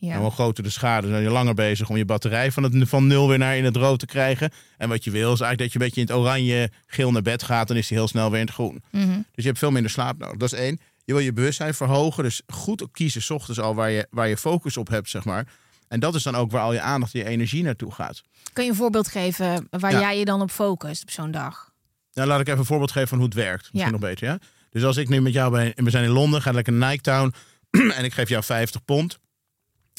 Ja. 0.00 0.14
En 0.14 0.20
hoe 0.20 0.30
groter 0.30 0.62
de 0.62 0.70
schade, 0.70 1.02
dan 1.06 1.10
ben 1.16 1.22
je 1.22 1.30
langer 1.30 1.54
bezig 1.54 1.88
om 1.88 1.96
je 1.96 2.04
batterij 2.04 2.52
van, 2.52 2.62
het, 2.62 2.88
van 2.88 3.06
nul 3.06 3.28
weer 3.28 3.38
naar 3.38 3.56
in 3.56 3.64
het 3.64 3.76
rood 3.76 3.98
te 3.98 4.06
krijgen. 4.06 4.50
En 4.76 4.88
wat 4.88 5.04
je 5.04 5.10
wil 5.10 5.32
is 5.32 5.40
eigenlijk 5.40 5.58
dat 5.58 5.72
je 5.72 5.78
een 5.78 5.84
beetje 5.84 6.00
in 6.00 6.06
het 6.06 6.16
oranje 6.16 6.70
geel 6.86 7.10
naar 7.12 7.22
bed 7.22 7.42
gaat. 7.42 7.68
Dan 7.68 7.76
is 7.76 7.86
die 7.88 7.96
heel 7.96 8.08
snel 8.08 8.30
weer 8.30 8.40
in 8.40 8.46
het 8.46 8.54
groen. 8.54 8.82
Mhm. 8.90 9.06
Dus 9.08 9.24
je 9.34 9.46
hebt 9.46 9.58
veel 9.58 9.70
minder 9.70 9.90
slaap 9.90 10.18
nodig. 10.18 10.36
Dat 10.36 10.52
is 10.52 10.58
één. 10.58 10.80
Je 11.04 11.12
wil 11.12 11.22
je 11.22 11.32
bewustzijn 11.32 11.74
verhogen. 11.74 12.22
Dus 12.22 12.42
goed 12.46 12.84
kiezen, 12.92 13.22
's 13.22 13.30
ochtends 13.30 13.60
al, 13.60 13.74
waar 13.74 13.90
je, 13.90 14.06
waar 14.10 14.28
je 14.28 14.36
focus 14.36 14.76
op 14.76 14.88
hebt, 14.88 15.10
zeg 15.10 15.24
maar. 15.24 15.46
En 15.88 16.00
dat 16.00 16.14
is 16.14 16.22
dan 16.22 16.34
ook 16.34 16.50
waar 16.50 16.62
al 16.62 16.72
je 16.72 16.80
aandacht 16.80 17.14
en 17.14 17.20
je 17.20 17.26
energie 17.26 17.62
naartoe 17.62 17.92
gaat. 17.92 18.22
Kun 18.52 18.64
je 18.64 18.70
een 18.70 18.76
voorbeeld 18.76 19.08
geven 19.08 19.66
waar 19.70 19.92
Ja. 19.92 20.00
jij 20.00 20.18
je 20.18 20.24
dan 20.24 20.40
op 20.40 20.50
focust 20.50 21.02
op 21.02 21.10
zo'n 21.10 21.30
dag? 21.30 21.70
Nou, 22.12 22.28
laat 22.28 22.40
ik 22.40 22.46
even 22.46 22.58
een 22.58 22.64
voorbeeld 22.66 22.90
geven 22.92 23.08
van 23.08 23.18
hoe 23.18 23.26
het 23.26 23.36
werkt. 23.36 23.62
Misschien 23.72 23.80
Ja. 23.84 23.90
nog 23.90 24.00
beter, 24.00 24.26
ja? 24.26 24.38
Dus 24.70 24.84
als 24.84 24.96
ik 24.96 25.08
nu 25.08 25.20
met 25.20 25.32
jou 25.32 25.50
ben, 25.52 25.72
we 25.84 25.90
zijn 25.90 26.04
in 26.04 26.10
Londen, 26.10 26.42
ga 26.42 26.50
lekker 26.52 26.72
naar 26.72 26.90
Nike 26.90 27.02
Town 27.02 27.34
en 27.96 28.04
ik 28.04 28.12
geef 28.12 28.28
jou 28.28 28.44
50 28.44 28.84
pond. 28.84 29.18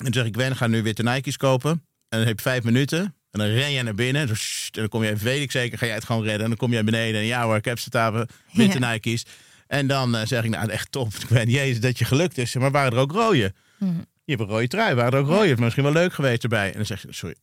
En 0.03 0.11
dan 0.11 0.13
zeg 0.13 0.25
ik, 0.25 0.35
Gwen, 0.35 0.55
ga 0.55 0.67
nu 0.67 0.83
witte 0.83 1.03
Nike's 1.03 1.37
kopen. 1.37 1.71
En 1.71 2.17
dan 2.17 2.27
heb 2.27 2.35
je 2.37 2.41
vijf 2.41 2.63
minuten. 2.63 2.99
En 3.31 3.39
dan 3.39 3.47
ren 3.47 3.71
je 3.71 3.83
naar 3.83 3.95
binnen. 3.95 4.29
En 4.29 4.35
dan 4.71 4.89
kom 4.89 5.03
je, 5.03 5.15
weet 5.15 5.41
ik 5.41 5.51
zeker, 5.51 5.77
ga 5.77 5.85
jij 5.85 5.95
het 5.95 6.03
gewoon 6.03 6.23
redden. 6.23 6.41
En 6.41 6.47
dan 6.47 6.57
kom 6.57 6.71
jij 6.71 6.83
beneden 6.83 7.21
en 7.21 7.27
ja 7.27 7.43
hoor, 7.43 7.55
ik 7.55 7.65
heb 7.65 7.79
ze 7.79 7.89
tafel, 7.89 8.25
witte 8.51 8.79
Ja. 8.85 8.91
Nike's. 8.91 9.25
En 9.67 9.87
dan 9.87 10.15
eh, 10.15 10.25
zeg 10.25 10.43
ik, 10.43 10.49
nou 10.49 10.69
echt 10.69 10.91
top, 10.91 11.13
Gwen, 11.27 11.49
jezus 11.49 11.79
dat 11.79 11.97
je 11.97 12.05
gelukt 12.05 12.37
is. 12.37 12.55
Maar 12.55 12.71
waren 12.71 12.91
er 12.91 12.97
ook 12.97 13.11
rode? 13.11 13.53
Mhm. 13.77 13.97
Je 14.23 14.37
hebt 14.37 14.41
een 14.41 14.55
rode 14.55 14.67
trui, 14.67 14.95
waren 14.95 15.11
er 15.11 15.19
ook 15.19 15.27
rode? 15.27 15.47
Het 15.47 15.57
is 15.57 15.63
misschien 15.63 15.83
wel 15.83 15.93
leuk 15.93 16.13
geweest 16.13 16.43
erbij. 16.43 16.67
En 16.67 16.75
dan 16.75 16.85
zeg 16.85 17.01
je, 17.01 17.13
sorry, 17.13 17.35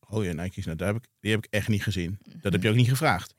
rode 0.00 0.34
Nike's, 0.34 0.64
nou, 0.64 0.76
daar 0.76 0.86
heb 0.86 0.96
ik, 0.96 1.08
die 1.20 1.30
heb 1.30 1.44
ik 1.44 1.52
echt 1.52 1.68
niet 1.68 1.82
gezien. 1.82 2.18
Dat 2.40 2.52
heb 2.52 2.62
je 2.62 2.68
ook 2.68 2.74
niet 2.74 2.88
gevraagd. 2.88 3.34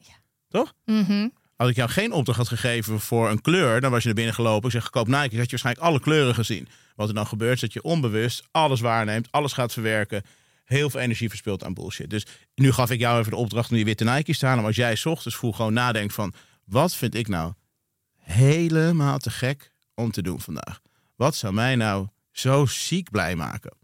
Toch? 0.49 0.73
Mhm. 0.85 1.27
Als 1.57 1.69
ik 1.69 1.75
jou 1.75 1.89
geen 1.89 2.11
opdracht 2.11 2.37
had 2.37 2.47
gegeven 2.47 2.99
voor 2.99 3.29
een 3.29 3.41
kleur, 3.41 3.81
dan 3.81 3.91
was 3.91 4.03
je 4.03 4.09
er 4.09 4.15
binnen 4.15 4.33
gelopen. 4.33 4.65
Ik 4.65 4.71
zeg, 4.71 4.89
koop 4.89 5.07
Nike. 5.07 5.19
Had 5.19 5.29
je 5.31 5.49
waarschijnlijk 5.49 5.85
alle 5.85 5.99
kleuren 5.99 6.35
gezien. 6.35 6.67
Wat 6.95 7.07
er 7.07 7.13
dan 7.13 7.27
gebeurt, 7.27 7.53
is 7.53 7.61
dat 7.61 7.73
je 7.73 7.81
onbewust 7.81 8.47
alles 8.51 8.79
waarneemt, 8.79 9.31
alles 9.31 9.53
gaat 9.53 9.73
verwerken. 9.73 10.23
Heel 10.65 10.89
veel 10.89 10.99
energie 10.99 11.29
verspilt 11.29 11.63
aan 11.63 11.73
bullshit. 11.73 12.09
Dus 12.09 12.25
nu 12.55 12.71
gaf 12.71 12.91
ik 12.91 12.99
jou 12.99 13.19
even 13.19 13.31
de 13.31 13.37
opdracht 13.37 13.69
om 13.69 13.75
die 13.75 13.85
witte 13.85 14.03
Nike's 14.03 14.37
te 14.37 14.45
halen. 14.45 14.59
Maar 14.59 14.67
als 14.67 14.75
jij 14.75 14.99
ochtends 15.03 15.37
vroeg 15.37 15.55
gewoon 15.55 15.73
nadenkt 15.73 16.13
van... 16.13 16.33
wat 16.65 16.95
vind 16.95 17.15
ik 17.15 17.27
nou 17.27 17.53
helemaal 18.17 19.17
te 19.17 19.29
gek 19.29 19.71
om 19.93 20.11
te 20.11 20.21
doen 20.21 20.41
vandaag? 20.41 20.79
Wat 21.15 21.35
zou 21.35 21.53
mij 21.53 21.75
nou 21.75 22.07
zo 22.31 22.65
ziek 22.65 23.09
blij 23.09 23.35
maken? 23.35 23.77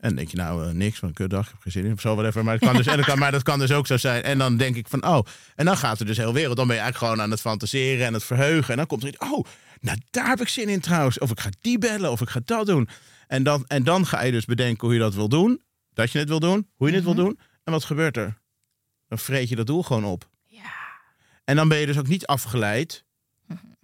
En 0.00 0.14
denk 0.16 0.30
je 0.30 0.36
nou 0.36 0.66
eh, 0.66 0.72
niks 0.72 0.98
van 0.98 1.08
een 1.08 1.14
kutdag, 1.14 1.44
ik 1.46 1.52
heb 1.52 1.60
geen 1.60 1.72
zin 1.72 1.84
in 1.84 1.92
of 1.92 2.00
zo, 2.00 2.14
whatever. 2.14 2.44
Maar 2.44 2.58
dat, 2.58 2.68
kan 2.68 2.76
dus, 2.76 2.86
en 2.86 2.96
dat 2.96 3.06
kan, 3.06 3.18
maar 3.18 3.32
dat 3.32 3.42
kan 3.42 3.58
dus 3.58 3.72
ook 3.72 3.86
zo 3.86 3.96
zijn. 3.96 4.22
En 4.22 4.38
dan 4.38 4.56
denk 4.56 4.76
ik 4.76 4.88
van, 4.88 5.06
oh, 5.06 5.26
en 5.54 5.64
dan 5.64 5.76
gaat 5.76 6.00
er 6.00 6.06
dus 6.06 6.16
heel 6.16 6.32
wereld. 6.32 6.56
Dan 6.56 6.66
ben 6.66 6.76
je 6.76 6.82
eigenlijk 6.82 7.12
gewoon 7.12 7.24
aan 7.26 7.30
het 7.30 7.40
fantaseren 7.40 8.06
en 8.06 8.14
het 8.14 8.24
verheugen. 8.24 8.70
En 8.70 8.76
dan 8.76 8.86
komt 8.86 9.02
er 9.02 9.08
iets, 9.08 9.18
oh, 9.18 9.44
nou 9.80 9.98
daar 10.10 10.28
heb 10.28 10.40
ik 10.40 10.48
zin 10.48 10.68
in 10.68 10.80
trouwens. 10.80 11.18
Of 11.18 11.30
ik 11.30 11.40
ga 11.40 11.50
die 11.60 11.78
bellen, 11.78 12.10
of 12.10 12.20
ik 12.20 12.28
ga 12.28 12.40
dat 12.44 12.66
doen. 12.66 12.88
En 13.26 13.42
dan, 13.42 13.64
en 13.66 13.84
dan 13.84 14.06
ga 14.06 14.22
je 14.22 14.32
dus 14.32 14.44
bedenken 14.44 14.86
hoe 14.86 14.94
je 14.94 15.02
dat 15.02 15.14
wil 15.14 15.28
doen. 15.28 15.62
Dat 15.92 16.12
je 16.12 16.18
het 16.18 16.28
wil 16.28 16.40
doen, 16.40 16.68
hoe 16.74 16.88
je 16.88 16.94
het 16.94 17.04
wil 17.04 17.14
doen. 17.14 17.38
En 17.64 17.72
wat 17.72 17.84
gebeurt 17.84 18.16
er? 18.16 18.38
Dan 19.08 19.18
vreet 19.18 19.48
je 19.48 19.56
dat 19.56 19.66
doel 19.66 19.82
gewoon 19.82 20.04
op. 20.04 20.28
Ja. 20.46 20.72
En 21.44 21.56
dan 21.56 21.68
ben 21.68 21.78
je 21.78 21.86
dus 21.86 21.98
ook 21.98 22.08
niet 22.08 22.26
afgeleid 22.26 23.04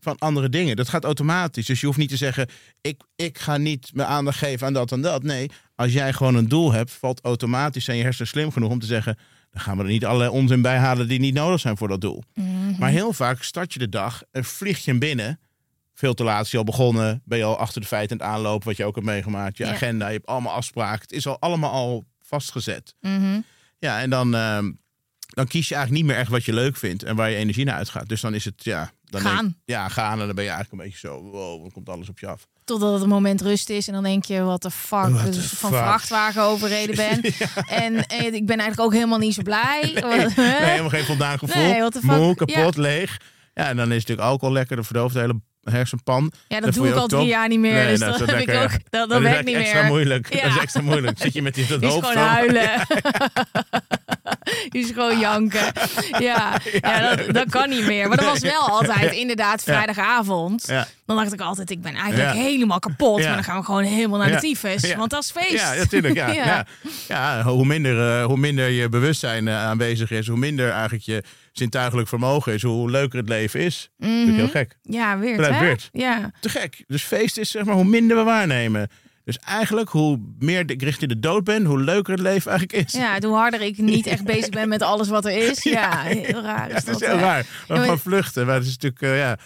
van 0.07 0.19
andere 0.19 0.49
dingen. 0.49 0.77
Dat 0.77 0.89
gaat 0.89 1.05
automatisch. 1.05 1.67
Dus 1.67 1.81
je 1.81 1.87
hoeft 1.87 1.99
niet 1.99 2.09
te 2.09 2.17
zeggen, 2.17 2.49
ik, 2.81 3.03
ik 3.17 3.39
ga 3.39 3.57
niet 3.57 3.91
mijn 3.95 4.09
aandacht 4.09 4.39
geven 4.39 4.67
aan 4.67 4.73
dat 4.73 4.93
en 4.93 5.01
dat. 5.01 5.23
Nee, 5.23 5.51
als 5.75 5.93
jij 5.93 6.13
gewoon 6.13 6.35
een 6.35 6.49
doel 6.49 6.73
hebt, 6.73 6.91
valt 6.91 7.21
automatisch 7.21 7.85
zijn 7.85 7.97
je 7.97 8.03
hersenen 8.03 8.29
slim 8.29 8.51
genoeg 8.53 8.71
om 8.71 8.79
te 8.79 8.87
zeggen, 8.87 9.19
dan 9.51 9.61
gaan 9.61 9.77
we 9.77 9.83
er 9.83 9.89
niet 9.89 10.05
allerlei 10.05 10.31
onzin 10.31 10.63
bij 10.63 10.77
halen 10.77 11.09
die 11.09 11.19
niet 11.19 11.35
nodig 11.35 11.61
zijn 11.61 11.77
voor 11.77 11.89
dat 11.89 12.01
doel. 12.01 12.23
Mhm. 12.35 12.79
Maar 12.79 12.91
heel 12.91 13.13
vaak 13.13 13.43
start 13.43 13.73
je 13.73 13.79
de 13.79 13.89
dag 13.89 14.23
en 14.33 14.45
vlieg 14.45 14.85
je 14.85 14.91
hem 14.91 15.01
binnen. 15.01 15.41
Veel 15.95 16.15
te 16.15 16.25
laat 16.25 16.45
is 16.45 16.51
je 16.51 16.59
al 16.59 16.65
begonnen. 16.65 17.23
Ben 17.25 17.39
je 17.39 17.45
al 17.45 17.59
achter 17.59 17.81
de 17.81 17.87
feiten 17.87 18.21
aan 18.21 18.27
het 18.27 18.37
aanlopen, 18.37 18.69
wat 18.69 18.77
je 18.77 18.85
ook 18.85 18.95
hebt 18.95 19.07
meegemaakt. 19.07 19.57
Je 19.57 19.65
Ja. 19.65 19.71
agenda, 19.73 20.07
je 20.07 20.13
hebt 20.15 20.27
allemaal 20.27 20.53
afspraken. 20.53 21.01
Het 21.01 21.13
is 21.13 21.27
al 21.27 21.41
allemaal 21.41 21.71
al 21.71 22.05
vastgezet. 22.23 22.95
Mhm. 23.01 23.41
Ja, 23.79 24.01
en 24.01 24.11
dan, 24.11 24.35
ehm, 24.35 24.73
dan 25.27 25.47
kies 25.47 25.69
je 25.69 25.75
eigenlijk 25.75 26.05
niet 26.05 26.13
meer 26.13 26.23
echt 26.23 26.31
wat 26.31 26.45
je 26.45 26.53
leuk 26.53 26.77
vindt 26.77 27.03
en 27.03 27.17
waar 27.17 27.31
je 27.31 27.37
energie 27.37 27.65
naar 27.65 27.77
uitgaat. 27.77 28.09
Dus 28.09 28.21
dan 28.21 28.35
is 28.35 28.45
het, 28.45 28.65
ja... 28.65 28.91
Dan 29.07 29.21
Gaan. 29.21 29.45
denk- 29.45 29.55
ja, 29.65 29.89
gaan. 29.89 30.21
En 30.21 30.27
dan 30.27 30.35
ben 30.35 30.45
je 30.45 30.51
eigenlijk 30.51 30.83
een 30.83 30.89
beetje 30.91 31.09
zo, 31.09 31.23
wow, 31.23 31.61
dan 31.61 31.71
komt 31.73 31.89
alles 31.89 32.09
op 32.09 32.19
je 32.19 32.27
af. 32.27 32.47
Totdat 32.65 32.93
het 32.93 33.03
een 33.03 33.09
moment 33.09 33.41
rust 33.41 33.69
is 33.71 33.87
en 33.87 33.93
dan 33.95 34.03
denk 34.03 34.25
je, 34.25 34.43
wat 34.43 34.63
de 34.63 34.71
fuck, 34.71 34.99
What 35.09 35.33
the 35.33 35.39
ik 35.39 35.45
van 35.45 35.71
fuck? 35.71 35.79
vrachtwagen 35.79 36.43
overreden 36.43 36.97
ben. 37.07 37.21
en, 37.69 38.07
en 38.07 38.35
ik 38.35 38.47
ben 38.47 38.59
eigenlijk 38.59 38.81
ook 38.81 38.93
helemaal 38.93 39.19
niet 39.19 39.35
zo 39.35 39.43
blij. 39.43 39.81
Nee, 40.37 40.47
helemaal 40.55 40.89
geen 40.91 41.05
voldaan 41.05 41.39
gevoel. 41.39 41.63
Nee, 41.63 41.83
fuck? 41.93 42.03
Moe, 42.03 42.35
kapot, 42.35 42.77
leeg. 42.77 43.21
Ja, 43.55 43.69
en 43.69 43.77
dan 43.77 43.93
is 43.93 44.01
natuurlijk 44.01 44.29
alcohol 44.29 44.55
lekker. 44.55 44.77
Dat 44.77 44.87
verdooft 44.87 45.15
de 45.15 45.21
hele 45.21 45.41
hersenpan. 45.63 46.33
Ja, 46.49 46.61
Dat 46.61 46.75
doe 46.75 46.89
ik 46.89 46.95
al 46.95 47.07
drie 47.07 47.21
top. 47.21 47.29
jaar 47.29 47.49
niet 47.49 47.59
meer. 47.59 47.73
Nee, 47.73 47.89
dus 47.89 47.99
dat 47.99 48.19
dat, 48.19 48.31
heb 48.31 48.39
ik 48.41 48.55
ook. 48.55 48.71
Dat, 48.91 49.09
dat 49.09 49.21
werkt 49.23 49.45
niet 49.45 49.57
extra 49.57 49.81
meer. 49.81 49.89
moeilijk. 49.91 50.35
Ja. 50.35 50.43
Dat 50.43 50.51
is 50.51 50.59
extra 50.59 50.83
moeilijk. 50.83 51.19
Zit 51.19 51.33
je 51.33 51.43
met 51.43 51.55
die 51.55 51.67
dat 51.67 51.83
hoofd 51.91 52.07
gewoon 52.07 52.27
huilen. 52.27 52.71
Die 54.73 54.85
is 54.85 54.91
gewoon 54.91 55.19
janken. 55.19 55.73
Ja, 56.19 56.61
ja 56.81 57.15
dat, 57.15 57.35
dat 57.35 57.51
kan 57.51 57.69
niet 57.69 57.87
meer. 57.87 58.09
Maar 58.09 58.17
dat 58.17 58.27
was 58.27 58.39
wel 58.39 58.69
altijd 58.69 59.13
inderdaad 59.13 59.63
vrijdagavond. 59.63 60.67
Dan 61.07 61.17
dacht 61.17 61.33
ik 61.33 61.41
altijd, 61.41 61.71
ik 61.71 61.83
ben 61.83 61.95
eigenlijk 61.95 62.35
helemaal 62.35 62.79
kapot. 62.79 63.23
Maar 63.23 63.35
dan 63.35 63.45
gaan 63.45 63.59
we 63.59 63.65
gewoon 63.65 63.83
helemaal 63.83 64.19
naar 64.19 64.31
de 64.31 64.39
tyfus. 64.39 64.95
Want 64.95 65.11
dat 65.11 65.23
is 65.23 65.31
feest. 65.31 65.63
Ja, 65.63 65.75
natuurlijk. 65.75 66.15
Ja, 66.15 66.27
Ja. 66.33 66.45
ja. 66.45 66.67
Ja. 67.09 67.43
hoe, 67.43 67.67
minder, 67.67 68.19
eh, 68.21 68.25
hoe 68.25 68.37
minder 68.37 68.69
je 68.69 68.89
bewustzijn 68.89 69.49
eh, 69.49 69.65
aanwezig 69.65 70.11
is, 70.11 70.27
hoe 70.27 70.39
minder 70.39 70.71
eigenlijk 70.71 71.05
je 71.05 71.23
zintuigelijk 71.53 72.09
vermogen 72.09 72.53
is, 72.53 72.63
hoe 72.63 72.91
leuker 72.91 73.19
het 73.19 73.29
leven 73.29 73.61
is. 73.61 73.91
Dat 73.99 74.09
is 74.11 74.35
heel 74.35 74.49
gek. 74.49 74.77
Ja, 74.83 75.19
weer. 75.19 75.37
Blijft 75.37 75.55
hè? 75.59 75.61
weird. 75.65 75.89
Ja. 75.93 76.31
Te 76.41 76.49
gek. 76.49 76.85
Dus 76.87 77.03
feest 77.03 77.39
is 77.39 77.51
zeg 77.51 77.65
maar 77.65 77.75
hoe 77.75 77.85
minder 77.85 78.17
we 78.17 78.23
waarnemen. 78.23 78.89
Dus 79.27 79.39
eigenlijk 79.39 79.89
hoe 79.89 80.21
meer 80.39 80.71
ik 80.71 80.83
richting 80.83 81.11
de 81.11 81.19
dood 81.19 81.45
ben, 81.45 81.65
hoe 81.65 81.81
leuker 81.81 82.13
het 82.13 82.23
leven 82.23 82.51
eigenlijk 82.51 82.87
is. 82.87 82.93
ja, 82.93 83.21
hoe 83.21 83.37
harder 83.37 83.61
ik 83.63 83.79
niet 83.79 84.07
echt 84.07 84.25
bezig 84.25 84.49
ben 84.49 84.69
met 84.69 84.83
alles 84.83 85.09
wat 85.09 85.25
er 85.25 85.49
is. 85.51 85.63
Ja, 85.79 86.03
heel 86.03 86.43
raar. 86.43 86.69
Ja, 86.69 86.77
Is 86.77 86.85
dat 86.85 87.01
is 87.01 87.07
heel 87.09 87.19
raar. 87.19 87.47
Maar- 87.69 87.99
vluchten. 87.99 88.47
Maar 88.47 88.55
het 88.55 88.65
is 88.65 88.71
natuurlijk, 88.71 89.03
eh, 89.03 89.19
ja. 89.19 89.39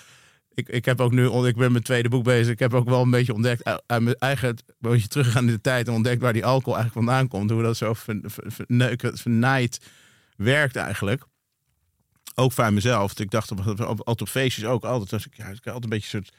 Ik, 0.55 0.69
ik 0.69 0.85
heb 0.85 1.01
ook 1.01 1.13
nu, 1.13 1.25
ik 1.27 1.43
ben 1.43 1.55
met 1.63 1.71
mijn 1.71 1.83
tweede 1.83 2.09
boek 2.09 2.25
bezig. 2.25 2.53
Ik 2.53 2.59
heb 2.59 2.75
ook 2.75 2.89
wel 2.89 3.03
een 3.03 3.11
beetje 3.11 3.35
ontdekt, 3.35 3.65
uit 3.65 3.83
uit 3.87 4.03
mijn 4.03 4.17
eigen, 4.19 4.49
een 4.49 4.57
beetje 4.79 5.09
teruggegaan 5.09 5.45
in 5.47 5.53
de 5.53 5.61
tijd 5.61 5.89
en 5.89 5.95
ontdekt 5.95 6.23
waar 6.23 6.33
die 6.33 6.45
alcohol 6.45 6.79
eigenlijk 6.79 7.07
vandaan 7.07 7.29
komt. 7.29 7.51
Hoe 7.51 7.63
dat 7.63 7.77
zo 7.77 7.95
ver- 7.95 8.21
ver- 8.25 8.53
verneuken, 8.53 9.19
vernaaid 9.19 9.81
werkt 10.37 10.77
eigenlijk. 10.77 11.23
Ook 12.35 12.53
voor 12.53 12.73
mezelf. 12.73 13.19
Ik 13.19 13.31
dacht 13.31 13.51
op- 13.51 13.67
op- 13.67 13.81
altijd 13.81 14.21
op 14.21 14.29
feestjes 14.29 14.65
ook 14.65 14.85
altijd. 14.85 15.11
Was 15.11 15.27
ik, 15.27 15.37
ja, 15.37 15.47
ik 15.47 15.67
altijd 15.67 15.85
een 15.85 15.91
beetje 15.91 16.19
een 16.19 16.25
soort 16.25 16.37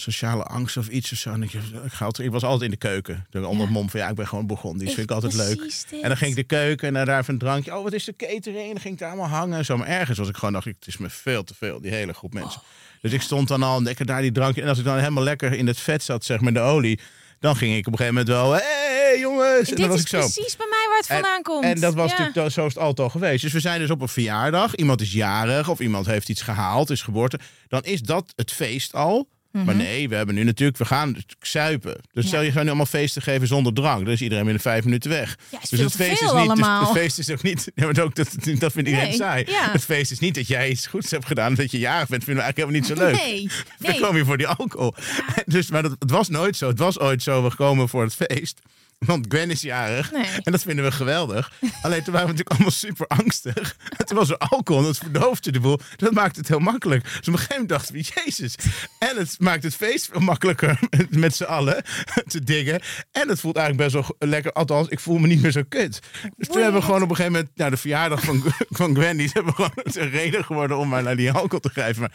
sociale 0.00 0.42
angst 0.42 0.76
of 0.76 0.88
iets 0.88 1.12
of 1.12 1.18
zo. 1.18 1.32
En 1.32 1.42
ik, 1.42 1.52
ik, 1.52 2.18
ik 2.18 2.30
was 2.30 2.42
altijd 2.42 2.62
in 2.62 2.70
de 2.70 2.76
keuken. 2.76 3.26
De 3.30 3.46
onder 3.46 3.62
het 3.64 3.74
mom 3.74 3.90
van 3.90 4.00
ja, 4.00 4.08
ik 4.08 4.14
ben 4.14 4.28
gewoon 4.28 4.46
begonnen. 4.46 4.78
Die 4.84 4.94
vind 4.94 5.10
ik 5.10 5.14
altijd 5.14 5.34
leuk. 5.34 5.58
Dit. 5.62 5.86
En 6.02 6.08
dan 6.08 6.16
ging 6.16 6.30
ik 6.30 6.36
de 6.36 6.42
keuken 6.56 6.88
en 6.88 6.94
dan 6.94 7.04
daar 7.04 7.20
even 7.20 7.32
een 7.32 7.38
drankje. 7.40 7.76
Oh, 7.76 7.82
wat 7.82 7.92
is 7.92 8.04
de 8.04 8.16
catering? 8.16 8.66
En 8.66 8.72
dan 8.72 8.80
ging 8.80 8.94
ik 8.94 9.00
daar 9.00 9.08
allemaal 9.10 9.28
hangen. 9.28 9.58
en 9.58 9.64
Zo, 9.64 9.76
maar 9.76 9.86
ergens 9.86 10.18
was 10.18 10.28
ik 10.28 10.36
gewoon, 10.36 10.52
dacht 10.52 10.66
ik, 10.66 10.74
het 10.78 10.86
is 10.88 10.96
me 10.96 11.10
veel 11.10 11.44
te 11.44 11.54
veel, 11.54 11.80
die 11.80 11.90
hele 11.92 12.12
groep 12.12 12.32
mensen. 12.34 12.60
Dus 13.00 13.12
ik 13.12 13.22
stond 13.22 13.48
dan 13.48 13.62
al 13.62 13.82
lekker 13.82 14.06
daar 14.06 14.20
die 14.22 14.32
drankje. 14.32 14.62
En 14.62 14.68
als 14.68 14.78
ik 14.78 14.84
dan 14.84 14.98
helemaal 14.98 15.22
lekker 15.22 15.52
in 15.52 15.66
het 15.66 15.78
vet 15.80 16.02
zat, 16.02 16.24
zeg 16.24 16.40
maar, 16.40 16.52
de 16.52 16.60
olie. 16.60 17.00
Dan 17.40 17.56
ging 17.56 17.76
ik 17.76 17.86
op 17.86 17.92
een 17.92 17.98
gegeven 17.98 18.14
moment 18.26 18.34
wel, 18.36 18.52
hé 18.52 18.58
hey, 19.04 19.18
jongens. 19.20 19.68
En 19.70 19.76
Dit 19.76 19.86
was 19.86 19.96
is 19.96 20.02
ik 20.02 20.08
zo. 20.08 20.18
precies 20.18 20.56
bij 20.56 20.66
mij 20.70 20.86
waar 20.88 20.96
het 20.98 21.06
vandaan 21.06 21.42
komt. 21.42 21.64
En 21.64 21.80
dat 21.80 21.94
was 21.94 22.10
Ja. 22.10 22.18
natuurlijk, 22.18 22.52
zo 22.54 22.66
is 22.66 22.74
het 22.74 22.82
altijd 22.82 23.00
al 23.00 23.08
geweest. 23.20 23.42
Dus 23.42 23.52
we 23.52 23.60
zijn 23.60 23.80
dus 23.80 23.90
op 23.90 24.00
een 24.00 24.08
verjaardag. 24.08 24.74
Iemand 24.74 25.00
is 25.00 25.12
jarig 25.12 25.68
of 25.68 25.80
iemand 25.80 26.06
heeft 26.06 26.28
iets 26.28 26.42
gehaald, 26.42 26.90
is 26.90 27.02
geboorte. 27.02 27.38
Dan 27.68 27.82
is 27.82 28.00
dat 28.00 28.32
het 28.36 28.52
feest 28.52 28.92
al. 28.94 29.28
Maar 29.64 29.74
nee, 29.74 30.08
we 30.08 30.14
hebben 30.14 30.34
nu 30.34 30.44
natuurlijk, 30.44 30.78
we 30.78 30.84
gaan 30.84 31.16
zuipen. 31.40 31.94
Dus 32.12 32.22
Ja. 32.22 32.28
stel 32.28 32.42
je 32.42 32.50
zou 32.50 32.62
nu 32.62 32.68
allemaal 32.68 32.86
feesten 32.86 33.22
geven 33.22 33.46
zonder 33.46 33.72
drank. 33.72 34.04
Dan 34.04 34.12
is 34.14 34.22
iedereen 34.22 34.44
binnen 34.44 34.62
vijf 34.62 34.84
minuten 34.84 35.10
weg. 35.10 35.36
Ja, 35.50 35.58
dus 35.70 35.80
het 35.80 35.92
feest 35.92 36.22
is 36.22 36.32
niet. 36.32 36.56
dus 36.56 36.68
het 36.68 36.90
feest 36.92 37.18
is 37.18 37.30
ook 37.30 37.42
niet. 37.42 37.70
Ja, 37.74 37.86
maar 37.86 38.00
ook, 38.00 38.14
dat, 38.14 38.28
dat 38.58 38.72
vindt 38.72 38.88
iedereen 38.88 39.08
Nee, 39.08 39.16
saai. 39.16 39.44
ja. 39.48 39.70
Het 39.72 39.84
feest 39.84 40.10
is 40.10 40.18
niet 40.18 40.34
dat 40.34 40.46
jij 40.46 40.70
iets 40.70 40.86
goeds 40.86 41.10
hebt 41.10 41.26
gedaan. 41.26 41.54
Dat 41.54 41.70
je 41.70 41.78
jarig 41.78 42.08
bent, 42.08 42.24
vinden 42.24 42.44
we 42.44 42.52
eigenlijk 42.52 42.88
helemaal 42.90 43.06
niet 43.10 43.16
zo 43.16 43.26
leuk. 43.26 43.26
Nee, 43.26 43.50
nee. 43.92 44.00
komen 44.00 44.14
hier 44.14 44.24
voor 44.24 44.36
die 44.38 44.46
alcohol. 44.46 44.94
Dus, 45.46 45.70
maar 45.70 45.82
dat, 45.82 45.96
het 45.98 46.10
was 46.10 46.28
nooit 46.28 46.56
zo. 46.56 46.68
Het 46.68 46.78
was 46.78 46.98
ooit 46.98 47.22
zo, 47.22 47.42
we 47.42 47.54
komen 47.54 47.88
voor 47.88 48.02
het 48.02 48.14
feest. 48.14 48.60
Want 48.98 49.24
Gwen 49.28 49.50
is 49.50 49.60
jarig. 49.60 50.12
Nee. 50.12 50.26
En 50.42 50.52
dat 50.52 50.62
vinden 50.62 50.84
we 50.84 50.92
geweldig. 50.92 51.52
Alleen 51.82 52.02
toen 52.02 52.12
waren 52.12 52.28
we 52.28 52.32
natuurlijk 52.32 52.50
allemaal 52.50 52.70
super 52.70 53.06
angstig. 53.06 53.76
En 53.96 54.06
toen 54.06 54.16
was 54.16 54.30
er 54.30 54.38
alcohol 54.38 54.80
en 54.80 54.86
dat 54.86 54.98
verdoofde 54.98 55.52
de 55.52 55.60
boel. 55.60 55.78
Dat 55.96 56.12
maakt 56.12 56.36
het 56.36 56.48
heel 56.48 56.58
makkelijk. 56.58 57.02
Dus 57.02 57.12
op 57.16 57.26
een 57.26 57.32
gegeven 57.32 57.52
moment 57.52 57.68
dachten 57.68 57.94
we, 57.94 58.04
jezus. 58.14 58.54
En 58.98 59.16
het 59.16 59.36
maakt 59.38 59.62
het 59.62 59.74
feest 59.74 60.08
veel 60.12 60.20
makkelijker 60.20 60.78
met, 61.10 61.34
z'n 61.36 61.44
allen 61.44 61.84
te 62.26 62.44
dingen. 62.44 62.80
En 63.12 63.28
het 63.28 63.40
voelt 63.40 63.56
eigenlijk 63.56 63.92
best 63.92 64.06
wel 64.06 64.28
lekker. 64.28 64.52
Althans, 64.52 64.88
ik 64.88 65.00
voel 65.00 65.18
me 65.18 65.26
niet 65.26 65.42
meer 65.42 65.52
zo 65.52 65.62
kut. 65.68 66.00
Dus 66.36 66.48
toen 66.48 66.62
hebben 66.62 66.80
we 66.80 66.86
gewoon 66.86 67.02
op 67.02 67.10
een 67.10 67.16
gegeven 67.16 67.38
moment... 67.38 67.56
Nou, 67.56 67.70
de 67.70 67.76
verjaardag 67.76 68.20
van, 68.20 68.42
van 68.68 68.94
Gwen, 68.94 69.16
die 69.16 69.30
hebben 69.32 69.54
gewoon 69.54 69.72
een 69.74 70.10
reden 70.10 70.44
geworden 70.44 70.76
om 70.76 70.88
maar 70.88 71.02
naar 71.02 71.16
die 71.16 71.32
alcohol 71.32 71.60
te 71.60 71.68
grijpen. 71.68 72.00
Maar 72.00 72.12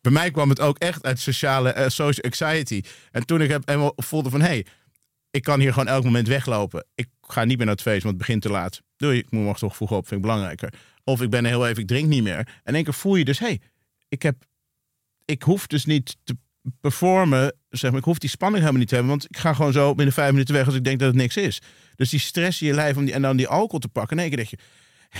bij 0.00 0.12
mij 0.12 0.30
kwam 0.30 0.48
het 0.48 0.60
ook 0.60 0.78
echt 0.78 1.04
uit 1.04 1.20
sociale, 1.20 1.70
eh, 1.70 1.88
social 1.88 2.24
anxiety. 2.24 2.82
En 3.10 3.26
toen 3.26 3.40
ik 3.40 3.50
heb, 3.50 3.62
helemaal 3.64 3.92
voelde 3.96 4.30
van, 4.30 4.40
hé, 4.40 4.46
hey, 4.46 4.66
ik 5.34 5.42
kan 5.42 5.60
hier 5.60 5.72
gewoon 5.72 5.88
elk 5.88 6.04
moment 6.04 6.28
weglopen. 6.28 6.86
Ik 6.94 7.08
ga 7.20 7.44
niet 7.44 7.56
meer 7.56 7.66
naar 7.66 7.74
het 7.74 7.84
feest, 7.84 8.02
want 8.02 8.14
het 8.14 8.26
begint 8.26 8.42
te 8.42 8.48
laat. 8.50 8.80
Doei, 8.96 9.18
ik 9.18 9.30
moet 9.30 9.42
morgen 9.42 9.60
toch 9.60 9.76
vroeg 9.76 9.90
op, 9.90 10.06
vind 10.08 10.20
ik 10.20 10.26
belangrijker. 10.26 10.72
Of 11.04 11.22
ik 11.22 11.30
ben 11.30 11.44
heel 11.44 11.66
even, 11.66 11.82
ik 11.82 11.88
drink 11.88 12.08
niet 12.08 12.22
meer. 12.22 12.36
En 12.38 12.46
in 12.64 12.74
één 12.74 12.84
keer 12.84 12.94
voel 12.94 13.14
je 13.16 13.24
dus, 13.24 13.38
hé, 13.38 13.46
hey, 13.46 13.60
ik 14.08 14.22
heb, 14.22 14.36
ik 15.24 15.42
hoef 15.42 15.66
dus 15.66 15.84
niet 15.84 16.16
te 16.24 16.36
performen, 16.80 17.54
zeg 17.68 17.90
maar, 17.90 17.98
ik 18.00 18.04
hoef 18.06 18.18
die 18.18 18.30
spanning 18.30 18.58
helemaal 18.60 18.80
niet 18.80 18.88
te 18.88 18.94
hebben, 18.94 19.12
want 19.12 19.24
ik 19.28 19.36
ga 19.36 19.54
gewoon 19.54 19.72
zo 19.72 19.94
binnen 19.94 20.14
vijf 20.14 20.30
minuten 20.32 20.54
weg 20.54 20.66
als 20.66 20.74
ik 20.74 20.84
denk 20.84 20.98
dat 20.98 21.08
het 21.08 21.16
niks 21.16 21.36
is. 21.36 21.60
Dus 21.96 22.10
die 22.10 22.20
stress 22.20 22.60
in 22.60 22.66
je 22.66 22.74
lijf 22.74 22.96
om 22.96 23.04
die, 23.04 23.14
en 23.14 23.22
dan 23.22 23.36
die 23.36 23.48
alcohol 23.48 23.78
te 23.78 23.88
pakken, 23.88 24.18
één 24.18 24.28
keer 24.28 24.36
denk 24.36 24.48
je, 24.48 24.56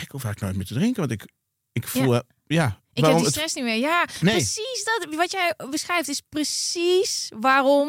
ik 0.00 0.10
hoef 0.10 0.24
eigenlijk 0.24 0.40
nooit 0.40 0.56
meer 0.56 0.66
te 0.66 0.74
drinken, 0.74 1.00
want 1.08 1.12
ik, 1.22 1.28
ik 1.72 1.86
voel, 1.88 2.12
ja, 2.46 2.80
Ik 2.92 3.04
heb 3.04 3.14
die 3.14 3.24
het- 3.24 3.32
stress 3.34 3.54
niet 3.54 3.64
meer. 3.64 3.78
Ja, 3.78 4.06
Nee. 4.20 4.34
precies 4.34 4.84
dat. 4.84 5.14
Wat 5.14 5.30
jij 5.30 5.54
beschrijft 5.70 6.08
is 6.08 6.20
precies 6.28 7.30
waarom 7.40 7.88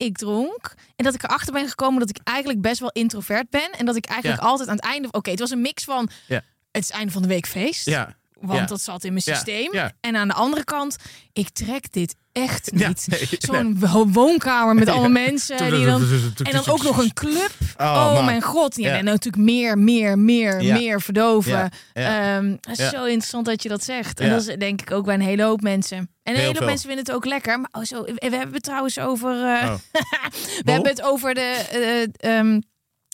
ik 0.00 0.16
dronk. 0.16 0.74
En 0.96 1.04
dat 1.04 1.14
ik 1.14 1.22
erachter 1.22 1.52
ben 1.52 1.68
gekomen 1.68 2.00
dat 2.00 2.10
ik 2.10 2.18
eigenlijk 2.24 2.60
best 2.60 2.80
wel 2.80 2.90
introvert 2.92 3.50
ben. 3.50 3.70
En 3.70 3.86
dat 3.86 3.96
ik 3.96 4.04
eigenlijk 4.06 4.42
Ja. 4.42 4.48
altijd 4.48 4.68
aan 4.68 4.76
het 4.76 4.84
einde... 4.84 5.08
Oké, 5.10 5.30
het 5.30 5.38
was 5.38 5.50
een 5.50 5.60
mix 5.60 5.84
van... 5.84 6.08
Ja. 6.26 6.42
Het 6.70 6.82
is 6.82 6.90
einde 6.90 7.12
van 7.12 7.22
de 7.22 7.28
week 7.28 7.46
feest. 7.46 7.86
ja, 7.86 8.16
Want 8.40 8.58
ja. 8.58 8.64
dat 8.66 8.80
zat 8.80 9.04
in 9.04 9.10
mijn 9.12 9.22
systeem. 9.24 9.72
ja. 9.72 9.92
En 10.00 10.16
aan 10.16 10.28
de 10.28 10.34
andere 10.34 10.64
kant, 10.64 10.96
ik 11.32 11.48
trek 11.48 11.92
dit 11.92 12.14
echt 12.32 12.72
niet. 12.72 13.06
nee, 13.10 13.28
Zo'n 13.38 13.78
wo- 13.78 14.06
woonkamer 14.06 14.74
met 14.74 14.88
allemaal 14.94 15.08
mensen. 15.10 15.56
Die 15.72 15.84
dan, 15.86 16.02
en 16.42 16.52
dan 16.52 16.66
ook 16.66 16.82
nog 16.82 16.98
een 16.98 17.12
club. 17.12 17.50
Oh, 17.76 17.86
Oh, 18.16 18.24
mijn 18.24 18.42
god. 18.42 18.76
Ja. 18.76 18.96
En 18.96 19.04
natuurlijk 19.04 19.42
meer, 19.44 19.78
meer, 19.78 20.18
meer, 20.18 20.56
meer 20.56 21.00
verdoven. 21.00 21.70
Ehm, 21.92 22.56
het 22.60 22.78
is 22.78 22.88
zo 22.88 23.04
interessant 23.04 23.46
dat 23.46 23.62
je 23.62 23.68
dat 23.68 23.84
zegt. 23.84 24.20
En 24.20 24.30
dat 24.30 24.46
is 24.48 24.56
denk 24.56 24.80
ik 24.80 24.90
ook 24.92 25.04
bij 25.04 25.14
een 25.14 25.20
hele 25.20 25.42
hoop 25.42 25.60
mensen. 25.60 25.96
En 25.98 26.34
een 26.34 26.40
hele 26.40 26.58
hoop 26.58 26.64
mensen 26.68 26.86
vinden 26.86 27.04
het 27.06 27.14
ook 27.14 27.24
lekker. 27.24 27.60
Maar 27.60 27.70
oh, 27.72 27.82
zo, 27.82 28.02
we 28.04 28.14
hebben 28.36 28.52
het 28.54 28.62
trouwens 28.62 28.98
over... 28.98 29.30
eh, 29.30 29.70
Oh. 29.70 29.74
we 30.64 30.70
hebben 30.70 30.90
het 30.90 31.02
over 31.02 31.34
de... 31.34 32.10
eh, 32.20 32.38
ehm, 32.38 32.60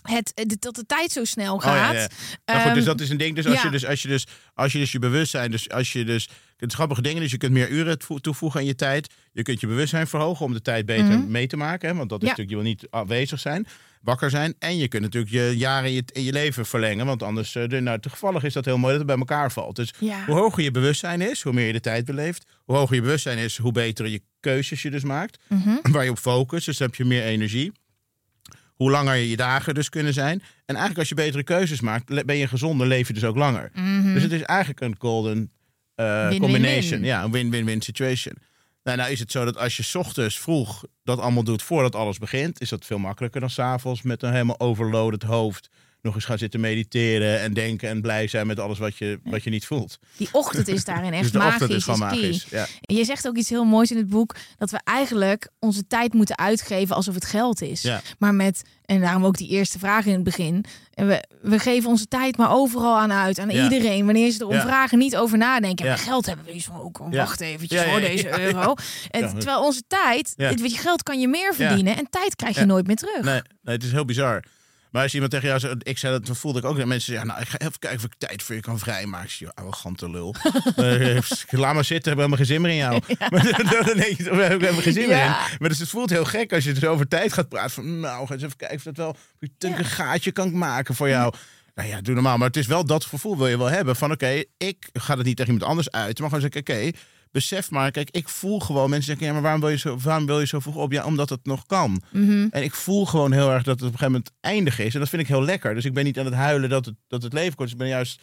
het, 0.09 0.33
de- 0.35 0.57
dat 0.59 0.75
de 0.75 0.87
tijd 0.87 1.11
zo 1.13 1.25
snel 1.25 1.55
Oh, 1.55 1.63
ja, 1.65 1.77
gaat. 1.87 1.95
ja. 1.95 2.09
Nou 2.45 2.61
goed, 2.61 2.69
dus 2.75 2.77
Ehm, 2.85 2.85
dat 2.85 3.01
is 3.01 3.11
een 3.11 3.17
ding. 3.17 3.35
Dus 3.37 3.47
als, 3.47 3.55
ja. 3.55 3.63
je 3.63 3.71
dus, 3.71 3.87
als, 3.87 4.03
je 4.03 4.09
dus, 4.09 4.27
als 4.55 4.73
je 4.73 4.79
dus 4.79 4.93
je 4.93 4.99
bewustzijn, 4.99 5.51
dus 5.51 5.71
als 5.71 5.93
je 5.93 6.05
dus 6.05 6.29
het 6.57 6.73
grappige 6.73 7.03
dingen, 7.03 7.23
dus 7.23 7.31
je 7.31 7.37
kunt 7.37 7.53
meer 7.53 7.69
uren 7.69 7.99
toevo- 7.99 8.19
toevoegen 8.19 8.61
aan 8.61 8.67
je 8.67 8.75
tijd. 8.75 9.15
Je 9.33 9.43
kunt 9.43 9.61
je 9.61 9.67
bewustzijn 9.67 10.07
verhogen 10.07 10.45
om 10.47 10.53
de 10.53 10.63
tijd 10.63 10.87
beter 10.87 11.05
Mhm. 11.19 11.31
mee 11.31 11.47
te 11.47 11.57
maken. 11.57 11.89
Hè? 11.89 11.95
Want 11.95 12.09
dat 12.09 12.23
is 12.23 12.29
natuurlijk, 12.29 12.57
je 12.57 12.63
wil 12.63 12.71
niet 12.73 12.87
afwezig 12.91 13.41
zijn, 13.41 13.67
wakker 14.03 14.31
zijn. 14.31 14.55
En 14.59 14.77
je 14.77 14.89
kunt 14.89 15.03
natuurlijk 15.03 15.33
je 15.33 15.55
jaren 15.57 15.89
in 15.89 15.95
je, 15.95 16.03
in 16.13 16.23
je 16.23 16.33
leven 16.33 16.67
verlengen. 16.67 17.07
Want 17.07 17.23
anders, 17.23 17.55
eh, 17.55 17.65
nou, 17.81 18.01
toevallig 18.01 18.45
is 18.45 18.53
dat 18.53 18.65
heel 18.65 18.79
mooi 18.79 18.91
dat 18.91 18.99
het 18.99 19.07
bij 19.07 19.17
elkaar 19.19 19.53
valt. 19.53 19.77
Dus 19.77 19.93
Ja. 19.99 20.25
hoe 20.25 20.35
hoger 20.35 20.63
je 20.63 20.71
bewustzijn 20.71 21.21
is, 21.21 21.43
hoe 21.43 21.53
meer 21.53 21.67
je 21.67 21.73
de 21.73 21.81
tijd 21.81 22.05
beleeft. 22.05 22.45
Hoe 22.65 22.77
hoger 22.77 22.95
je 22.95 23.01
bewustzijn 23.03 23.39
is, 23.39 23.57
hoe 23.59 23.73
beter 23.73 24.09
je 24.09 24.23
keuzes 24.41 24.83
je 24.83 24.91
dus 24.91 25.03
maakt. 25.05 25.39
Mhm. 25.49 25.71
Waar 25.93 26.05
je 26.05 26.11
op 26.11 26.19
focust, 26.19 26.67
dus 26.67 26.77
dan 26.77 26.87
heb 26.87 26.97
je 26.97 27.05
meer 27.05 27.23
energie. 27.23 27.73
Hoe 28.77 28.91
langer 28.91 29.15
je 29.15 29.37
dagen 29.37 29.75
dus 29.75 29.89
kunnen 29.89 30.13
zijn. 30.13 30.39
En 30.41 30.75
eigenlijk 30.75 30.99
als 30.99 31.09
je 31.09 31.15
betere 31.15 31.43
keuzes 31.43 31.81
maakt, 31.81 32.25
ben 32.27 32.37
je 32.37 32.47
gezonder, 32.49 32.87
leef 32.87 33.07
je 33.09 33.13
dus 33.15 33.25
ook 33.25 33.37
langer. 33.37 33.71
Dus 34.15 34.23
het 34.23 34.33
is 34.33 34.43
eigenlijk 34.43 34.81
een 34.81 34.97
golden 34.99 35.51
eh, 35.95 36.29
Mhm. 36.29 36.39
Combination. 36.39 37.05
Ja, 37.05 37.23
een 37.25 37.31
win-win-win 37.33 37.81
situation. 37.81 38.35
Nou, 38.83 38.97
nou 38.99 39.11
is 39.11 39.21
het 39.21 39.31
zo 39.31 39.45
dat 39.45 39.57
als 39.59 39.77
je 39.77 39.83
's 39.83 39.95
ochtends 39.95 40.39
vroeg 40.39 40.85
dat 41.05 41.19
allemaal 41.19 41.43
doet 41.45 41.63
voordat 41.63 41.95
alles 41.95 42.19
begint, 42.19 42.61
is 42.61 42.69
dat 42.69 42.85
veel 42.85 42.99
makkelijker 42.99 43.41
dan 43.41 43.51
s'avonds 43.51 44.03
met 44.03 44.23
een 44.23 44.33
helemaal 44.33 44.61
overloaded 44.61 45.23
hoofd. 45.23 45.69
Nog 46.07 46.15
eens 46.15 46.25
gaan 46.25 46.39
zitten 46.39 46.61
mediteren 46.61 47.41
en 47.41 47.53
denken 47.53 47.89
en 47.89 48.01
blij 48.01 48.27
zijn 48.29 48.47
met 48.47 48.61
alles 48.61 48.79
wat 48.79 48.97
je, 48.97 49.21
wat 49.25 49.45
je 49.45 49.51
niet 49.51 49.67
voelt. 49.67 49.99
Die 50.17 50.29
ochtend 50.33 50.69
is 50.69 50.85
daarin 50.85 51.13
echt 51.19 51.23
dus 51.23 51.33
de 51.33 51.39
magisch. 51.39 51.69
is 51.69 51.85
gewoon 51.85 51.99
key. 52.01 52.09
magisch. 52.09 52.47
Ja. 52.51 52.67
En 52.81 52.97
je 52.97 53.05
zegt 53.05 53.27
ook 53.29 53.37
iets 53.37 53.49
heel 53.49 53.65
moois 53.65 53.91
in 53.91 53.97
het 53.97 54.09
boek. 54.09 54.35
Dat 54.57 54.71
we 54.71 54.81
eigenlijk 54.85 55.49
onze 55.59 55.87
tijd 55.87 56.13
moeten 56.15 56.39
uitgeven 56.39 56.97
alsof 56.97 57.15
het 57.15 57.25
geld 57.25 57.63
is. 57.63 57.83
Ja. 57.83 58.01
Maar 58.19 58.35
met, 58.35 58.63
en 58.85 59.01
daarom 59.01 59.25
ook 59.25 59.37
die 59.37 59.49
eerste 59.49 59.79
vraag 59.79 60.07
in 60.07 60.13
het 60.13 60.23
begin. 60.23 60.65
En 60.95 61.07
we, 61.07 61.25
we 61.43 61.59
geven 61.59 61.89
onze 61.91 62.07
tijd 62.07 62.37
maar 62.37 62.51
overal 62.53 62.99
aan 62.99 63.13
uit. 63.13 63.39
Aan 63.39 63.51
Ja. 63.51 63.63
iedereen. 63.63 64.05
Wanneer 64.05 64.31
ze 64.31 64.41
erom 64.41 64.55
Ja. 64.55 64.63
vragen, 64.63 64.99
niet 64.99 65.17
over 65.17 65.39
nadenken. 65.39 65.87
Ja. 65.87 65.97
Geld 65.97 66.27
hebben 66.27 66.45
we 66.45 66.61
van 66.63 66.81
ook. 66.81 67.01
Ja. 67.11 67.17
Wacht 67.19 67.41
eventjes 67.41 67.83
voor 67.83 68.01
deze 68.01 68.41
euro. 68.41 68.75
En 69.11 69.29
terwijl 69.29 69.65
onze 69.65 69.83
tijd, 69.87 70.33
weet 70.37 70.71
je, 70.73 70.79
geld 70.79 71.03
kan 71.03 71.21
je 71.21 71.29
meer 71.29 71.55
verdienen. 71.55 71.97
En 71.97 72.07
tijd 72.11 72.37
krijg 72.37 72.59
je 72.59 72.65
nooit 72.65 72.87
meer 72.87 72.97
terug. 72.97 73.23
Nee, 73.25 73.41
nee, 73.63 73.75
het 73.75 73.85
is 73.85 73.93
heel 73.93 74.05
bizar. 74.05 74.43
Maar 74.97 75.05
als 75.05 75.15
iemand 75.15 75.33
tegen 75.33 75.49
jou 75.49 75.61
zegt, 75.61 75.75
ik 75.83 75.99
zei 75.99 76.13
dat, 76.13 76.25
toen 76.25 76.37
voelde 76.37 76.59
ik 76.59 76.65
ook 76.65 76.77
dat 76.77 76.87
mensen 76.87 77.13
zeggen, 77.13 77.29
nou, 77.29 77.41
ik 77.41 77.49
ga 77.49 77.59
even 77.59 77.79
kijken 77.79 77.99
of 77.99 78.05
ik 78.05 78.15
tijd 78.19 78.43
voor 78.43 78.55
je 78.55 78.61
kan 78.61 78.79
vrijmaken. 78.79 79.31
"Je 79.39 79.55
arrogante 79.55 80.11
lul. 80.11 80.35
Eh, 80.77 81.19
Laat 81.51 81.75
maar 81.75 81.85
zitten, 81.85 81.97
ik 81.97 82.05
heb 82.05 82.17
helemaal 82.17 82.37
geen 82.37 82.47
zin 82.47 82.61
meer 82.61 82.71
in 82.71 82.77
jou. 82.77 83.01
Maar 83.31 83.43
dan 83.85 83.97
denk 83.97 84.17
je, 84.17 84.23
we 84.23 84.43
hebben 84.43 84.61
helemaal 84.61 84.81
geen 84.83 84.93
zin 84.93 85.09
meer 85.09 85.25
in. 85.25 85.35
Maar 85.59 85.69
dus 85.69 85.79
het 85.79 85.89
voelt 85.89 86.11
heel 86.11 86.25
gek 86.25 86.53
als 86.53 86.65
je 86.65 86.73
dus 86.73 86.85
over 86.85 87.09
tijd 87.09 87.33
gaat 87.33 87.49
praten. 87.49 87.71
Van, 87.71 88.01
nou, 88.01 88.27
ga 88.27 88.33
eens 88.35 88.43
even 88.43 88.57
kijken 88.57 88.77
of 88.77 88.83
dat 88.83 88.97
wel 88.97 89.17
een 89.59 89.85
gaatje 89.85 90.33
kan 90.33 90.59
maken 90.59 90.95
voor 90.95 91.09
jou. 91.09 91.35
Nou 91.75 91.89
ja, 91.89 92.01
doe 92.01 92.15
normaal. 92.15 92.37
Maar 92.37 92.47
het 92.47 92.57
is 92.57 92.67
wel 92.67 92.85
dat 92.85 93.05
gevoel 93.05 93.37
wil 93.37 93.49
je 93.49 93.59
wel 93.59 93.71
hebben 93.71 93.97
van, 93.97 94.13
oké, 94.13 94.43
ik 94.57 94.89
ga 94.93 95.17
het 95.17 95.27
niet 95.27 95.37
tegen 95.37 95.53
iemand 95.53 95.71
anders 95.71 95.91
uit. 95.91 96.19
Maar 96.19 96.29
gewoon 96.29 96.51
zeggen, 96.51 96.61
oké, 96.61 96.99
besef 97.37 97.71
maar, 97.71 97.91
kijk, 97.91 98.11
ik 98.11 98.29
voel 98.29 98.61
gewoon, 98.61 98.91
mensen 98.91 99.07
zeggen, 99.09 99.27
ja, 99.27 99.33
maar 99.33 99.43
waarom 99.43 99.61
wil 99.61 99.71
je 99.71 99.77
zo, 99.79 99.99
waarom 100.03 100.27
wil 100.27 100.41
je 100.41 100.47
zo 100.47 100.61
vroeg 100.61 100.75
op? 100.77 100.93
Ja, 100.93 101.05
omdat 101.05 101.29
het 101.29 101.45
nog 101.47 101.67
kan. 101.67 102.03
Mhm. 102.13 102.47
En 102.51 102.63
ik 102.63 102.75
voel 102.75 103.07
gewoon 103.07 103.33
heel 103.33 103.51
erg 103.53 103.63
dat 103.63 103.75
het 103.81 103.89
op 103.89 103.93
een 103.93 103.99
gegeven 103.99 104.13
moment 104.13 104.31
eindig 104.41 104.79
is. 104.79 104.95
En 104.95 105.01
dat 105.01 105.09
vind 105.09 105.23
ik 105.23 105.29
heel 105.29 105.43
lekker. 105.43 105.75
Dus 105.75 105.85
ik 105.85 105.95
ben 105.95 106.05
niet 106.05 106.19
aan 106.19 106.25
het 106.25 106.35
huilen 106.35 106.69
dat 106.69 106.85
het, 106.85 106.95
dat 107.09 107.23
het 107.23 107.33
leven 107.33 107.55
kort 107.55 107.67
is. 107.69 107.73
Ik 107.75 107.79
ben 107.81 107.89
juist 107.89 108.21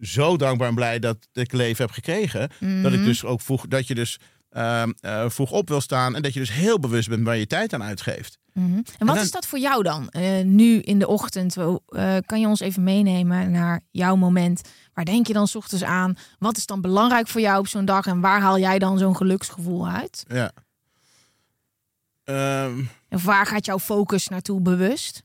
zo 0.00 0.36
dankbaar 0.36 0.68
en 0.68 0.74
blij 0.74 0.98
dat 0.98 1.16
ik 1.32 1.52
leven 1.52 1.84
heb 1.84 1.94
gekregen. 1.94 2.40
Dat 2.82 2.92
ik 2.92 2.98
Mhm. 2.98 3.04
dus 3.04 3.24
ook 3.24 3.40
vroeg, 3.40 3.66
dat 3.68 3.86
je 3.86 3.94
dus 3.94 4.18
ehm, 4.56 4.92
eh, 5.00 5.24
vroeg 5.28 5.50
op 5.50 5.68
wil 5.68 5.80
staan. 5.80 6.14
En 6.16 6.22
dat 6.22 6.32
je 6.34 6.40
dus 6.40 6.52
heel 6.52 6.78
bewust 6.80 7.08
bent 7.08 7.24
waar 7.24 7.36
je 7.36 7.46
tijd 7.46 7.72
aan 7.72 7.82
uitgeeft. 7.82 8.38
Mhm. 8.52 8.72
En 8.76 9.06
wat 9.06 9.14
dan- 9.14 9.24
is 9.24 9.30
dat 9.30 9.46
voor 9.46 9.58
jou 9.58 9.82
dan? 9.82 10.08
Eh, 10.08 10.44
nu 10.44 10.80
in 10.80 10.98
de 10.98 11.06
ochtend, 11.06 11.56
eh, 11.56 12.16
kan 12.26 12.40
je 12.40 12.46
ons 12.46 12.60
even 12.60 12.82
meenemen 12.82 13.50
naar 13.50 13.80
jouw 13.90 14.16
moment? 14.16 14.60
Waar 14.94 15.04
denk 15.04 15.26
je 15.26 15.32
dan 15.32 15.46
's 15.48 15.54
ochtends 15.54 15.84
aan? 15.84 16.14
Wat 16.38 16.56
is 16.56 16.66
dan 16.66 16.80
belangrijk 16.80 17.28
voor 17.28 17.40
jou 17.40 17.58
op 17.58 17.68
zo'n 17.68 17.84
dag? 17.84 18.06
En 18.06 18.20
waar 18.20 18.40
haal 18.40 18.58
jij 18.58 18.78
dan 18.78 18.98
zo'n 18.98 19.16
geluksgevoel 19.16 19.88
uit? 19.88 20.24
Ja. 20.28 20.52
Ehm, 22.24 22.78
En 23.08 23.24
waar 23.24 23.46
gaat 23.46 23.66
jouw 23.66 23.78
focus 23.78 24.28
naartoe 24.28 24.60
bewust? 24.60 25.22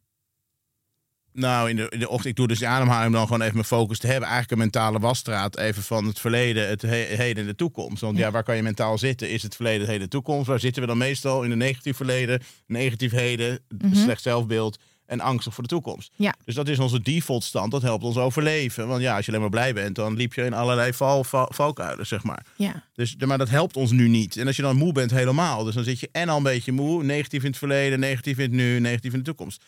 Nou, 1.34 1.70
in 1.70 1.76
de, 1.76 1.90
in 1.90 2.00
de 2.00 2.10
ochtend, 2.10 2.30
ik 2.30 2.36
doe 2.36 2.48
dus 2.48 2.58
die 2.58 2.68
ademhaling 2.68 3.08
om 3.08 3.14
dan 3.14 3.26
gewoon 3.26 3.42
even 3.42 3.54
mijn 3.54 3.66
focus 3.66 4.00
te 4.00 4.08
hebben. 4.08 4.30
Eigenlijk 4.30 4.52
een 4.52 4.58
mentale 4.58 5.00
wasstraat 5.00 5.58
even 5.58 5.84
van 5.84 6.06
het 6.06 6.20
verleden, 6.20 6.68
het 6.68 6.82
he- 6.82 7.16
heden 7.16 7.44
en 7.44 7.50
de 7.50 7.56
toekomst. 7.56 8.02
Want 8.02 8.18
ja. 8.18 8.32
waar 8.32 8.44
kan 8.44 8.56
je 8.56 8.62
mentaal 8.64 8.98
zitten? 8.98 9.30
Is 9.30 9.44
het 9.44 9.56
verleden, 9.56 9.80
het 9.80 9.90
heden, 9.90 10.04
de 10.04 10.12
toekomst? 10.12 10.48
Waar 10.48 10.60
zitten 10.60 10.82
we 10.82 10.88
dan 10.88 10.98
meestal? 10.98 11.44
In 11.44 11.52
een 11.52 11.58
negatief 11.58 11.96
verleden, 11.98 12.42
negatief 12.68 13.12
heden, 13.12 13.60
slecht 13.92 14.22
zelfbeeld 14.22 14.78
en 15.06 15.20
angstig 15.20 15.54
voor 15.54 15.64
de 15.64 15.70
toekomst. 15.70 16.12
Ja. 16.16 16.36
Dus 16.46 16.56
dat 16.56 16.68
is 16.68 16.80
onze 16.80 17.02
default 17.02 17.44
stand, 17.44 17.72
dat 17.72 17.82
helpt 17.82 18.04
ons 18.04 18.18
overleven. 18.18 18.88
Want 18.88 19.02
ja, 19.02 19.16
als 19.16 19.26
je 19.26 19.32
alleen 19.32 19.44
maar 19.44 19.50
blij 19.50 19.74
bent, 19.74 19.96
dan 19.96 20.16
liep 20.16 20.34
je 20.34 20.44
in 20.44 20.54
allerlei 20.54 20.94
val, 20.94 21.24
val, 21.24 21.50
valkuilen, 21.54 22.08
zeg 22.08 22.24
maar. 22.24 22.46
Ja. 22.56 22.84
Dus, 22.94 23.16
maar 23.16 23.38
dat 23.38 23.50
helpt 23.50 23.78
ons 23.78 23.92
nu 23.92 24.08
niet. 24.08 24.38
En 24.38 24.48
als 24.48 24.56
je 24.56 24.62
dan 24.62 24.76
moe 24.76 24.94
bent, 24.94 25.12
helemaal. 25.12 25.64
Dus 25.64 25.76
dan 25.76 25.84
zit 25.84 26.00
je 26.00 26.10
en 26.12 26.30
al 26.30 26.38
een 26.38 26.44
beetje 26.44 26.72
moe. 26.72 27.04
Negatief 27.04 27.42
in 27.42 27.50
het 27.50 27.58
verleden, 27.58 28.00
negatief 28.00 28.38
in 28.38 28.44
het 28.44 28.52
nu, 28.52 28.80
negatief 28.80 29.12
in 29.12 29.20
de 29.20 29.26
toekomst. 29.26 29.64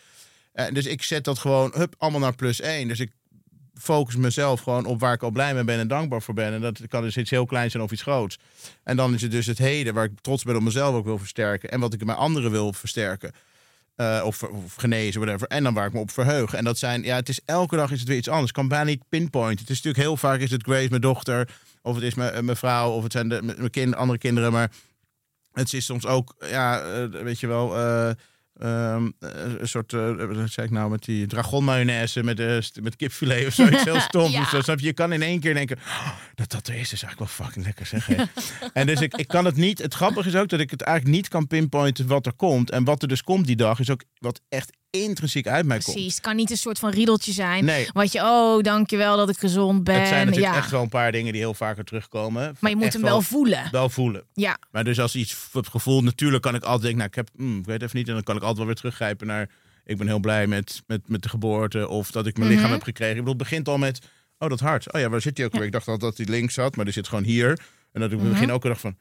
Eh, 0.53 0.65
dus 0.73 0.85
ik 0.85 1.03
zet 1.03 1.23
dat 1.23 1.39
gewoon 1.39 1.71
hup, 1.75 1.95
allemaal 1.97 2.19
naar 2.19 2.35
plus 2.35 2.61
één. 2.61 2.87
Dus 2.87 2.99
ik 2.99 3.11
focus 3.73 4.15
mezelf 4.15 4.61
gewoon 4.61 4.85
op 4.85 4.99
waar 4.99 5.13
ik 5.13 5.23
al 5.23 5.31
blij 5.31 5.53
mee 5.53 5.63
ben 5.63 5.79
en 5.79 5.87
dankbaar 5.87 6.21
voor 6.21 6.33
ben. 6.33 6.53
En 6.53 6.61
dat 6.61 6.79
kan 6.87 7.01
dus 7.01 7.17
iets 7.17 7.29
heel 7.29 7.45
kleins 7.45 7.71
zijn 7.71 7.83
of 7.83 7.91
iets 7.91 8.01
groots. 8.01 8.39
En 8.83 8.95
dan 8.95 9.13
is 9.13 9.21
het 9.21 9.31
dus 9.31 9.45
het 9.45 9.57
heden, 9.57 9.93
waar 9.93 10.05
ik 10.05 10.19
trots 10.21 10.43
ben 10.43 10.55
op 10.55 10.61
mezelf 10.61 10.95
ook 10.95 11.05
wil 11.05 11.17
versterken. 11.17 11.69
En 11.69 11.79
wat 11.79 11.93
ik 11.93 12.05
bij 12.05 12.15
anderen 12.15 12.51
wil 12.51 12.73
versterken. 12.73 13.31
Eh, 13.95 14.21
of, 14.25 14.43
genezen, 14.77 15.21
whatever. 15.21 15.47
En 15.47 15.63
dan 15.63 15.73
waar 15.73 15.87
ik 15.87 15.93
me 15.93 15.99
op 15.99 16.11
verheug. 16.11 16.53
En 16.53 16.63
dat 16.63 16.77
zijn, 16.77 17.03
ja, 17.03 17.15
het 17.15 17.29
is 17.29 17.39
elke 17.45 17.75
dag 17.75 17.91
is 17.91 17.99
het 17.99 18.07
weer 18.07 18.17
iets 18.17 18.27
anders. 18.27 18.47
Ik 18.47 18.53
kan 18.53 18.67
bijna 18.67 18.83
niet 18.83 19.09
pinpointen. 19.09 19.59
Het 19.59 19.69
is 19.69 19.81
natuurlijk 19.81 20.03
heel 20.03 20.17
vaak 20.17 20.39
is 20.39 20.51
het 20.51 20.63
Grace, 20.63 20.89
mijn 20.89 21.01
dochter. 21.01 21.49
Of 21.81 21.95
het 21.95 22.03
is 22.03 22.13
mijn, 22.13 22.45
mijn 22.45 22.57
vrouw. 22.57 22.91
Of 22.91 23.03
het 23.03 23.11
zijn 23.11 23.29
de, 23.29 23.41
mijn 23.41 23.69
kind, 23.69 23.95
andere 23.95 24.19
kinderen. 24.19 24.51
Maar 24.51 24.71
het 25.53 25.73
is 25.73 25.85
soms 25.85 26.05
ook, 26.05 26.35
ja, 26.39 26.81
eh, 26.81 27.05
weet 27.09 27.39
je 27.39 27.47
wel, 27.47 27.75
ehm, 28.59 29.09
eh, 29.19 29.29
een 29.59 29.67
soort, 29.67 29.93
eh, 29.93 30.15
wat 30.15 30.51
zei 30.51 30.67
ik 30.67 30.71
nou, 30.73 30.89
met 30.89 31.03
die 31.03 31.27
dragon 31.27 31.63
mayonaise 31.63 32.23
met, 32.23 32.39
eh, 32.39 32.55
st- 32.59 32.81
met 32.81 32.95
kipfilet 32.95 33.47
of 33.47 33.53
zoiets 33.53 33.83
heel 33.83 33.99
stom. 34.09 34.31
Ja. 34.31 34.49
zo, 34.49 34.61
snap 34.61 34.79
je? 34.79 34.85
je 34.85 34.93
kan 34.93 35.13
in 35.13 35.21
één 35.21 35.39
keer 35.39 35.53
denken, 35.53 35.77
"Oh, 35.77 36.09
dat 36.35 36.49
dat 36.51 36.67
er 36.67 36.73
is, 36.73 36.93
is 36.93 37.03
eigenlijk 37.03 37.19
wel 37.19 37.45
fucking 37.45 37.65
lekker 37.65 37.85
zeg. 37.85 38.05
hè." 38.07 38.15
en 38.79 38.85
dus 38.87 39.01
ik, 39.01 39.15
ik 39.15 39.27
kan 39.27 39.45
het 39.45 39.55
niet, 39.55 39.77
het 39.81 39.93
grappige 39.93 40.27
is 40.27 40.35
ook 40.35 40.49
dat 40.49 40.59
ik 40.59 40.71
het 40.71 40.81
eigenlijk 40.81 41.15
niet 41.15 41.27
kan 41.27 41.47
pinpointen 41.47 42.07
wat 42.07 42.25
er 42.25 42.33
komt. 42.33 42.71
En 42.71 42.83
wat 42.83 43.01
er 43.01 43.07
dus 43.07 43.23
komt 43.23 43.45
die 43.47 43.55
dag 43.55 43.79
is 43.79 43.89
ook 43.89 44.03
wat 44.17 44.41
echt 44.49 44.71
intrinsiek 45.01 45.47
uit 45.47 45.65
mij 45.65 45.77
komt. 45.79 45.91
Precies. 45.95 46.13
Het 46.13 46.23
kan 46.23 46.35
niet 46.35 46.51
een 46.51 46.57
soort 46.57 46.79
van 46.79 46.89
riedeltje 46.89 47.31
zijn. 47.31 47.65
Nee. 47.65 47.87
Wat 47.93 48.11
je, 48.11 48.19
oh, 48.21 48.61
dankjewel 48.61 49.17
dat 49.17 49.29
ik 49.29 49.37
gezond 49.37 49.83
ben. 49.83 49.99
Het 49.99 50.07
zijn 50.07 50.25
natuurlijk 50.25 50.53
ja. 50.53 50.59
echt 50.59 50.71
wel 50.71 50.81
een 50.81 50.89
paar 50.89 51.11
dingen 51.11 51.31
die 51.31 51.41
heel 51.41 51.53
vaker 51.53 51.83
terugkomen. 51.83 52.55
Maar 52.59 52.69
je 52.69 52.75
moet 52.75 52.85
Echt 52.85 52.93
hem 52.93 53.01
wel 53.01 53.21
voelen. 53.21 53.67
wel 53.71 53.89
voelen. 53.89 54.23
Ja. 54.33 54.57
Maar 54.71 54.83
dus 54.83 54.99
als 54.99 55.15
iets 55.15 55.47
heb 55.53 55.67
gevoeld, 55.67 56.03
natuurlijk 56.03 56.43
kan 56.43 56.55
ik 56.55 56.63
altijd 56.63 56.81
denken, 56.81 56.97
nou, 56.97 57.09
ik 57.09 57.15
heb, 57.15 57.29
hmm, 57.35 57.59
ik 57.59 57.65
weet 57.65 57.81
even 57.81 57.97
niet, 57.97 58.07
en 58.07 58.13
dan 58.13 58.23
kan 58.23 58.35
ik 58.35 58.39
altijd 58.41 58.57
wel 58.57 58.67
weer 58.67 58.75
teruggrijpen 58.75 59.27
naar, 59.27 59.49
ik 59.85 59.97
ben 59.97 60.07
heel 60.07 60.19
blij 60.19 60.47
met, 60.47 60.83
met, 60.87 61.01
met 61.09 61.21
de 61.23 61.29
geboorte 61.29 61.87
of 61.87 62.11
dat 62.11 62.25
ik 62.27 62.37
mijn 62.37 62.47
Mhm. 62.49 62.57
lichaam 62.57 62.71
heb 62.73 62.83
gekregen. 62.83 63.13
Ik 63.15 63.19
bedoel, 63.23 63.33
het 63.39 63.49
begint 63.49 63.67
al 63.67 63.77
met, 63.77 63.99
oh 64.37 64.49
dat 64.49 64.59
hart, 64.59 64.93
oh 64.93 64.99
ja, 65.01 65.09
waar 65.09 65.21
zit 65.21 65.35
die 65.35 65.45
ook 65.45 65.53
weer? 65.53 65.63
Ik 65.63 65.71
dacht 65.71 65.87
al 65.87 65.97
dat 65.97 66.15
die 66.15 66.29
links 66.29 66.53
zat, 66.53 66.75
maar 66.75 66.85
die 66.85 66.93
zit 66.93 67.07
gewoon 67.07 67.23
hier. 67.23 67.59
En 67.91 68.01
dat 68.01 68.11
ik 68.11 68.19
Mhm. 68.19 68.29
begin 68.29 68.51
ook 68.51 68.61
weer 68.63 68.71
dacht 68.71 68.83
van, 68.83 68.97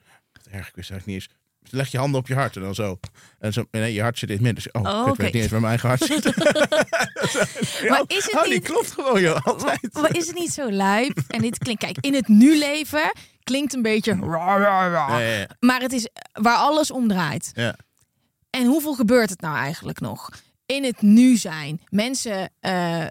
erg, 0.51 0.69
ik 0.69 0.75
wist 0.75 0.91
eigenlijk 0.91 1.07
niet 1.07 1.15
eens. 1.15 1.41
Leg 1.71 1.91
je 1.91 1.99
handen 1.99 2.21
op 2.21 2.27
je 2.29 2.35
hart 2.35 2.57
en 2.57 2.63
dan 2.63 2.75
zo. 2.75 2.99
En 3.39 3.53
zo, 3.53 3.65
nee, 3.71 3.93
je 3.93 4.03
hart 4.03 4.19
zit 4.19 4.29
in 4.29 4.35
het 4.35 4.45
midden. 4.45 4.63
Dus, 4.63 4.73
oh, 4.83 4.93
Oh, 5.01 5.07
ik 5.07 5.13
oké. 5.13 5.23
weet 5.23 5.33
niet 5.33 5.43
eens 5.43 5.51
waar 5.53 5.61
mijn 5.61 5.79
eigen 5.81 5.89
hart 5.89 6.03
zit. 6.05 6.25
Maar 7.91 8.03
is 8.07 8.25
het 8.25 8.35
oh, 8.35 8.43
die 8.43 8.53
niet- 8.53 8.63
klopt 8.65 8.91
gewoon, 8.93 9.21
joh, 9.21 9.47
altijd. 9.47 9.93
Maar 9.93 10.17
is 10.17 10.27
het 10.27 10.37
niet 10.37 10.53
zo 10.53 10.71
lijp? 10.71 11.19
En 11.29 11.43
dit 11.43 11.59
klinkt, 11.59 11.85
kijk, 11.85 11.97
in 12.01 12.15
het 12.15 12.29
nu 12.29 12.59
leven 12.59 13.13
klinkt 13.43 13.75
een 13.75 13.83
beetje. 13.83 14.17
Ja, 14.21 14.59
ja, 14.59 15.19
ja. 15.19 15.47
Maar 15.61 15.81
het 15.81 15.93
is 15.93 16.09
waar 16.33 16.57
alles 16.57 16.91
om 16.91 17.09
draait. 17.09 17.51
Ja. 17.55 17.77
En 18.51 18.67
hoeveel 18.67 18.95
gebeurt 18.95 19.31
het 19.31 19.41
nou 19.41 19.57
eigenlijk 19.57 20.01
nog? 20.01 20.29
In 20.67 20.85
het 20.85 21.03
nu 21.03 21.37
zijn. 21.37 21.81
Mensen 21.89 22.51
eh, 22.61 23.03
eh, 23.03 23.09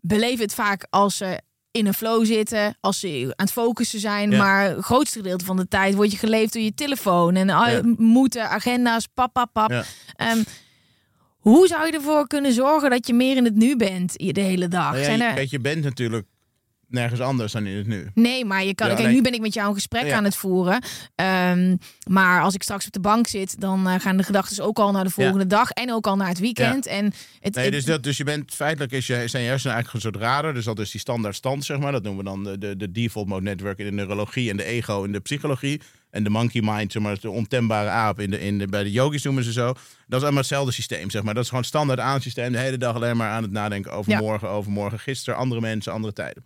beleven 0.00 0.44
het 0.44 0.54
vaak 0.54 0.86
als 0.90 1.16
ze 1.16 1.40
in 1.72 1.86
een 1.86 1.94
flow 1.94 2.24
zitten, 2.26 2.76
als 2.80 3.00
ze 3.00 3.22
aan 3.36 3.44
het 3.46 3.52
focussen 3.52 4.00
zijn. 4.00 4.30
Ja. 4.30 4.38
Maar 4.38 4.64
het 4.64 4.84
grootste 4.84 5.18
gedeelte 5.18 5.44
van 5.44 5.56
de 5.56 5.68
tijd 5.68 5.94
word 5.94 6.10
je 6.12 6.18
geleefd 6.18 6.52
door 6.52 6.62
je 6.62 6.74
telefoon. 6.74 7.34
En 7.34 7.46
Ja. 7.46 7.80
moeten, 7.96 8.48
agenda's, 8.50 9.06
pap, 9.14 9.32
pap, 9.32 9.52
pap. 9.52 9.70
Ja. 9.70 9.84
Ehm, 10.16 10.42
hoe 11.38 11.66
zou 11.66 11.86
je 11.86 11.92
ervoor 11.92 12.26
kunnen 12.26 12.52
zorgen 12.52 12.90
dat 12.90 13.06
je 13.06 13.14
meer 13.14 13.36
in 13.36 13.44
het 13.44 13.54
nu 13.54 13.76
bent 13.76 14.12
de 14.34 14.40
hele 14.40 14.68
dag? 14.68 14.90
Nou 14.90 14.98
ja, 14.98 15.04
Zijn 15.04 15.18
je, 15.18 15.34
kijk, 15.34 15.50
je 15.50 15.60
bent 15.60 15.84
natuurlijk 15.84 16.26
nergens 16.92 17.20
anders 17.20 17.52
dan 17.52 17.66
in 17.66 17.76
het 17.76 17.86
nu. 17.86 18.10
Nee, 18.14 18.44
maar 18.44 18.64
je 18.64 18.74
kan. 18.74 18.88
Ja, 18.88 18.94
kijk, 18.94 19.06
nee. 19.06 19.16
nu 19.16 19.22
ben 19.22 19.32
ik 19.32 19.40
met 19.40 19.54
jou 19.54 19.68
een 19.68 19.74
gesprek 19.74 20.04
Ja. 20.06 20.16
aan 20.16 20.24
het 20.24 20.36
voeren. 20.36 20.82
Ehm, 21.14 21.76
maar 22.08 22.42
als 22.42 22.54
ik 22.54 22.62
straks 22.62 22.86
op 22.86 22.92
de 22.92 23.00
bank 23.00 23.26
zit, 23.26 23.60
dan 23.60 23.88
eh, 23.88 24.00
gaan 24.00 24.16
de 24.16 24.22
gedachten 24.22 24.64
ook 24.64 24.78
al 24.78 24.92
naar 24.92 25.04
de 25.04 25.10
volgende 25.10 25.46
dag 25.46 25.70
en 25.70 25.92
ook 25.92 26.06
al 26.06 26.16
naar 26.16 26.28
het 26.28 26.38
weekend. 26.38 26.86
En 26.86 27.12
het, 27.40 27.54
Nee, 27.54 27.70
dus, 27.70 27.84
dat, 27.84 28.02
dus 28.02 28.16
je 28.16 28.24
bent 28.24 28.54
feitelijk 28.54 28.92
is 28.92 29.06
je, 29.06 29.28
zijn 29.28 29.42
je 29.42 29.48
hersenen 29.48 29.74
eigenlijk 29.74 30.04
een 30.04 30.12
soort 30.12 30.24
radar. 30.24 30.54
Dus 30.54 30.64
dat 30.64 30.78
is 30.78 30.90
die 30.90 31.00
standaard 31.00 31.34
stand, 31.34 31.64
zeg 31.64 31.78
maar. 31.78 31.92
Dat 31.92 32.02
noemen 32.02 32.24
we 32.24 32.30
dan 32.30 32.44
de, 32.44 32.58
de, 32.58 32.76
de 32.76 32.90
default 32.92 33.28
mode 33.28 33.42
network 33.42 33.78
in 33.78 33.84
de 33.84 33.92
neurologie 33.92 34.50
en 34.50 34.56
de 34.56 34.64
ego 34.64 35.02
in 35.04 35.12
de 35.12 35.20
psychologie. 35.20 35.80
En 36.10 36.24
de 36.24 36.30
monkey 36.30 36.62
mind, 36.64 36.92
zeg 36.92 37.02
maar, 37.02 37.20
de 37.20 37.30
ontembare 37.30 37.88
aap 37.88 38.20
in 38.20 38.30
de, 38.30 38.40
in 38.40 38.58
de, 38.58 38.66
bij 38.66 38.82
de 38.82 38.90
yogis 38.90 39.22
noemen 39.22 39.44
ze 39.44 39.52
zo. 39.52 39.66
Dat 40.06 40.18
is 40.18 40.22
allemaal 40.22 40.36
hetzelfde 40.36 40.72
systeem, 40.72 41.10
zeg 41.10 41.22
maar. 41.22 41.34
Dat 41.34 41.42
is 41.42 41.48
gewoon 41.48 41.64
standaard 41.64 42.00
aansysteem. 42.00 42.52
De 42.52 42.58
hele 42.58 42.78
dag 42.78 42.94
alleen 42.94 43.16
maar 43.16 43.30
aan 43.30 43.42
het 43.42 43.52
nadenken 43.52 43.92
over 43.92 44.16
morgen, 44.16 44.48
over 44.48 44.70
morgen, 44.72 44.98
gisteren, 44.98 45.38
andere 45.38 45.60
mensen, 45.60 45.92
andere 45.92 46.12
tijden. 46.12 46.44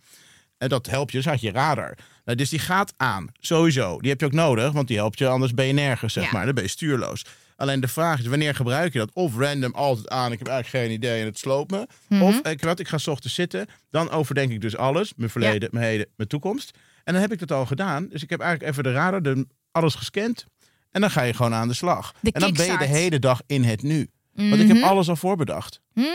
En 0.57 0.69
dat 0.69 0.85
helpt 0.87 1.11
je, 1.11 1.17
dus 1.17 1.25
had 1.25 1.41
je 1.41 1.51
radar. 1.51 1.97
Nou, 2.25 2.37
dus 2.37 2.49
die 2.49 2.59
gaat 2.59 2.93
aan, 2.97 3.27
sowieso. 3.39 3.99
Die 3.99 4.09
heb 4.09 4.19
je 4.19 4.25
ook 4.25 4.31
nodig, 4.33 4.71
want 4.71 4.87
die 4.87 4.97
helpt 4.97 5.19
je, 5.19 5.27
anders 5.27 5.53
ben 5.53 5.65
je 5.65 5.73
nergens, 5.73 6.13
zeg 6.13 6.23
Ja. 6.23 6.29
maar. 6.31 6.45
Dan 6.45 6.53
ben 6.53 6.63
je 6.63 6.69
stuurloos. 6.69 7.25
Alleen 7.55 7.79
de 7.79 7.87
vraag 7.87 8.19
is, 8.19 8.25
wanneer 8.25 8.55
gebruik 8.55 8.93
je 8.93 8.99
dat? 8.99 9.13
Of 9.13 9.37
random 9.37 9.73
altijd 9.73 10.09
aan, 10.09 10.31
ik 10.31 10.39
heb 10.39 10.47
eigenlijk 10.47 10.85
geen 10.85 10.95
idee 10.95 11.19
en 11.19 11.25
het 11.25 11.37
sloopt 11.37 11.71
me. 11.71 11.87
Mhm. 12.09 12.21
Of, 12.21 12.39
ik, 12.39 12.61
wat, 12.63 12.79
ik 12.79 12.87
ga 12.87 12.97
's 12.97 13.07
ochtends 13.07 13.35
zitten, 13.35 13.65
dan 13.89 14.09
overdenk 14.09 14.51
ik 14.51 14.61
dus 14.61 14.77
alles. 14.77 15.13
Mijn 15.15 15.29
verleden, 15.29 15.69
mijn 15.71 15.85
heden, 15.85 16.07
mijn 16.15 16.29
toekomst. 16.29 16.77
En 17.03 17.13
dan 17.13 17.21
heb 17.21 17.31
ik 17.31 17.39
dat 17.39 17.51
al 17.51 17.65
gedaan. 17.65 18.07
Dus 18.09 18.23
ik 18.23 18.29
heb 18.29 18.39
eigenlijk 18.39 18.71
even 18.71 18.83
de 18.83 18.91
radar, 18.91 19.21
de, 19.21 19.47
alles 19.71 19.95
gescand. 19.95 20.45
En 20.91 21.01
dan 21.01 21.11
ga 21.11 21.21
je 21.21 21.33
gewoon 21.33 21.53
aan 21.53 21.67
de 21.67 21.73
slag. 21.73 22.13
De 22.21 22.31
en 22.31 22.41
dan 22.41 22.53
ben 22.53 22.65
je 22.71 22.77
de 22.77 22.85
hele 22.85 23.19
dag 23.19 23.41
in 23.45 23.63
het 23.63 23.81
nu. 23.83 24.09
Want 24.33 24.61
ik 24.61 24.67
heb 24.67 24.83
alles 24.83 25.09
al 25.09 25.15
voorbedacht. 25.15 25.81
Mm, 25.93 26.05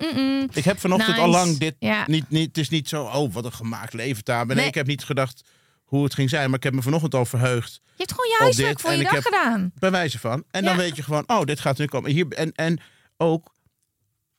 mm, 0.00 0.20
mm. 0.22 0.48
Ik 0.52 0.64
heb 0.64 0.80
vanochtend 0.80 1.16
Nice. 1.16 1.20
al 1.20 1.28
lang 1.28 1.58
dit. 1.58 1.74
Ja. 1.78 2.04
Niet, 2.06 2.30
niet, 2.30 2.46
het 2.46 2.58
is 2.58 2.68
niet 2.68 2.88
zo, 2.88 3.04
oh, 3.04 3.32
wat 3.32 3.44
een 3.44 3.52
gemaakt 3.52 3.92
leven 3.92 4.24
daar. 4.24 4.46
Nee, 4.46 4.56
Nee. 4.56 4.66
ik 4.66 4.74
heb 4.74 4.86
niet 4.86 5.04
gedacht 5.04 5.44
hoe 5.84 6.04
het 6.04 6.14
ging 6.14 6.30
zijn. 6.30 6.46
Maar 6.46 6.58
ik 6.58 6.62
heb 6.64 6.74
me 6.74 6.82
vanochtend 6.82 7.14
al 7.14 7.24
verheugd. 7.24 7.80
Je 7.84 7.90
hebt 7.96 8.10
gewoon 8.10 8.26
je 8.28 8.34
Op 8.34 8.40
huiswerk 8.40 8.80
voor 8.80 8.92
je 8.92 9.02
dag 9.02 9.22
gedaan. 9.22 9.72
Bij 9.78 9.90
wijze 9.90 10.18
van. 10.18 10.44
En 10.50 10.64
dan 10.64 10.76
weet 10.76 10.96
je 10.96 11.02
gewoon, 11.02 11.24
oh, 11.26 11.42
dit 11.44 11.60
gaat 11.60 11.78
nu 11.78 11.84
komen. 11.84 12.10
Hier, 12.10 12.28
en, 12.28 12.52
en 12.52 12.80
ook, 13.16 13.54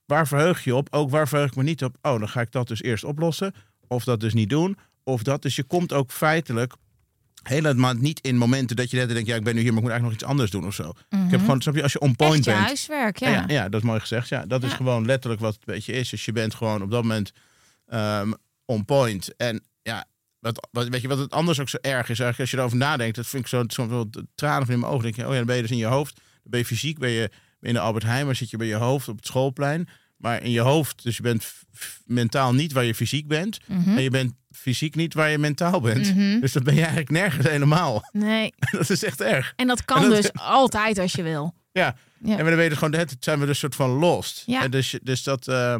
waar 0.05 0.27
verheug 0.27 0.63
je 0.63 0.75
op? 0.75 0.87
Ook 0.91 1.09
waar 1.09 1.27
verheug 1.27 1.49
ik 1.49 1.55
me 1.55 1.63
niet 1.63 1.83
op? 1.83 1.97
Oh, 2.01 2.19
dan 2.19 2.29
ga 2.29 2.41
ik 2.41 2.51
dat 2.51 2.67
dus 2.67 2.81
eerst 2.81 3.03
oplossen. 3.03 3.53
Of 3.87 4.03
dat 4.03 4.19
dus 4.19 4.33
niet 4.33 4.49
doen. 4.49 4.77
Of 5.03 5.23
dat. 5.23 5.41
Dus 5.41 5.55
je 5.55 5.63
komt 5.63 5.93
ook 5.93 6.11
feitelijk 6.11 6.73
helemaal 7.47 7.93
niet 7.93 8.19
in 8.19 8.37
momenten 8.37 8.75
dat 8.75 8.91
je 8.91 8.97
net 8.97 9.09
denkt, 9.09 9.27
ja, 9.27 9.35
ik 9.35 9.43
ben 9.43 9.55
nu 9.55 9.61
hier, 9.61 9.73
maar 9.73 9.77
ik 9.77 9.83
moet 9.83 9.91
eigenlijk 9.91 10.21
nog 10.21 10.31
iets 10.31 10.39
anders 10.39 10.51
doen 10.51 10.65
of 10.65 10.73
zo. 10.73 10.89
Ik 11.25 11.31
heb 11.31 11.39
gewoon, 11.39 11.61
snap 11.61 11.75
je, 11.75 11.83
als 11.83 11.91
je 11.91 11.99
on 11.99 12.15
point 12.15 12.45
Mhm. 12.45 12.55
Echt 12.55 12.81
je 12.81 12.87
bent. 12.87 12.97
huiswerk, 12.97 13.17
ja. 13.17 13.29
Ja. 13.29 13.43
Ja, 13.47 13.69
dat 13.69 13.81
is 13.81 13.87
mooi 13.87 13.99
gezegd. 13.99 14.29
Ja, 14.29 14.45
dat 14.45 14.63
is 14.63 14.73
gewoon 14.73 15.05
letterlijk 15.05 15.41
wat 15.41 15.53
het 15.53 15.65
beetje 15.65 15.93
is. 15.93 16.09
Dus 16.09 16.25
je 16.25 16.31
bent 16.31 16.55
gewoon 16.55 16.81
op 16.81 16.91
dat 16.91 17.01
moment 17.01 17.31
ehm, 17.87 18.31
on 18.65 18.85
point. 18.85 19.35
En 19.35 19.63
ja, 19.81 20.05
wat, 20.39 20.67
wat, 20.71 20.87
weet 20.87 21.01
je 21.01 21.07
wat 21.07 21.17
het 21.17 21.31
anders 21.31 21.59
ook 21.59 21.69
zo 21.69 21.77
erg 21.81 22.09
is? 22.09 22.19
Eigenlijk 22.19 22.39
als 22.39 22.51
je 22.51 22.57
erover 22.57 22.77
nadenkt, 22.77 23.15
dat 23.15 23.27
vind 23.27 23.43
ik 23.43 23.49
zo, 23.49 23.63
soms 23.67 23.89
wel 23.89 24.09
tranen 24.35 24.65
van 24.65 24.73
in 24.73 24.79
mijn 24.79 24.91
ogen. 24.91 25.03
denk 25.03 25.15
je, 25.15 25.23
oh 25.23 25.29
ja, 25.29 25.37
dan 25.37 25.45
ben 25.45 25.55
je 25.55 25.61
dus 25.61 25.71
in 25.71 25.77
je 25.77 25.85
hoofd. 25.85 26.15
Dan 26.15 26.25
ben 26.43 26.59
je 26.59 26.65
fysiek, 26.65 26.99
ben 26.99 27.09
je, 27.09 27.29
ben 27.29 27.37
je 27.59 27.67
in 27.67 27.73
de 27.73 27.79
Albert 27.79 28.03
Heijn, 28.03 28.25
maar 28.25 28.35
zit 28.35 28.49
je 28.49 28.57
bij 28.57 28.67
je 28.67 28.75
hoofd 28.75 29.07
op 29.07 29.15
het 29.15 29.25
schoolplein. 29.25 29.87
Maar 30.17 30.43
in 30.43 30.51
je 30.51 30.59
hoofd, 30.59 31.03
dus 31.03 31.15
je 31.17 31.21
bent 31.21 31.53
mentaal 32.05 32.53
niet 32.53 32.71
waar 32.71 32.83
je 32.83 32.95
fysiek 32.95 33.27
bent. 33.27 33.57
Mhm. 33.67 33.89
En 33.97 34.01
je 34.03 34.09
bent 34.09 34.33
fysiek 34.51 34.95
niet 34.95 35.13
waar 35.13 35.29
je 35.29 35.37
mentaal 35.37 35.81
bent. 35.81 36.15
Mhm. 36.15 36.39
Dus 36.39 36.51
dan 36.53 36.63
ben 36.63 36.73
je 36.73 36.79
eigenlijk 36.79 37.09
nergens 37.09 37.47
helemaal. 37.47 38.09
Nee. 38.11 38.53
dat 38.71 38.89
is 38.89 39.03
echt 39.03 39.21
erg. 39.21 39.53
En 39.55 39.67
dat 39.67 39.85
kan 39.85 40.03
En 40.03 40.09
dat- 40.09 40.21
dus 40.21 40.33
altijd 40.33 40.97
als 40.99 41.11
je 41.13 41.23
wil. 41.23 41.53
Ja, 41.71 41.95
Ja. 42.23 42.37
en 42.37 42.45
dan 42.45 42.55
weten 42.55 42.77
gewoon, 42.77 42.93
het 42.99 43.15
zijn 43.19 43.39
we 43.39 43.45
dus 43.45 43.59
soort 43.59 43.75
van 43.75 43.89
lost. 43.89 44.43
Ja. 44.45 44.63
En 44.63 44.71
dus, 44.71 44.95
dus 45.03 45.23
dat, 45.23 45.47
eh, 45.47 45.75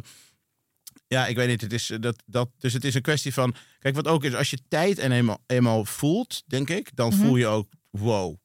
Ja, 1.08 1.28
ik 1.28 1.36
weet 1.36 1.48
niet. 1.48 1.62
Het 1.62 1.74
is, 1.74 1.90
eh, 1.90 2.00
dat, 2.00 2.24
dat, 2.26 2.50
dus 2.58 2.74
het 2.74 2.84
is 2.84 2.94
een 2.96 3.02
kwestie 3.02 3.34
van. 3.34 3.56
Kijk, 3.80 3.96
wat 3.96 4.08
ook 4.08 4.24
is, 4.24 4.34
als 4.36 4.50
je 4.50 4.60
tijd 4.68 5.00
en 5.00 5.12
eenmaal, 5.12 5.42
eenmaal 5.46 5.86
voelt, 5.86 6.44
denk 6.48 6.70
ik, 6.70 6.96
dan 6.96 7.10
Mhm. 7.14 7.18
voel 7.18 7.36
je 7.36 7.48
ook: 7.48 7.70
wow, 7.90 8.36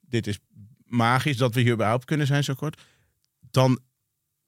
dit 0.00 0.26
is 0.26 0.38
magisch 0.84 1.36
dat 1.36 1.54
we 1.54 1.60
hier 1.60 1.72
überhaupt 1.72 2.04
kunnen 2.04 2.26
zijn 2.26 2.44
zo 2.44 2.54
kort. 2.54 2.80
Dan 3.50 3.80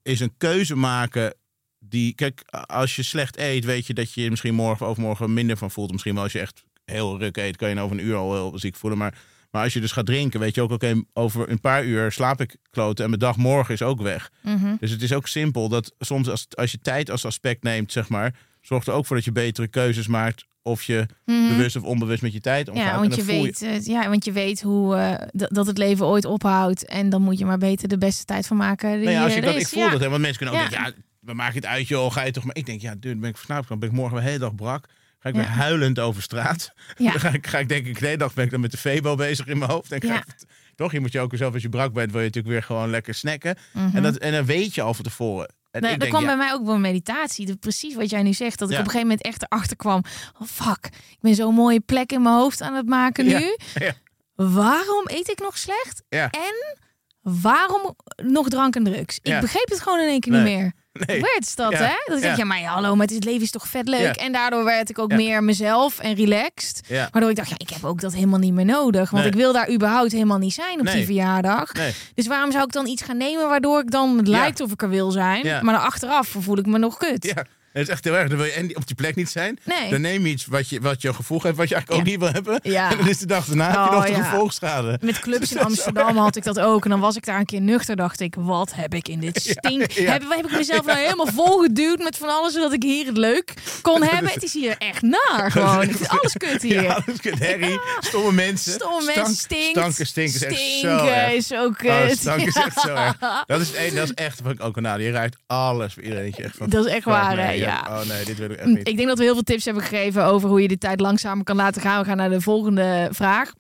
is 0.03 0.21
een 0.21 0.35
keuze 0.37 0.77
maken 0.77 1.35
die. 1.79 2.15
Kijk, 2.15 2.43
als 2.67 2.97
je 2.97 3.03
slecht 3.03 3.37
eet, 3.37 3.65
weet 3.65 3.87
je 3.87 3.95
dat 3.95 4.13
je 4.13 4.23
je 4.23 4.31
misschien 4.31 4.55
morgen 4.55 4.87
of 4.87 4.91
overmorgen 4.91 5.35
minder 5.35 5.57
van 5.57 5.71
voelt. 5.71 5.93
Misschien 5.93 6.15
wel 6.15 6.23
als 6.23 6.33
je 6.33 6.41
echt 6.41 6.65
heel 6.85 7.19
ruk 7.19 7.37
eet, 7.37 7.57
kan 7.57 7.69
je 7.69 7.75
nou 7.75 7.87
over 7.87 7.99
een 7.99 8.07
uur 8.07 8.17
al 8.17 8.35
heel 8.35 8.59
ziek 8.59 8.77
voelen. 8.77 8.99
Maar, 8.99 9.19
maar 9.51 9.63
als 9.63 9.73
je 9.73 9.81
dus 9.81 9.93
gaat 9.93 10.07
drinken, 10.07 10.41
weet 10.41 10.55
je 10.55 10.63
ook, 10.63 10.71
oké, 10.71 11.03
over 11.13 11.51
een 11.51 11.61
paar 11.61 11.85
uur 11.85 12.13
slaap 12.13 12.41
ik 12.41 12.57
kloten 12.71 13.05
en 13.05 13.11
mijn 13.11 13.23
dag 13.23 13.37
morgen 13.37 13.75
is 13.75 13.83
ook 13.83 14.01
weg. 14.01 14.31
Mhm. 14.43 14.75
Dus 14.81 14.91
het 14.91 15.03
is 15.03 15.13
ook 15.13 15.29
simpel 15.29 15.69
dat 15.69 15.95
soms 15.99 16.29
als, 16.29 16.47
als 16.51 16.71
je 16.71 16.79
tijd 16.79 17.11
als 17.11 17.25
aspect 17.25 17.63
neemt, 17.63 17.93
zeg 17.93 18.09
maar, 18.09 18.35
zorgt 18.63 18.87
er 18.87 18.93
ook 18.93 19.07
voor 19.07 19.17
dat 19.17 19.25
je 19.25 19.33
betere 19.33 19.69
keuzes 19.69 20.07
maakt. 20.07 20.45
Of 20.65 20.83
je 20.83 21.07
Mhm. 21.25 21.49
bewust 21.49 21.77
of 21.77 21.83
onbewust 21.83 22.23
met 22.23 22.33
je 22.33 22.41
tijd 22.41 22.69
omgaat. 22.69 22.85
Ja 22.85 22.93
En 22.93 22.99
want, 23.01 23.15
je 23.15 23.25
weet, 23.25 23.63
eh, 23.63 23.85
ja, 23.85 24.09
want 24.09 24.25
je 24.25 24.33
weet 24.33 24.63
hoe 24.63 24.97
eh, 24.97 25.27
dat 25.33 25.67
het 25.67 25.79
leven 25.79 26.07
ooit 26.07 26.25
ophoudt. 26.25 26.85
En 26.87 27.09
dan 27.11 27.23
moet 27.23 27.39
je 27.39 27.45
maar 27.45 27.59
beter 27.59 27.89
de 27.89 27.99
beste 27.99 28.25
tijd 28.25 28.47
van 28.47 28.57
maken. 28.57 28.97
Die 28.97 29.07
Nee, 29.07 29.19
als 29.19 29.35
je 29.35 29.41
dat, 29.41 29.55
ik 29.57 29.67
voel 29.69 29.83
ja. 29.85 29.91
dat, 29.91 30.01
hè, 30.01 30.09
want 30.09 30.21
mensen 30.21 30.39
kunnen 30.43 30.55
ook 30.55 30.63
Ja. 30.63 30.69
denken, 30.69 30.95
ja, 30.97 31.03
we 31.21 31.35
maken 31.35 31.55
het 31.55 31.67
uit, 31.67 31.89
joh, 31.89 32.13
ga 32.13 32.23
je 32.23 32.33
toch 32.33 32.45
maar. 32.45 32.57
Ik 32.57 32.67
denk, 32.67 32.81
ja, 32.81 32.95
dan 32.99 33.21
ben 33.21 33.31
ik 33.31 33.37
vanavond, 33.37 33.69
dan 33.69 33.79
ben 33.79 33.89
ik 33.89 33.95
morgen 33.95 34.17
de 34.17 34.23
hele 34.23 34.39
dag 34.39 34.55
brak. 34.55 34.87
Ga 35.19 35.29
ik 35.29 35.35
weer 35.35 35.45
huilend 35.45 35.99
over 35.99 36.23
straat. 36.23 36.73
Dan 36.99 37.21
ga 37.21 37.29
ik, 37.33 37.47
ga 37.47 37.59
ik 37.59 37.69
denk 37.69 37.87
ik, 37.87 37.99
de 37.99 38.05
hele 38.07 38.19
dag 38.19 38.35
ben 38.35 38.45
ik 38.45 38.51
dan 38.51 38.61
met 38.61 38.71
de 38.71 38.77
Febo 38.77 39.15
bezig 39.15 39.47
in 39.47 39.59
mijn 39.59 39.71
hoofd. 39.71 39.89
Ja. 39.91 39.99
ga 40.01 40.17
ik- 40.17 40.35
toch, 40.75 40.93
je 40.93 41.01
moet 41.01 41.13
je 41.13 41.21
ook 41.21 41.37
zelf 41.37 41.53
als 41.53 41.63
je 41.63 41.69
brak 41.69 41.93
bent, 41.93 42.11
wil 42.11 42.21
je 42.21 42.27
natuurlijk 42.27 42.55
weer 42.55 42.63
gewoon 42.63 42.91
lekker 42.91 43.15
snacken. 43.15 43.57
Mhm. 43.73 43.97
En, 43.97 44.03
dat, 44.03 44.17
en 44.17 44.33
dan 44.33 44.45
weet 44.45 44.75
je 44.75 44.83
al 44.83 44.95
van 44.95 45.05
tevoren. 45.05 45.55
En 45.73 45.81
Nee, 45.83 45.97
denk, 45.99 46.11
kwam 46.11 46.21
ja, 46.23 46.27
bij 46.27 46.37
mij 46.37 46.53
ook 46.53 46.65
bij 46.65 46.79
meditatie. 46.79 47.57
Precies 47.57 47.95
wat 47.95 48.11
jij 48.11 48.23
nu 48.23 48.33
zegt. 48.33 48.59
Dat 48.59 48.71
ik 48.71 48.75
op 48.79 48.85
een 48.85 48.91
gegeven 48.91 49.09
moment 49.09 49.27
echt 49.27 49.43
erachter 49.43 49.77
kwam. 49.77 50.03
Oh 50.41 50.49
fuck, 50.49 50.87
ik 50.87 51.19
ben 51.21 51.35
zo'n 51.35 51.55
mooie 51.55 51.81
plek 51.81 52.13
in 52.13 52.23
mijn 52.23 52.35
hoofd 52.35 52.61
aan 52.63 52.75
het 52.75 52.87
maken 52.87 53.25
nu. 53.25 53.57
Ja. 53.75 53.93
Waarom 54.35 55.05
eet 55.07 55.29
ik 55.31 55.41
nog 55.41 55.59
slecht? 55.59 56.03
En 56.09 56.77
waarom 57.21 57.97
nog 58.17 58.49
drank 58.49 58.77
en 58.77 58.85
drugs? 58.85 59.19
Ik 59.23 59.41
begreep 59.41 59.69
het 59.69 59.81
gewoon 59.81 60.01
in 60.01 60.09
één 60.09 60.21
keer 60.21 60.33
Nee. 60.33 60.43
niet 60.43 60.59
meer. 60.59 60.73
Nee. 61.07 61.21
Weird 61.21 61.47
is 61.47 61.55
dat, 61.55 61.73
Ja. 61.73 61.79
hè? 61.79 61.95
Dat 62.05 62.17
ik 62.17 62.23
Ja. 62.23 62.29
denk, 62.29 62.37
ja, 62.37 62.45
maar 62.45 62.63
hallo, 62.63 62.97
maar 62.97 63.07
het 63.07 63.25
leven 63.25 63.43
is 63.43 63.51
toch 63.51 63.69
vet 63.69 63.89
leuk. 63.89 64.17
En 64.17 64.33
daardoor 64.33 64.65
werd 64.65 64.91
ik 64.91 64.99
ook 64.99 65.13
meer 65.13 65.45
mezelf 65.45 65.99
en 65.99 66.15
relaxed. 66.15 66.81
Waardoor 66.89 67.31
ik 67.31 67.37
dacht, 67.37 67.49
ja, 67.49 67.55
ik 67.59 67.71
heb 67.71 67.85
ook 67.85 68.01
dat 68.01 68.15
helemaal 68.15 68.39
niet 68.39 68.53
meer 68.53 68.65
nodig. 68.65 69.11
Want 69.11 69.23
Nee. 69.23 69.33
ik 69.33 69.39
wil 69.39 69.53
daar 69.53 69.71
überhaupt 69.71 70.13
helemaal 70.13 70.39
niet 70.39 70.55
zijn 70.55 70.79
op 70.79 70.85
Nee. 70.85 70.95
die 70.95 71.05
verjaardag. 71.05 71.73
Dus 72.15 72.27
waarom 72.27 72.53
zou 72.53 72.65
ik 72.65 72.73
dan 72.73 72.87
iets 72.87 73.03
gaan 73.03 73.17
nemen 73.17 73.49
waardoor 73.49 73.81
ik 73.81 73.91
dan 73.91 74.17
het 74.17 74.29
lijkt 74.29 74.61
of 74.61 74.73
ik 74.73 74.83
er 74.83 74.89
wil 74.89 75.11
zijn? 75.11 75.43
Maar 75.65 75.75
dan 75.75 75.83
achteraf 75.83 76.29
voel 76.39 76.59
ik 76.59 76.67
me 76.67 76.79
nog 76.79 76.97
kut. 76.97 77.35
Dat 77.73 77.83
is 77.83 77.89
echt 77.89 78.05
heel 78.05 78.15
erg. 78.15 78.29
Dan 78.29 78.37
wil 78.37 78.47
je 78.47 78.53
en 78.53 78.77
op 78.77 78.87
die 78.87 78.97
plek 78.97 79.15
niet 79.15 79.31
zijn. 79.31 79.59
Nee. 79.65 79.91
Dan 79.91 80.01
neem 80.01 80.27
je 80.27 80.33
iets 80.33 80.47
wat 80.47 80.69
je, 80.69 80.81
wat 80.81 81.03
je 81.03 81.09
een 81.09 81.15
gevoel 81.15 81.39
geeft, 81.39 81.57
wat 81.57 81.69
je 81.69 81.75
eigenlijk 81.75 82.03
ook 82.05 82.11
niet 82.11 82.21
wil 82.21 82.33
hebben. 82.33 82.61
Ja. 82.63 82.91
En 82.91 82.97
dan 82.97 83.09
is 83.09 83.19
de 83.19 83.27
dag 83.27 83.45
daarna 83.45 83.67
heb 83.67 83.75
je 83.75 83.81
Oh, 83.89 83.95
nog 83.95 84.05
de 84.07 84.15
gevolgschade. 84.23 84.99
Met 85.01 85.19
clubs 85.21 85.53
in 85.53 85.59
Amsterdam 85.61 86.17
had 86.17 86.37
ik 86.37 86.43
dat 86.45 86.61
ook. 86.61 86.85
En 86.85 86.91
dan 86.91 87.01
was 87.01 87.17
ik 87.17 87.25
daar 87.25 87.39
een 87.39 87.45
keer 87.47 87.61
nuchter. 87.61 87.97
Dacht 87.97 88.21
ik, 88.21 88.35
wat 88.39 88.73
heb 88.75 88.95
ik 88.95 89.09
in 89.09 89.21
dit 89.21 89.41
stink? 89.59 89.93
Heb, 89.93 90.23
heb 90.29 90.45
ik 90.47 90.51
mezelf 90.57 90.85
nou 90.87 90.99
helemaal 90.99 91.27
volgeduwd 91.27 91.99
met 91.99 92.17
van 92.17 92.29
alles... 92.29 92.53
zodat 92.53 92.73
ik 92.73 92.83
hier 92.83 93.07
het 93.07 93.17
leuk 93.17 93.55
kon 93.83 94.03
hebben? 94.03 94.31
Het 94.33 94.43
is 94.43 94.53
hier 94.53 94.75
echt 94.79 95.03
naar 95.03 95.51
gewoon. 95.51 95.83
Ik 95.83 95.97
vind 95.97 96.09
alles 96.09 96.33
kut 96.37 96.63
hier. 96.73 96.83
Ja, 96.83 97.03
is 97.07 97.21
kut. 97.21 97.39
Herrie, 97.39 97.81
stomme 98.01 98.33
mensen. 98.33 98.73
Stomme 98.73 99.03
Stank- 99.03 99.17
mensen, 99.17 99.37
stinkt. 99.37 99.79
Stanken, 99.79 100.07
stinken 100.07 100.35
is 100.35 100.43
echt 100.45 100.57
zo 100.61 100.67
Stinken 100.79 101.15
erg. 101.17 101.33
is 101.33 101.53
ook 101.55 101.83
Oh, 101.83 102.07
kut. 102.07 102.19
stank 102.19 102.41
is 102.47 102.55
echt 102.57 102.81
zo 102.81 102.95
erg. 102.95 103.17
Dat 103.47 103.61
is, 103.61 103.75
een- 103.77 103.95
dat 103.95 104.05
is 104.05 104.15
echt 104.15 104.41
wat 104.41 104.53
ik 104.53 104.63
ook 104.63 104.79
aan 104.85 105.01
Je 105.01 105.11
ruikt 105.11 105.37
alles 105.47 105.95
voor 105.95 106.03
iedereen. 106.03 106.35
Echt 106.37 106.57
van, 106.57 106.69
Dat 106.71 106.87
is 106.87 106.93
echt 106.93 107.05
waar, 107.05 107.39
hè? 107.39 107.51
Ja. 107.63 108.01
Oh 108.01 108.09
nee, 108.09 108.25
dit 108.25 108.39
wil 108.39 108.51
ik 108.51 108.57
echt 108.57 108.69
niet. 108.69 108.89
Ik 108.89 108.97
denk 108.97 109.09
dat 109.09 109.19
we 109.19 109.25
heel 109.25 109.35
veel 109.35 109.43
tips 109.43 109.65
hebben 109.65 109.83
gegeven 109.83 110.25
over 110.25 110.49
hoe 110.49 110.63
je 110.63 110.69
de 110.69 110.79
tijd 110.79 111.01
langzamer 111.01 111.45
kan 111.45 111.57
laten 111.57 111.83
gaan. 111.83 112.01
We 112.01 112.07
gaan 112.07 112.17
naar 112.17 112.31
de 112.31 112.41
volgende 112.41 113.09
vraag. 113.13 113.53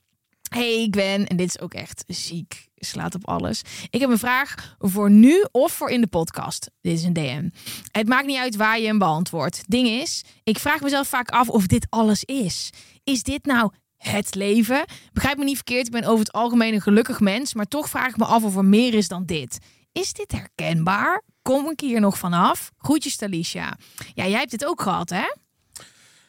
Hey 0.48 0.88
Gwen, 0.90 1.26
en 1.26 1.36
dit 1.36 1.48
is 1.48 1.60
ook 1.60 1.74
echt 1.74 2.04
ziek, 2.06 2.68
slaat 2.74 3.14
op 3.14 3.28
alles. 3.28 3.62
Ik 3.90 4.00
heb 4.00 4.10
een 4.10 4.18
vraag 4.18 4.74
voor 4.78 5.10
nu 5.10 5.46
of 5.50 5.72
voor 5.72 5.90
in 5.90 6.00
de 6.00 6.06
podcast. 6.06 6.70
Dit 6.80 6.92
is 6.92 7.02
een 7.02 7.12
DM. 7.12 7.48
Het 7.90 8.08
maakt 8.08 8.26
niet 8.26 8.38
uit 8.38 8.56
waar 8.56 8.80
je 8.80 8.86
hem 8.86 8.98
beantwoordt. 8.98 9.62
Ding 9.66 9.88
is, 9.88 10.22
ik 10.42 10.58
vraag 10.58 10.80
mezelf 10.80 11.08
vaak 11.08 11.30
af 11.30 11.48
of 11.48 11.66
dit 11.66 11.86
alles 11.88 12.24
is. 12.24 12.70
Is 13.04 13.22
dit 13.22 13.44
nou 13.44 13.70
het 13.96 14.34
leven? 14.34 14.84
Begrijp 15.12 15.38
me 15.38 15.44
niet 15.44 15.56
verkeerd, 15.56 15.86
ik 15.86 15.92
ben 15.92 16.04
over 16.04 16.18
het 16.24 16.32
algemeen 16.32 16.74
een 16.74 16.80
gelukkig 16.80 17.20
mens, 17.20 17.54
maar 17.54 17.66
toch 17.66 17.88
vraag 17.88 18.08
ik 18.08 18.16
me 18.16 18.24
af 18.24 18.42
of 18.42 18.56
er 18.56 18.64
meer 18.64 18.94
is 18.94 19.08
dan 19.08 19.24
dit. 19.24 19.58
Is 19.92 20.12
dit 20.12 20.32
herkenbaar? 20.32 21.22
Kom 21.42 21.70
ik 21.70 21.80
hier 21.80 22.00
nog 22.00 22.18
vanaf? 22.18 22.70
Groetjes 22.78 23.16
Talisha. 23.16 23.76
Ja, 24.14 24.26
jij 24.26 24.38
hebt 24.38 24.50
dit 24.50 24.64
ook 24.64 24.82
gehad, 24.82 25.10
hè? 25.10 25.24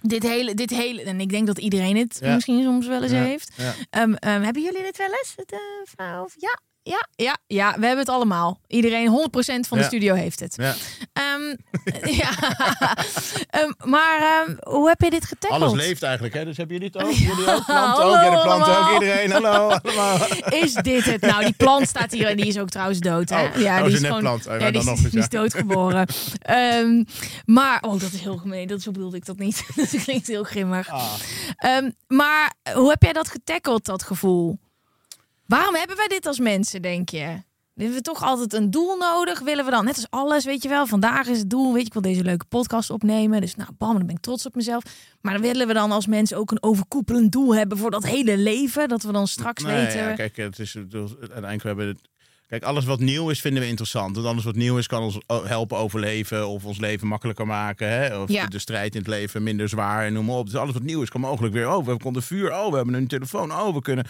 Dit 0.01 0.24
hele, 0.24 0.53
dit 0.53 0.70
hele, 0.70 1.01
en 1.03 1.20
ik 1.20 1.30
denk 1.30 1.47
dat 1.47 1.57
iedereen 1.57 1.97
het 1.97 2.18
Ja. 2.22 2.34
misschien 2.34 2.64
soms 2.64 2.88
wel 2.88 3.01
eens 3.03 3.11
Ja, 3.11 3.22
heeft. 3.24 3.51
ja. 3.57 3.74
Ehm, 3.89 4.14
ehm, 4.14 4.41
hebben 4.41 4.61
jullie 4.61 4.82
dit 4.84 4.97
wel 4.97 5.07
eens? 5.07 5.34
Het, 5.36 5.51
eh, 5.51 5.59
vrouw? 5.84 6.24
of- 6.24 6.36
Ja, 6.38 6.59
ja, 6.84 7.07
ja, 7.15 7.38
ja, 7.47 7.73
we 7.79 7.86
hebben 7.86 8.05
het 8.05 8.09
allemaal. 8.09 8.59
Iedereen, 8.67 9.07
100% 9.07 9.67
van 9.67 9.77
de 9.77 9.84
Ja. 9.84 9.89
studio 9.89 10.13
heeft 10.13 10.39
het. 10.39 10.55
Ja. 10.57 10.75
Ehm, 11.13 11.55
ja. 12.21 12.31
Ehm, 13.49 13.71
maar 13.84 14.19
ehm, 14.45 14.55
hoe 14.73 14.88
heb 14.88 15.01
je 15.01 15.09
dit 15.09 15.25
getackled? 15.25 15.61
Alles 15.61 15.73
leeft 15.73 16.03
eigenlijk, 16.03 16.34
hè? 16.34 16.45
Dus 16.45 16.57
hebben 16.57 16.75
jullie 16.77 16.91
het 16.93 17.03
ook? 17.03 17.11
Jullie 17.11 17.53
ook? 17.53 17.65
Planten 17.65 17.75
Hallo 17.75 18.07
ook? 18.07 18.21
Ja, 18.21 18.29
de 18.36 18.41
planten 18.41 18.77
ook. 18.77 18.93
Iedereen, 18.93 19.31
hallo 19.31 19.49
allemaal. 19.84 20.17
Is 20.49 20.73
dit 20.73 21.05
het? 21.05 21.21
Nou, 21.21 21.43
die 21.43 21.53
plant 21.53 21.88
staat 21.88 22.11
hier 22.11 22.27
en 22.27 22.38
die 22.38 22.45
is 22.47 22.59
ook 22.59 22.69
trouwens 22.69 22.99
dood. 22.99 23.29
Hè? 23.29 23.45
Oh, 23.45 23.55
ja, 23.55 23.77
oh, 23.77 23.86
die 23.86 23.93
is 23.93 23.99
gewoon-. 23.99 24.25
Oh, 24.27 24.59
Ja, 24.59 24.71
dan 24.71 24.71
die, 24.71 25.05
is, 25.05 25.11
die 25.11 25.27
doodgeboren. 25.27 26.07
Maar, 27.45 27.81
oh, 27.81 27.99
dat 27.99 28.11
is 28.11 28.21
heel 28.21 28.38
gemeen. 28.38 28.67
Dat, 28.67 28.81
zo 28.81 28.91
bedoelde 28.91 29.17
ik 29.17 29.25
dat 29.25 29.38
niet. 29.38 29.65
dat 29.75 30.03
klinkt 30.03 30.27
heel 30.27 30.43
grimmig. 30.43 30.89
Ah. 30.89 31.13
Maar 32.07 32.53
hoe 32.73 32.89
heb 32.89 33.03
jij 33.03 33.13
dat 33.13 33.27
getackled, 33.29 33.86
dat 33.86 34.03
gevoel? 34.03 34.59
Waarom 35.54 35.76
hebben 35.76 35.95
wij 35.97 36.08
dit 36.08 36.26
als 36.26 36.39
mensen, 36.39 36.82
denk 36.82 37.10
je? 37.10 37.18
Hebben 37.76 37.95
we 37.97 38.01
toch 38.01 38.24
altijd 38.24 38.54
een 38.54 38.72
doel 38.72 38.97
nodig? 38.97 39.39
Willen 39.39 39.66
we 39.66 39.72
dan, 39.72 39.86
net 39.86 39.95
als 39.95 40.08
alles, 40.10 40.45
weet 40.45 40.64
je 40.64 40.70
wel, 40.70 40.88
vandaag 40.88 41.28
is 41.28 41.38
het 41.38 41.49
doel, 41.49 41.72
weet 41.74 41.82
je, 41.82 41.88
ik 41.88 41.93
wil 41.93 42.01
deze 42.01 42.24
leuke 42.24 42.45
podcast 42.45 42.89
opnemen. 42.89 43.41
Dus 43.41 43.56
nou, 43.56 43.70
bam, 43.78 43.97
dan 43.97 44.06
ben 44.06 44.16
ik 44.16 44.22
trots 44.22 44.45
op 44.45 44.56
mezelf. 44.56 44.84
Maar 45.22 45.39
willen 45.39 45.68
we 45.68 45.74
dan 45.74 45.91
als 45.91 46.08
mensen 46.08 46.38
ook 46.38 46.51
een 46.51 46.64
overkoepelend 46.64 47.32
doel 47.32 47.56
hebben 47.56 47.78
voor 47.78 47.91
dat 47.91 48.04
hele 48.06 48.38
leven, 48.38 48.88
dat 48.88 49.04
we 49.04 49.12
dan 49.12 49.28
straks 49.28 49.64
Nee, 49.64 49.76
weten. 49.76 49.99
ja, 49.99 50.14
kijk, 50.14 50.36
het 50.38 50.60
is, 50.60 50.76
uiteindelijk 50.76 51.62
we 51.62 51.68
hebben 51.68 51.88
het. 51.88 51.99
Kijk, 52.47 52.64
alles 52.64 52.86
wat 52.86 52.99
nieuw 52.99 53.30
is, 53.30 53.41
vinden 53.41 53.62
we 53.62 53.68
interessant. 53.68 54.16
Want 54.16 54.28
alles 54.28 54.43
wat 54.43 54.56
nieuw 54.56 54.78
is, 54.78 54.88
kan 54.88 55.01
ons 55.04 55.18
o- 55.28 55.43
helpen 55.45 55.78
overleven 55.78 56.47
of 56.47 56.66
ons 56.66 56.80
leven 56.80 57.08
makkelijker 57.08 57.45
maken. 57.47 57.89
Hè? 57.89 58.20
Of 58.20 58.30
Ja. 58.30 58.45
de 58.47 58.60
strijd 58.60 58.93
in 58.93 58.99
het 58.99 59.10
leven 59.10 59.43
minder 59.43 59.70
zwaar 59.70 60.06
en 60.06 60.14
noem 60.14 60.26
maar 60.26 60.36
op. 60.36 60.45
Dus 60.45 60.56
alles 60.56 60.74
wat 60.74 60.84
nieuw 60.84 61.01
is, 61.01 61.10
kan 61.10 61.22
mogelijk 61.22 61.54
weer. 61.54 61.70
Oh, 61.76 61.86
we 61.86 61.97
konden 61.97 62.24
vuur. 62.24 62.51
Oh, 62.54 62.70
we 62.70 62.76
hebben 62.76 62.93
een 62.93 63.08
telefoon. 63.08 63.51
Oh, 63.51 63.74
we 63.74 63.82
kunnen. 63.82 64.06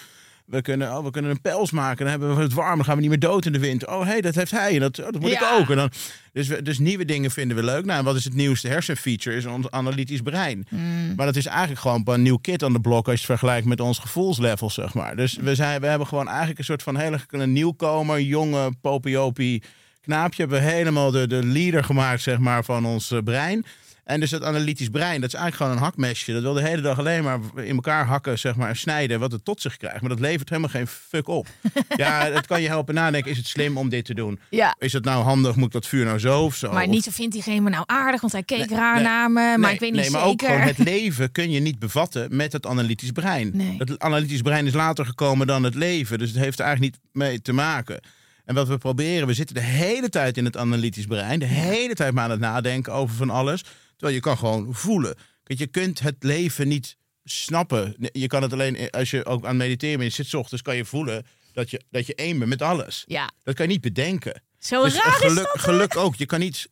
We 0.45 0.61
kunnen, 0.61 0.97
oh, 0.97 1.03
we 1.03 1.11
kunnen 1.11 1.31
een 1.31 1.41
pels 1.41 1.71
maken. 1.71 1.97
Dan 1.97 2.07
hebben 2.07 2.35
we 2.35 2.41
het 2.41 2.53
warm. 2.53 2.75
Dan 2.75 2.85
gaan 2.85 2.95
we 2.95 3.01
niet 3.01 3.09
meer 3.09 3.19
dood 3.19 3.45
in 3.45 3.51
de 3.51 3.59
winter. 3.59 3.89
Oh, 3.89 4.01
hé, 4.01 4.07
hey, 4.07 4.21
dat 4.21 4.35
heeft 4.35 4.51
hij. 4.51 4.73
En 4.73 4.79
dat, 4.79 4.99
oh, 4.99 5.05
dat 5.05 5.21
moet 5.21 5.29
Ja. 5.31 5.53
ik 5.53 5.59
ook. 5.59 5.69
En 5.69 5.75
dan, 5.75 5.91
dus, 6.33 6.47
we, 6.47 6.61
dus 6.61 6.79
nieuwe 6.79 7.05
dingen 7.05 7.31
vinden 7.31 7.57
we 7.57 7.63
leuk. 7.63 7.85
Nou, 7.85 7.99
en 7.99 8.05
wat 8.05 8.15
is 8.15 8.23
het 8.23 8.33
nieuwste 8.33 8.67
hersenfeature? 8.67 9.35
Is 9.35 9.45
ons 9.45 9.71
analytisch 9.71 10.21
brein. 10.21 10.65
Hmm. 10.69 11.13
Maar 11.15 11.25
dat 11.25 11.35
is 11.35 11.45
eigenlijk 11.45 11.79
gewoon 11.79 12.01
een 12.05 12.21
nieuw 12.21 12.37
kit 12.37 12.63
aan 12.63 12.73
de 12.73 12.81
blok 12.81 13.05
als 13.05 13.13
je 13.21 13.27
het 13.27 13.39
vergelijkt 13.39 13.67
met 13.67 13.79
ons 13.79 13.99
gevoelslevel, 13.99 14.69
zeg 14.69 14.93
maar. 14.93 15.15
Dus 15.15 15.35
we, 15.35 15.55
zijn, 15.55 15.81
we 15.81 15.87
hebben 15.87 16.07
gewoon 16.07 16.27
eigenlijk 16.27 16.59
een 16.59 16.65
soort 16.65 16.83
van 16.83 16.97
hele 16.97 17.19
een 17.29 17.51
nieuwkomer, 17.51 18.21
jonge, 18.21 18.71
popiopie 18.81 19.63
knaapje. 20.01 20.41
Hebben 20.41 20.61
we 20.61 20.69
helemaal 20.69 21.11
de, 21.11 21.27
de 21.27 21.45
leader 21.45 21.83
gemaakt, 21.83 22.21
zeg 22.21 22.37
maar, 22.37 22.63
van 22.63 22.85
ons 22.85 23.11
eh, 23.11 23.19
brein. 23.23 23.65
En 24.03 24.19
dus 24.19 24.29
dat 24.29 24.43
analytisch 24.43 24.89
brein, 24.89 25.21
dat 25.21 25.33
is 25.33 25.39
eigenlijk 25.39 25.55
gewoon 25.55 25.71
een 25.71 25.83
hakmesje. 25.83 26.33
Dat 26.33 26.41
wil 26.41 26.53
de 26.53 26.61
hele 26.61 26.81
dag 26.81 26.99
alleen 26.99 27.23
maar 27.23 27.39
in 27.55 27.75
elkaar 27.75 28.05
hakken, 28.05 28.39
zeg 28.39 28.55
maar, 28.55 28.69
en 28.69 28.75
snijden 28.75 29.19
wat 29.19 29.31
het 29.31 29.45
tot 29.45 29.61
zich 29.61 29.77
krijgt. 29.77 30.01
Maar 30.01 30.09
dat 30.09 30.19
levert 30.19 30.49
helemaal 30.49 30.69
geen 30.69 30.87
fuck 30.87 31.27
op. 31.27 31.47
ja, 31.95 32.31
het 32.31 32.47
kan 32.47 32.61
je 32.61 32.67
helpen 32.67 32.93
nadenken. 32.93 33.31
Is 33.31 33.37
het 33.37 33.47
slim 33.47 33.77
om 33.77 33.89
dit 33.89 34.05
te 34.05 34.13
doen? 34.13 34.39
Ja. 34.49 34.75
Is 34.79 34.93
het 34.93 35.03
nou 35.03 35.23
handig? 35.23 35.55
Moet 35.55 35.65
ik 35.65 35.71
dat 35.71 35.87
vuur 35.87 36.05
nou 36.05 36.19
zo 36.19 36.43
of 36.43 36.55
zo? 36.55 36.71
Maar 36.71 36.87
niet 36.87 37.03
zo 37.03 37.11
vindt 37.11 37.33
diegene 37.33 37.61
me 37.61 37.69
nou 37.69 37.83
aardig, 37.87 38.21
want 38.21 38.33
hij 38.33 38.43
keek 38.43 38.69
raar 38.69 38.95
nee, 38.95 39.03
naar 39.03 39.31
me. 39.31 39.33
Maar 39.33 39.59
Nee, 39.59 39.73
ik 39.73 39.79
weet 39.79 39.91
niet 39.91 40.01
nee, 40.01 40.09
maar 40.09 40.27
zeker. 40.27 40.47
ook 40.47 40.53
gewoon 40.53 40.67
het 40.67 40.77
leven 40.77 41.31
kun 41.31 41.51
je 41.51 41.59
niet 41.59 41.79
bevatten 41.79 42.35
met 42.35 42.53
het 42.53 42.65
analytisch 42.65 43.11
brein. 43.11 43.75
Het 43.77 43.99
analytisch 43.99 44.41
brein 44.41 44.65
is 44.65 44.73
later 44.73 45.05
gekomen 45.05 45.47
dan 45.47 45.63
het 45.63 45.75
leven. 45.75 46.19
Dus 46.19 46.29
het 46.29 46.39
heeft 46.39 46.59
er 46.59 46.65
eigenlijk 46.65 46.95
niet 46.95 47.03
mee 47.13 47.41
te 47.41 47.53
maken. 47.53 47.99
En 48.45 48.55
wat 48.55 48.67
we 48.67 48.77
proberen, 48.77 49.27
we 49.27 49.33
zitten 49.33 49.55
de 49.55 49.61
hele 49.61 50.09
tijd 50.09 50.37
in 50.37 50.45
het 50.45 50.57
analytisch 50.57 51.05
brein. 51.05 51.39
De 51.39 51.45
hele 51.45 51.93
tijd 51.93 52.13
maar 52.13 52.23
aan 52.23 52.31
het 52.31 52.39
nadenken 52.39 52.93
over 52.93 53.15
van 53.15 53.29
alles. 53.29 53.63
Terwijl 53.95 54.13
je 54.15 54.19
kan 54.23 54.37
gewoon 54.37 54.73
voelen. 54.75 55.15
Kijk, 55.43 55.59
je 55.59 55.67
kunt 55.67 55.99
het 55.99 56.15
leven 56.19 56.67
niet 56.67 56.97
snappen. 57.23 57.95
Je 58.11 58.27
kan 58.27 58.41
het 58.41 58.53
alleen, 58.53 58.89
als 58.89 59.11
je 59.11 59.25
ook 59.25 59.41
aan 59.43 59.47
het 59.49 59.57
mediteren 59.57 59.99
bent, 59.99 60.15
je 60.15 60.23
zit 60.23 60.33
ochtends, 60.33 60.61
kan 60.63 60.75
je 60.75 60.85
voelen 60.85 61.25
dat 61.53 61.69
je, 61.69 61.81
dat 61.89 62.05
je 62.07 62.15
één 62.15 62.37
bent 62.37 62.49
met 62.49 62.61
alles. 62.61 63.03
Ja, 63.07 63.31
Dat 63.43 63.55
kan 63.55 63.65
je 63.65 63.71
niet 63.71 63.81
bedenken. 63.81 64.41
zo 64.59 64.83
Dus 64.83 64.93
raar 64.95 65.23
is 65.25 65.33
dat. 65.35 65.49
geluk 65.53 65.97
ook. 65.97 66.15
Je 66.15 66.25
kan 66.25 66.39
niet 66.39 66.69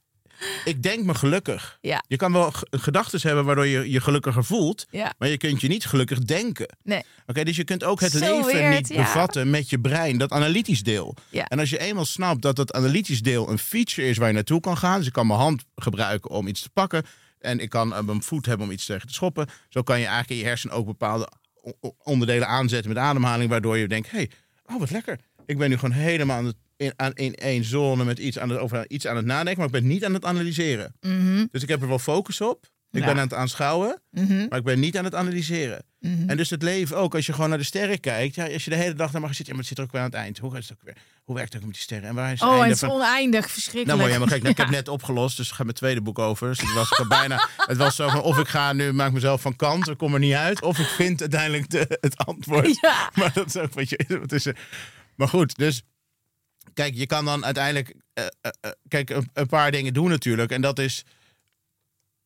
ik 0.65 0.83
denk 0.83 1.03
me 1.03 1.13
gelukkig. 1.13 1.77
Ja. 1.81 2.03
Je 2.07 2.15
kan 2.15 2.33
wel 2.33 2.53
gedachten 2.69 3.19
hebben 3.21 3.45
waardoor 3.45 3.67
je 3.67 3.91
je 3.91 4.01
gelukkiger 4.01 4.43
voelt. 4.43 4.85
Ja. 4.89 5.13
Maar 5.17 5.29
je 5.29 5.37
kunt 5.37 5.61
je 5.61 5.67
niet 5.67 5.85
gelukkig 5.85 6.19
denken. 6.19 6.77
Nee. 6.83 7.03
Oké, 7.25 7.43
dus 7.43 7.55
je 7.55 7.63
kunt 7.63 7.83
ook 7.83 7.99
het 7.99 8.11
Zo 8.11 8.19
leven 8.19 8.45
weird, 8.45 8.75
niet 8.75 8.87
ja. 8.87 8.95
bevatten 8.95 9.49
met 9.49 9.69
je 9.69 9.79
brein, 9.79 10.17
dat 10.17 10.31
analytisch 10.31 10.83
deel. 10.83 11.15
En 11.31 11.59
als 11.59 11.69
je 11.69 11.79
eenmaal 11.79 12.05
snapt 12.05 12.41
dat 12.41 12.55
dat 12.55 12.73
analytisch 12.73 13.21
deel 13.21 13.49
een 13.49 13.59
feature 13.59 14.07
is 14.07 14.17
waar 14.17 14.27
je 14.27 14.33
naartoe 14.33 14.59
kan 14.59 14.77
gaan, 14.77 14.97
dus 14.97 15.07
ik 15.07 15.13
kan 15.13 15.27
mijn 15.27 15.39
hand 15.39 15.63
gebruiken 15.75 16.29
om 16.29 16.47
iets 16.47 16.61
te 16.61 16.69
pakken 16.69 17.05
en 17.41 17.59
ik 17.59 17.69
kan 17.69 17.93
eh, 17.93 18.03
mijn 18.03 18.23
voet 18.23 18.45
hebben 18.45 18.65
om 18.65 18.71
iets 18.71 18.85
tegen 18.85 19.07
te 19.07 19.13
schoppen, 19.13 19.47
zo 19.69 19.81
kan 19.81 19.99
je 19.99 20.05
eigenlijk 20.05 20.31
in 20.33 20.37
je 20.37 20.45
hersenen 20.45 20.75
ook 20.75 20.85
bepaalde 20.85 21.31
onderdelen 22.03 22.47
aanzetten 22.47 22.93
met 22.93 23.03
ademhaling, 23.03 23.49
waardoor 23.49 23.77
je 23.77 23.87
denkt, 23.87 24.11
hé, 24.11 24.17
hey, 24.17 24.31
oh 24.65 24.79
wat 24.79 24.91
lekker. 24.91 25.19
Ik 25.45 25.57
ben 25.57 25.69
nu 25.69 25.77
gewoon 25.77 25.95
helemaal 25.95 26.37
aan 26.37 26.45
het, 26.45 26.55
in, 26.81 26.93
aan, 26.95 27.11
in 27.13 27.35
één 27.35 27.63
zone 27.63 28.03
met 28.03 28.19
iets 28.19 28.39
aan 28.39 28.49
het, 28.49 28.59
over 28.59 28.89
iets 28.89 29.07
aan 29.07 29.15
het 29.15 29.25
nadenken, 29.25 29.57
maar 29.57 29.65
ik 29.65 29.71
ben 29.81 29.87
niet 29.87 30.05
aan 30.05 30.13
het 30.13 30.25
analyseren. 30.25 30.95
Mhm. 31.01 31.45
Dus 31.51 31.61
ik 31.63 31.69
heb 31.69 31.81
er 31.81 31.87
wel 31.87 31.99
focus 31.99 32.41
op. 32.41 32.69
Ik 32.91 32.99
Ja. 32.99 33.05
ben 33.05 33.15
aan 33.15 33.21
het 33.27 33.33
aanschouwen, 33.33 34.01
Mhm. 34.11 34.45
maar 34.49 34.57
ik 34.59 34.63
ben 34.65 34.79
niet 34.79 34.97
aan 34.97 35.03
het 35.03 35.15
analyseren. 35.15 35.83
Mhm. 35.99 36.29
En 36.29 36.37
dus 36.37 36.49
het 36.49 36.61
leven 36.61 36.97
ook, 36.97 37.15
als 37.15 37.25
je 37.25 37.33
gewoon 37.33 37.49
naar 37.49 37.57
de 37.57 37.63
sterren 37.63 37.99
kijkt. 37.99 38.35
Ja, 38.35 38.47
als 38.53 38.63
je 38.63 38.69
de 38.69 38.75
hele 38.75 38.93
dag 38.93 39.11
naar 39.11 39.21
mag 39.21 39.35
zitten, 39.35 39.45
ja, 39.47 39.51
maar 39.51 39.59
het 39.59 39.67
zit 39.67 39.77
er 39.77 39.83
ook 39.83 39.91
weer 39.91 40.01
aan 40.01 40.07
het 40.07 40.15
eind. 40.17 40.37
Hoe, 40.37 40.57
is 40.57 40.69
het 40.69 40.77
ook 40.77 40.83
weer? 40.85 40.97
Hoe 41.23 41.35
werkt 41.35 41.53
het 41.53 41.61
ook 41.61 41.67
met 41.67 41.75
die 41.75 41.83
sterren? 41.83 42.09
En 42.09 42.15
waar 42.15 42.31
is 42.33 42.39
het 42.39 42.49
Oh, 42.49 42.55
en 42.55 42.61
het 42.63 42.71
is 42.71 42.79
van... 42.79 42.89
oneindig, 42.89 43.39
Nou, 43.41 43.51
verschrikkelijk. 43.53 43.99
mooi, 43.99 44.11
ja, 44.13 44.19
maar 44.19 44.27
kijk, 44.27 44.39
nou, 44.41 44.53
ik 44.53 44.59
heb 44.59 44.69
net 44.69 44.87
opgelost, 44.87 45.37
dus 45.37 45.47
ik 45.49 45.53
ga 45.53 45.63
mijn 45.63 45.75
tweede 45.75 46.01
boek 46.01 46.19
over. 46.19 46.47
Dus 46.47 46.59
het 46.61 46.73
was 46.73 47.03
bijna, 47.07 47.49
het 47.71 47.77
was 47.77 47.95
zo 47.95 48.09
van, 48.09 48.21
of 48.21 48.37
ik 48.39 48.47
ga 48.47 48.73
nu, 48.73 48.91
maak 48.93 49.11
mezelf 49.11 49.41
van 49.41 49.55
kant, 49.55 49.89
ik 49.89 49.97
kom 49.97 50.13
er 50.13 50.19
niet 50.19 50.33
uit. 50.33 50.61
Of 50.61 50.79
ik 50.79 50.87
vind 50.87 51.21
uiteindelijk 51.21 51.69
de, 51.69 51.97
het 52.01 52.17
antwoord. 52.17 52.77
Ja. 52.81 53.09
Maar 53.15 53.31
dat 53.33 53.45
is 53.47 53.57
ook 53.57 53.73
wat 53.73 53.89
je, 53.89 54.17
wat 54.19 54.31
is 54.31 54.45
er. 54.45 54.57
Maar 55.15 55.27
goed, 55.27 55.57
dus 55.57 55.81
kijk, 56.81 56.95
je 56.95 57.05
kan 57.05 57.25
dan 57.25 57.45
uiteindelijk, 57.45 57.93
eh, 58.13 58.25
eh, 58.41 58.51
eh, 58.61 58.71
kijk, 58.87 59.09
een, 59.09 59.29
een 59.33 59.47
paar 59.47 59.71
dingen 59.71 59.93
doen 59.93 60.09
natuurlijk. 60.09 60.51
En 60.51 60.61
dat 60.61 60.79
is 60.79 61.03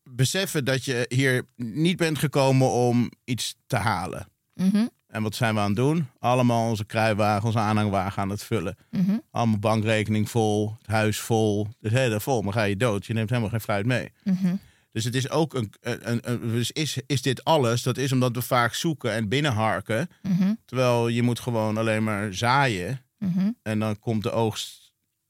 beseffen 0.03 0.66
dat 0.66 0.86
je 0.86 1.06
hier 1.10 1.43
niet 1.56 1.97
bent 1.97 2.18
gekomen 2.20 2.72
om 2.72 3.12
iets 3.24 3.56
te 3.68 3.76
halen. 3.76 4.28
Mhm, 4.53 4.88
En 5.08 5.24
wat 5.24 5.36
zijn 5.36 5.53
we 5.53 5.60
aan 5.60 5.68
het 5.68 5.76
doen? 5.76 6.08
Allemaal 6.20 6.70
onze 6.70 6.86
kruiwagen, 6.86 7.45
onze 7.45 7.60
aanhangwagen 7.60 8.22
aan 8.22 8.30
het 8.30 8.43
vullen. 8.43 8.76
mhm. 8.91 9.18
Allemaal 9.32 9.60
bankrekening 9.60 10.30
vol, 10.30 10.76
het 10.78 10.88
huis 10.88 11.20
vol. 11.20 11.68
Dus 11.80 11.91
helemaal 11.91 12.20
vol, 12.20 12.41
maar 12.41 12.53
ga 12.53 12.64
je 12.64 12.78
dood. 12.78 13.06
Je 13.06 13.14
neemt 13.14 13.30
helemaal 13.30 13.49
geen 13.49 13.62
fruit 13.62 13.86
mee. 13.86 14.12
Mhm. 14.24 14.56
Dus 14.91 15.03
het 15.03 15.16
is 15.16 15.30
ook 15.30 15.53
een. 15.53 15.74
een, 15.82 16.10
een- 16.12 16.20
een- 16.32 16.51
dus 16.51 16.72
is, 16.72 16.97
is 17.06 17.22
dit 17.22 17.43
alles? 17.43 17.84
Dat 17.84 17.97
is 17.97 18.12
omdat 18.12 18.36
we 18.36 18.41
vaak 18.41 18.74
zoeken 18.74 19.12
en 19.12 19.30
binnenharken. 19.30 20.10
Mhm. 20.22 20.53
Terwijl 20.66 21.08
je 21.08 21.22
moet 21.22 21.39
gewoon 21.39 21.78
alleen 21.78 22.03
maar 22.03 22.34
zaaien. 22.34 22.99
Mhm. 23.26 23.51
En 23.63 23.80
dan 23.80 23.99
komt 23.99 24.23
de 24.23 24.32
oogst 24.32 24.84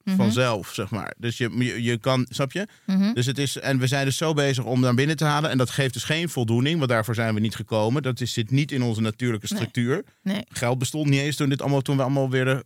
Mhm. 0.04 0.16
vanzelf, 0.16 0.70
zeg 0.74 0.90
maar. 0.90 1.14
Dus 1.18 1.38
je, 1.38 1.50
je, 1.58 1.82
je 1.82 1.98
kan, 1.98 2.26
snap 2.30 2.52
je? 2.52 2.66
Mhm. 2.86 3.12
Dus 3.12 3.26
het 3.26 3.38
is, 3.38 3.56
en 3.58 3.78
we 3.78 3.86
zijn 3.86 4.04
dus 4.04 4.16
zo 4.16 4.32
bezig 4.34 4.64
om 4.64 4.80
naar 4.80 4.94
binnen 4.94 5.16
te 5.16 5.24
halen. 5.24 5.50
En 5.50 5.58
dat 5.58 5.70
geeft 5.70 5.92
dus 5.92 6.04
geen 6.04 6.28
voldoening, 6.28 6.78
want 6.78 6.90
daarvoor 6.90 7.14
zijn 7.14 7.34
we 7.34 7.40
niet 7.40 7.54
gekomen. 7.54 8.02
Dat 8.02 8.20
is, 8.20 8.32
zit 8.32 8.50
niet 8.50 8.72
in 8.72 8.82
onze 8.82 9.00
natuurlijke 9.00 9.46
structuur. 9.46 10.04
Nee. 10.22 10.42
Geld 10.48 10.78
bestond 10.78 11.08
niet 11.08 11.20
eens 11.20 11.36
toen, 11.36 11.48
dit 11.48 11.60
allemaal, 11.62 11.80
toen 11.82 11.96
we 11.96 12.02
allemaal 12.02 12.30
weer 12.30 12.44
de, 12.44 12.64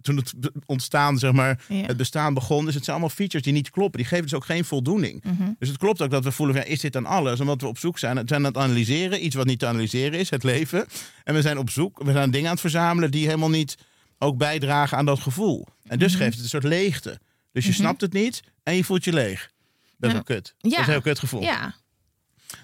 toen 0.00 0.16
het 0.16 0.32
ontstaan, 0.66 1.18
zeg 1.18 1.32
maar, 1.32 1.64
Ja. 1.68 1.76
het 1.86 1.96
bestaan 1.96 2.34
begon. 2.34 2.64
Dus 2.64 2.74
het 2.74 2.84
zijn 2.84 2.96
allemaal 2.96 3.14
features 3.16 3.42
die 3.44 3.52
niet 3.54 3.70
kloppen. 3.70 3.98
Die 3.98 4.08
geven 4.08 4.24
dus 4.24 4.34
ook 4.34 4.44
geen 4.44 4.64
voldoening. 4.64 5.22
Dus 5.58 5.68
het 5.68 5.78
klopt 5.78 6.02
ook 6.02 6.10
dat 6.10 6.24
we 6.24 6.32
voelen, 6.32 6.56
van, 6.56 6.64
ja, 6.64 6.70
is 6.70 6.80
dit 6.80 6.92
dan 6.92 7.06
alles? 7.06 7.40
Omdat 7.40 7.60
we 7.60 7.66
op 7.66 7.78
zoek 7.78 7.98
zijn. 7.98 8.16
We 8.16 8.22
zijn 8.26 8.40
aan 8.40 8.46
het 8.52 8.56
analyseren, 8.62 9.24
iets 9.24 9.34
wat 9.34 9.46
niet 9.46 9.58
te 9.58 9.66
analyseren 9.66 10.18
is, 10.18 10.30
het 10.30 10.42
leven. 10.42 10.86
En 11.24 11.34
we 11.34 11.42
zijn 11.42 11.58
op 11.58 11.70
zoek, 11.70 12.02
we 12.04 12.12
zijn 12.12 12.30
dingen 12.30 12.46
aan 12.46 12.52
het 12.52 12.60
verzamelen 12.60 13.10
die 13.10 13.24
helemaal 13.26 13.50
niet 13.50 13.76
ook 14.18 14.38
bijdragen 14.38 14.98
aan 14.98 15.06
dat 15.06 15.20
gevoel. 15.20 15.66
En 15.82 15.98
dus 15.98 16.14
geeft 16.14 16.34
het 16.34 16.42
een 16.42 16.48
soort 16.48 16.64
leegte. 16.64 17.20
Dus 17.52 17.66
je 17.66 17.72
snapt 17.72 18.00
het 18.00 18.12
niet 18.12 18.42
en 18.62 18.74
je 18.74 18.84
voelt 18.84 19.04
je 19.04 19.12
leeg. 19.12 19.50
Dat 19.98 20.08
is 20.10 20.12
wel 20.12 20.24
kut. 20.24 20.54
Dat 20.58 20.72
is 20.72 20.78
een 20.78 20.84
heel 20.84 21.00
kut 21.00 21.18
gevoel. 21.18 21.42
Ja. 21.42 21.74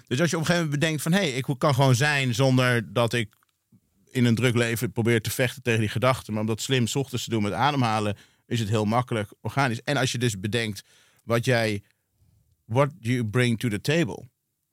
Dus 0.07 0.19
als 0.19 0.29
je 0.29 0.35
op 0.35 0.41
een 0.41 0.47
gegeven 0.47 0.53
moment 0.53 0.79
bedenkt 0.79 1.01
van... 1.01 1.11
hé, 1.11 1.19
hey, 1.19 1.31
ik 1.31 1.45
kan 1.57 1.73
gewoon 1.73 1.95
zijn 1.95 2.33
zonder 2.33 2.93
dat 2.93 3.13
ik 3.13 3.35
in 4.11 4.25
een 4.25 4.35
druk 4.35 4.55
leven 4.55 4.91
probeer 4.91 5.21
te 5.21 5.31
vechten 5.31 5.61
tegen 5.61 5.79
die 5.79 5.89
gedachten. 5.89 6.33
Maar 6.33 6.41
om 6.41 6.47
dat 6.47 6.61
slim 6.61 6.87
's 6.87 6.95
ochtends 6.95 7.23
te 7.23 7.29
doen 7.29 7.43
met 7.43 7.53
ademhalen... 7.53 8.17
is 8.47 8.59
het 8.59 8.69
heel 8.69 8.85
makkelijk 8.85 9.33
organisch. 9.41 9.81
En 9.83 9.97
als 9.97 10.11
je 10.11 10.17
dus 10.17 10.39
bedenkt 10.39 10.83
wat 11.23 11.45
jij... 11.45 11.83
what 12.65 12.89
you 12.99 13.25
bring 13.25 13.59
to 13.59 13.69
the 13.69 13.81
table. 13.81 14.27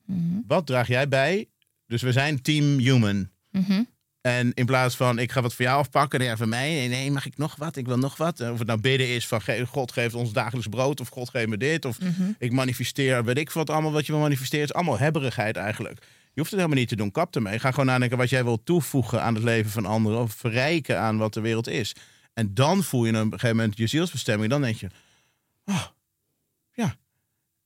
Mhm. 0.05 0.39
Wat 0.47 0.65
draag 0.65 0.87
jij 0.87 1.07
bij? 1.07 1.49
Dus 1.87 2.01
we 2.01 2.11
zijn 2.11 2.41
team 2.41 2.77
human. 2.77 3.29
Mhm. 3.51 3.83
En 4.21 4.53
in 4.53 4.65
plaats 4.65 4.95
van 4.95 5.19
ik 5.19 5.31
ga 5.31 5.41
wat 5.41 5.53
voor 5.53 5.65
jou 5.65 5.79
afpakken, 5.79 6.19
en 6.19 6.25
ja, 6.25 6.37
van 6.37 6.49
mij, 6.49 6.69
nee, 6.69 6.87
nee, 6.87 7.11
mag 7.11 7.25
ik 7.25 7.37
nog 7.37 7.55
wat? 7.55 7.75
Ik 7.75 7.85
wil 7.85 7.97
nog 7.97 8.17
wat. 8.17 8.39
En 8.39 8.51
Of 8.51 8.57
het 8.57 8.67
nou 8.67 8.79
bidden 8.79 9.07
is 9.07 9.27
van 9.27 9.41
God 9.67 9.91
geeft 9.91 10.13
ons 10.13 10.33
dagelijks 10.33 10.67
brood, 10.67 10.99
of 10.99 11.07
God 11.07 11.29
geeft 11.29 11.47
me 11.47 11.57
dit, 11.57 11.85
of 11.85 11.99
Mhm. 11.99 12.31
ik 12.37 12.51
manifesteer, 12.51 13.23
weet 13.23 13.37
ik 13.37 13.51
wat 13.51 13.69
allemaal 13.69 13.91
wat 13.91 14.05
je 14.05 14.11
wil 14.11 14.21
manifesteren. 14.21 14.61
Het 14.65 14.69
is 14.69 14.75
allemaal 14.75 14.99
hebberigheid 14.99 15.55
eigenlijk. 15.55 15.99
Je 16.33 16.39
hoeft 16.39 16.51
het 16.51 16.59
helemaal 16.59 16.79
niet 16.79 16.89
te 16.89 16.95
doen, 16.95 17.11
kap 17.11 17.35
ermee. 17.35 17.59
Ga 17.59 17.69
gewoon 17.69 17.85
nadenken 17.85 18.17
wat 18.17 18.29
jij 18.29 18.43
wil 18.43 18.63
toevoegen 18.63 19.21
aan 19.21 19.33
het 19.35 19.43
leven 19.43 19.71
van 19.71 19.85
anderen, 19.85 20.19
of 20.19 20.33
verrijken 20.33 20.99
aan 20.99 21.17
wat 21.17 21.33
de 21.33 21.41
wereld 21.41 21.67
is. 21.67 21.95
En 22.33 22.53
dan 22.53 22.83
voel 22.83 23.05
je 23.05 23.11
op 23.11 23.17
een 23.17 23.31
gegeven 23.31 23.55
moment 23.55 23.77
je 23.77 23.87
zielsbestemming. 23.87 24.49
Dan 24.49 24.61
denk 24.61 24.75
je, 24.77 24.87
oh, 25.65 25.83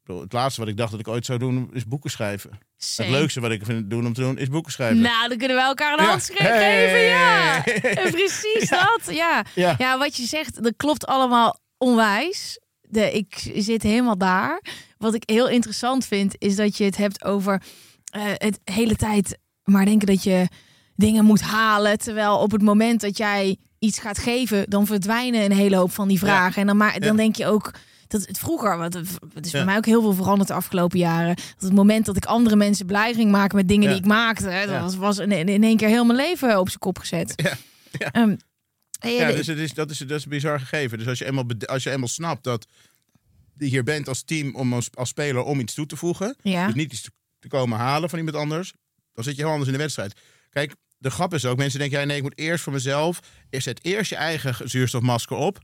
Het 0.06 0.34
laatste 0.34 0.60
wat 0.60 0.70
ik 0.70 0.78
dacht 0.78 0.92
dat 0.92 1.00
ik 1.00 1.08
ooit 1.08 1.26
zou 1.26 1.40
doen, 1.40 1.70
is 1.74 1.86
boeken 1.86 2.10
schrijven. 2.10 2.50
Het 2.96 3.10
leukste 3.10 3.40
wat 3.40 3.52
ik 3.52 3.66
vind 3.66 3.90
doen 3.90 4.06
om 4.06 4.14
te 4.14 4.22
doen, 4.22 4.38
is 4.38 4.48
boeken 4.50 4.72
schrijven. 4.72 5.02
Nou, 5.02 5.28
dan 5.30 5.38
kunnen 5.38 5.58
we 5.58 5.64
elkaar 5.64 5.98
een 5.98 6.04
Ja. 6.04 6.10
handschrift 6.10 6.42
Hey. 6.50 6.86
geven, 6.86 7.00
ja. 7.00 7.64
En 8.04 8.12
precies 8.12 8.70
dat, 8.70 9.16
ja. 9.16 9.44
Ja. 9.56 9.76
Ja, 9.78 9.98
wat 9.98 10.16
je 10.18 10.26
zegt, 10.26 10.64
dat 10.64 10.74
klopt 10.78 11.06
allemaal 11.06 11.60
onwijs. 11.78 12.60
De, 12.82 13.12
ik 13.12 13.52
zit 13.56 13.84
helemaal 13.84 14.18
daar. 14.18 14.62
Wat 14.98 15.14
ik 15.14 15.24
heel 15.26 15.50
interessant 15.50 16.06
vind, 16.06 16.36
is 16.38 16.56
dat 16.56 16.78
je 16.78 16.84
het 16.84 16.98
hebt 16.98 17.24
over 17.24 17.62
eh, 18.06 18.22
het 18.26 18.60
hele 18.64 18.96
tijd 18.96 19.38
maar 19.64 19.86
denken 19.86 20.08
dat 20.08 20.24
je 20.24 20.48
dingen 20.96 21.26
moet 21.26 21.42
halen. 21.42 21.98
Terwijl 21.98 22.38
op 22.38 22.52
het 22.52 22.62
moment 22.62 23.02
dat 23.02 23.18
jij 23.18 23.58
iets 23.80 24.00
gaat 24.00 24.18
geven, 24.18 24.70
dan 24.70 24.86
verdwijnen 24.86 25.44
een 25.44 25.52
hele 25.52 25.76
hoop 25.76 25.92
van 25.92 26.08
die 26.08 26.20
vragen. 26.20 26.62
En 26.62 26.68
dan, 26.68 26.78
maar, 26.78 27.00
dan 27.00 27.16
denk 27.16 27.36
je 27.36 27.46
ook 27.46 27.72
dat 28.08 28.26
het 28.28 28.40
vroeger, 28.40 28.78
want 28.78 28.94
het 28.94 29.46
is 29.46 29.52
bij 29.52 29.60
Ja. 29.60 29.66
mij 29.66 29.78
ook 29.78 29.86
heel 29.86 30.02
veel 30.02 30.14
veranderd 30.14 30.48
de 30.48 30.54
afgelopen 30.54 31.00
jaren. 31.00 31.36
Dat 31.36 31.46
het 31.60 31.74
moment 31.74 32.06
dat 32.06 32.18
ik 32.18 32.26
andere 32.26 32.56
mensen 32.56 32.86
blij 32.86 33.14
ging 33.14 33.32
maken 33.32 33.56
met 33.56 33.68
dingen 33.68 33.84
Ja. 33.84 33.90
die 33.90 34.00
ik 34.00 34.06
maakte, 34.08 34.48
hè, 34.50 34.66
dat 34.68 34.82
was, 34.82 34.96
was 34.96 35.18
in, 35.18 35.32
in 35.32 35.64
één 35.64 35.78
keer 35.78 35.88
heel 35.88 36.06
mijn 36.06 36.18
leven 36.20 36.60
op 36.60 36.68
zijn 36.68 36.80
kop 36.80 37.00
gezet. 37.00 37.34
Ja. 37.36 37.58
Ja. 37.92 38.12
Ehm, 38.12 38.36
Ja, 39.00 39.32
dus 39.32 39.48
het 39.48 39.58
is, 39.58 39.74
dat, 39.74 39.90
is, 39.92 39.98
dat 39.98 40.12
is 40.18 40.24
een 40.24 40.30
bizar 40.30 40.60
gegeven. 40.60 40.98
Dus 40.98 41.08
als 41.08 41.18
je 41.20 41.26
eenmaal, 41.26 41.44
als 41.66 41.84
je 41.84 41.92
eenmaal 41.92 42.08
snapt 42.08 42.44
dat 42.44 42.68
je 43.58 43.66
hier 43.66 43.84
bent 43.84 44.08
als 44.08 44.22
team, 44.24 44.56
om 44.56 44.74
als, 44.74 44.90
als 44.94 45.10
speler, 45.10 45.44
om 45.44 45.60
iets 45.60 45.74
toe 45.74 45.86
te 45.86 45.96
voegen. 45.96 46.36
Dus 46.44 46.74
niet 46.74 46.92
iets 46.94 47.02
te, 47.40 47.48
komen 47.48 47.78
halen 47.78 48.10
van 48.10 48.20
iemand 48.20 48.38
anders. 48.38 48.74
Dan 49.14 49.24
zit 49.24 49.36
je 49.36 49.42
heel 49.42 49.50
anders 49.52 49.68
in 49.70 49.76
de 49.76 49.82
wedstrijd. 49.82 50.14
Kijk, 50.50 50.76
de 50.98 51.10
grap 51.10 51.34
is 51.34 51.46
ook, 51.46 51.58
mensen 51.58 51.80
denken, 51.80 52.00
ja, 52.00 52.06
nee, 52.06 52.18
ik 52.18 52.24
moet 52.24 52.38
eerst 52.38 52.64
voor 52.64 52.74
mezelf. 52.74 53.20
Zet 53.50 53.86
eerst 53.86 54.10
je 54.10 54.16
eigen 54.16 54.70
zuurstofmasker 54.70 55.36
op. 55.38 55.58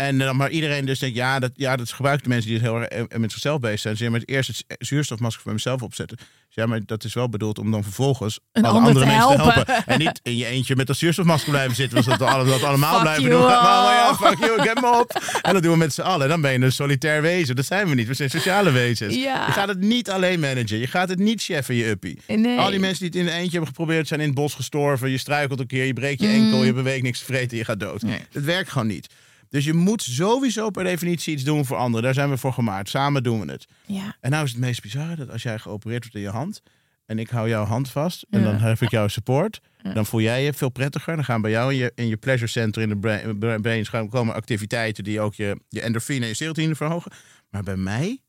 En 0.00 0.18
dan 0.18 0.36
maar 0.36 0.50
iedereen 0.50 0.84
dus 0.86 0.98
denkt, 0.98 1.16
ja, 1.16 1.38
dat, 1.38 1.50
ja, 1.54 1.76
dat 1.76 1.92
gebruiken 1.92 2.22
de 2.24 2.30
mensen 2.30 2.50
die 2.50 2.60
heel 2.60 2.76
erg 2.80 2.88
eh, 2.88 3.18
met 3.18 3.32
zichzelf 3.32 3.60
bezig 3.60 3.80
zijn. 3.80 3.96
Ze 3.96 4.08
maar 4.10 4.20
eerst 4.24 4.48
het 4.66 4.86
zuurstofmasker 4.86 5.42
voor 5.42 5.52
mezelf 5.52 5.82
opzetten. 5.82 6.16
Dus 6.16 6.54
ja, 6.64 6.66
maar 6.66 6.80
dat 6.86 7.04
is 7.04 7.14
wel 7.14 7.28
bedoeld 7.28 7.58
om 7.58 7.70
dan 7.70 7.82
vervolgens 7.82 8.38
Een 8.52 8.64
alle 8.64 8.72
ander 8.78 8.88
andere 8.88 9.04
te 9.04 9.10
mensen 9.12 9.36
te 9.36 9.42
helpen. 9.52 9.86
En 9.86 9.98
niet 9.98 10.20
in 10.22 10.36
je 10.36 10.46
eentje 10.46 10.76
met 10.76 10.86
dat 10.86 10.96
zuurstofmasker 10.96 11.50
blijven 11.50 11.74
zitten. 11.76 11.94
Want 12.04 12.18
dat 12.18 12.28
we 12.28 12.34
alle- 12.34 12.44
dat 12.50 12.62
allemaal 12.62 12.92
Fuck 12.94 13.02
blijven 13.02 13.30
doen. 13.30 13.40
all. 13.42 13.48
Maar 13.62 13.94
ja, 13.94 14.14
fuck 14.14 14.38
you, 14.38 14.62
heb 14.68 14.80
me 14.80 14.98
op. 15.00 15.22
En 15.42 15.52
dat 15.52 15.62
doen 15.62 15.72
we 15.72 15.78
met 15.78 15.92
z'n 15.94 16.00
allen. 16.00 16.28
Dan 16.28 16.40
ben 16.40 16.52
je 16.52 16.58
een 16.60 16.72
solitair 16.72 17.22
wezen. 17.22 17.56
Dat 17.56 17.64
zijn 17.64 17.88
we 17.88 17.94
niet. 17.94 18.06
We 18.06 18.14
zijn 18.14 18.30
sociale 18.30 18.70
wezens. 18.70 19.14
Ja. 19.14 19.46
Je 19.46 19.52
gaat 19.52 19.68
het 19.68 19.80
niet 19.80 20.10
alleen 20.10 20.40
managen. 20.40 20.78
Je 20.78 20.86
gaat 20.86 21.08
het 21.08 21.18
niet 21.18 21.42
cheffen, 21.42 21.74
je 21.74 21.88
uppie. 21.88 22.18
Nee. 22.26 22.58
Al 22.58 22.70
die 22.70 22.80
mensen 22.80 22.98
die 23.10 23.20
het 23.20 23.28
in 23.28 23.34
een 23.34 23.38
eentje 23.40 23.50
hebben 23.50 23.68
geprobeerd, 23.68 24.08
zijn 24.08 24.20
in 24.20 24.26
het 24.26 24.34
bos 24.34 24.54
gestorven. 24.54 25.10
Je 25.10 25.18
struikelt 25.18 25.60
een 25.60 25.66
keer, 25.66 25.84
je 25.84 25.92
breekt 25.92 26.20
je 26.20 26.26
Mm. 26.28 26.34
enkel, 26.44 26.64
je 26.64 26.72
beweegt 26.72 27.02
niks 27.02 27.18
te 27.18 27.24
vreten, 27.24 27.56
je 27.56 27.64
gaat 27.64 27.80
dood. 27.80 28.02
Nee. 28.02 28.18
Het 28.32 28.44
werkt 28.44 28.70
gewoon 28.70 28.86
niet. 28.86 29.06
Dus 29.50 29.64
je 29.64 29.72
moet 29.74 30.02
sowieso 30.02 30.70
per 30.70 30.84
definitie 30.84 31.32
iets 31.32 31.44
doen 31.44 31.64
voor 31.64 31.76
anderen. 31.76 32.02
Daar 32.04 32.14
zijn 32.14 32.30
we 32.30 32.36
voor 32.36 32.52
gemaakt. 32.52 32.88
Samen 32.88 33.22
doen 33.22 33.40
we 33.46 33.52
het. 33.52 33.66
Ja. 33.86 34.16
En 34.20 34.30
nou 34.30 34.44
is 34.44 34.50
het 34.50 34.60
meest 34.60 34.82
bizarre 34.82 35.16
dat 35.16 35.30
als 35.30 35.42
jij 35.42 35.58
geopereerd 35.58 36.02
wordt 36.02 36.16
in 36.16 36.22
je 36.22 36.28
hand 36.28 36.62
en 37.06 37.18
ik 37.18 37.30
hou 37.30 37.48
jouw 37.48 37.64
hand 37.64 37.90
vast 37.90 38.26
en 38.30 38.40
Ja. 38.40 38.44
dan 38.50 38.60
heb 38.60 38.80
ik 38.80 38.90
jouw 38.90 39.08
support, 39.08 39.60
Ja. 39.82 39.92
dan 39.92 40.06
voel 40.06 40.20
jij 40.20 40.44
je 40.44 40.52
veel 40.52 40.68
prettiger. 40.68 41.14
Dan 41.14 41.24
gaan 41.24 41.40
bij 41.40 41.50
jou 41.50 41.72
in 41.72 41.78
je, 41.78 41.92
in 41.94 42.06
je 42.08 42.16
pleasure 42.16 42.50
center 42.50 42.82
in 42.82 42.88
de 42.88 42.98
brain, 42.98 43.60
brain- 43.60 44.08
komen 44.08 44.34
activiteiten 44.34 45.04
die 45.04 45.20
ook 45.20 45.34
je, 45.34 45.60
je 45.68 45.80
endorfine 45.80 46.20
en 46.22 46.28
je 46.28 46.34
serotonine 46.34 46.74
verhogen. 46.74 47.12
Maar 47.50 47.62
bij 47.62 47.76
mij 47.76 48.20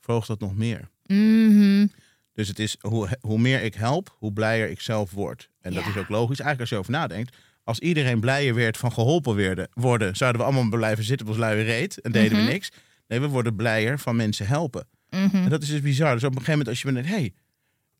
verhoogt 0.00 0.26
dat 0.28 0.40
nog 0.40 0.56
meer. 0.56 0.88
Mhm. 1.06 1.86
Dus 2.32 2.48
het 2.48 2.58
is 2.58 2.76
hoe, 2.80 3.08
hoe 3.20 3.38
meer 3.38 3.62
ik 3.62 3.74
help, 3.74 4.16
hoe 4.18 4.32
blijer 4.32 4.68
ik 4.70 4.80
zelf 4.80 5.10
word. 5.10 5.48
En 5.60 5.74
dat 5.74 5.82
Ja. 5.84 5.90
is 5.90 5.96
ook 5.96 6.08
logisch. 6.08 6.40
Eigenlijk 6.40 6.60
als 6.60 6.68
je 6.70 6.76
over 6.76 6.92
nadenkt. 6.92 7.36
Als 7.68 7.78
iedereen 7.78 8.20
blijer 8.20 8.54
werd 8.54 8.76
van 8.76 8.92
geholpen 8.92 9.34
werden, 9.34 9.68
worden, 9.72 10.16
zouden 10.16 10.40
we 10.40 10.46
allemaal 10.46 10.68
blijven 10.78 11.04
zitten 11.04 11.26
op 11.26 11.32
ons 11.32 11.40
luie 11.42 11.62
reet 11.62 12.00
en 12.00 12.12
deden 12.12 12.36
Mhm. 12.36 12.46
we 12.46 12.52
niks. 12.52 12.68
Nee, 13.08 13.20
we 13.20 13.26
worden 13.28 13.56
blijer 13.56 13.98
van 13.98 14.16
mensen 14.16 14.46
helpen. 14.46 14.88
Mhm. 15.10 15.36
En 15.36 15.48
dat 15.48 15.62
is 15.62 15.68
dus 15.68 15.80
bizar. 15.80 16.12
Dus 16.14 16.24
op 16.24 16.28
een 16.30 16.38
gegeven 16.44 16.50
moment 16.58 16.68
als 16.68 16.82
je 16.82 16.92
denkt, 16.92 17.08
hé, 17.08 17.14
hey, 17.14 17.32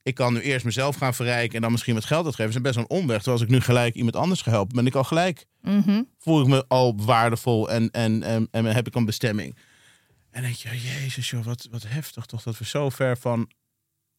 ik 0.03 0.14
kan 0.14 0.33
nu 0.33 0.41
eerst 0.41 0.64
mezelf 0.64 0.97
gaan 0.97 1.14
verrijken 1.14 1.55
en 1.55 1.61
dan 1.62 1.71
misschien 1.71 1.95
wat 1.95 2.05
geld 2.05 2.25
uitgeven. 2.25 2.53
Dat 2.53 2.57
is 2.57 2.62
best 2.73 2.75
wel 2.75 2.85
een 2.89 3.03
omweg. 3.03 3.16
Terwijl 3.16 3.37
als 3.39 3.47
ik 3.47 3.53
nu 3.55 3.61
gelijk 3.61 3.95
iemand 3.95 4.16
anders 4.16 4.43
ga 4.43 4.51
helpen, 4.51 4.77
ben 4.77 4.87
ik 4.87 4.95
al 4.95 5.05
gelijk, 5.05 5.45
Mhm. 5.62 6.03
voel 6.19 6.41
ik 6.41 6.47
me 6.47 6.64
al 6.69 6.95
waardevol 6.97 7.71
en, 7.71 7.91
en, 7.91 8.23
en, 8.23 8.49
en 8.51 8.64
heb 8.64 8.87
ik 8.87 8.95
een 8.95 9.05
bestemming. 9.05 9.55
En 10.31 10.43
dan 10.43 10.43
denk 10.43 10.55
je, 10.55 10.69
jezus 11.01 11.31
joh, 11.31 11.45
wat, 11.45 11.69
wat 11.71 11.83
heftig 11.87 12.25
toch 12.27 12.43
dat 12.43 12.59
we 12.59 12.64
zo 12.64 12.89
ver 12.91 13.19
van 13.19 13.51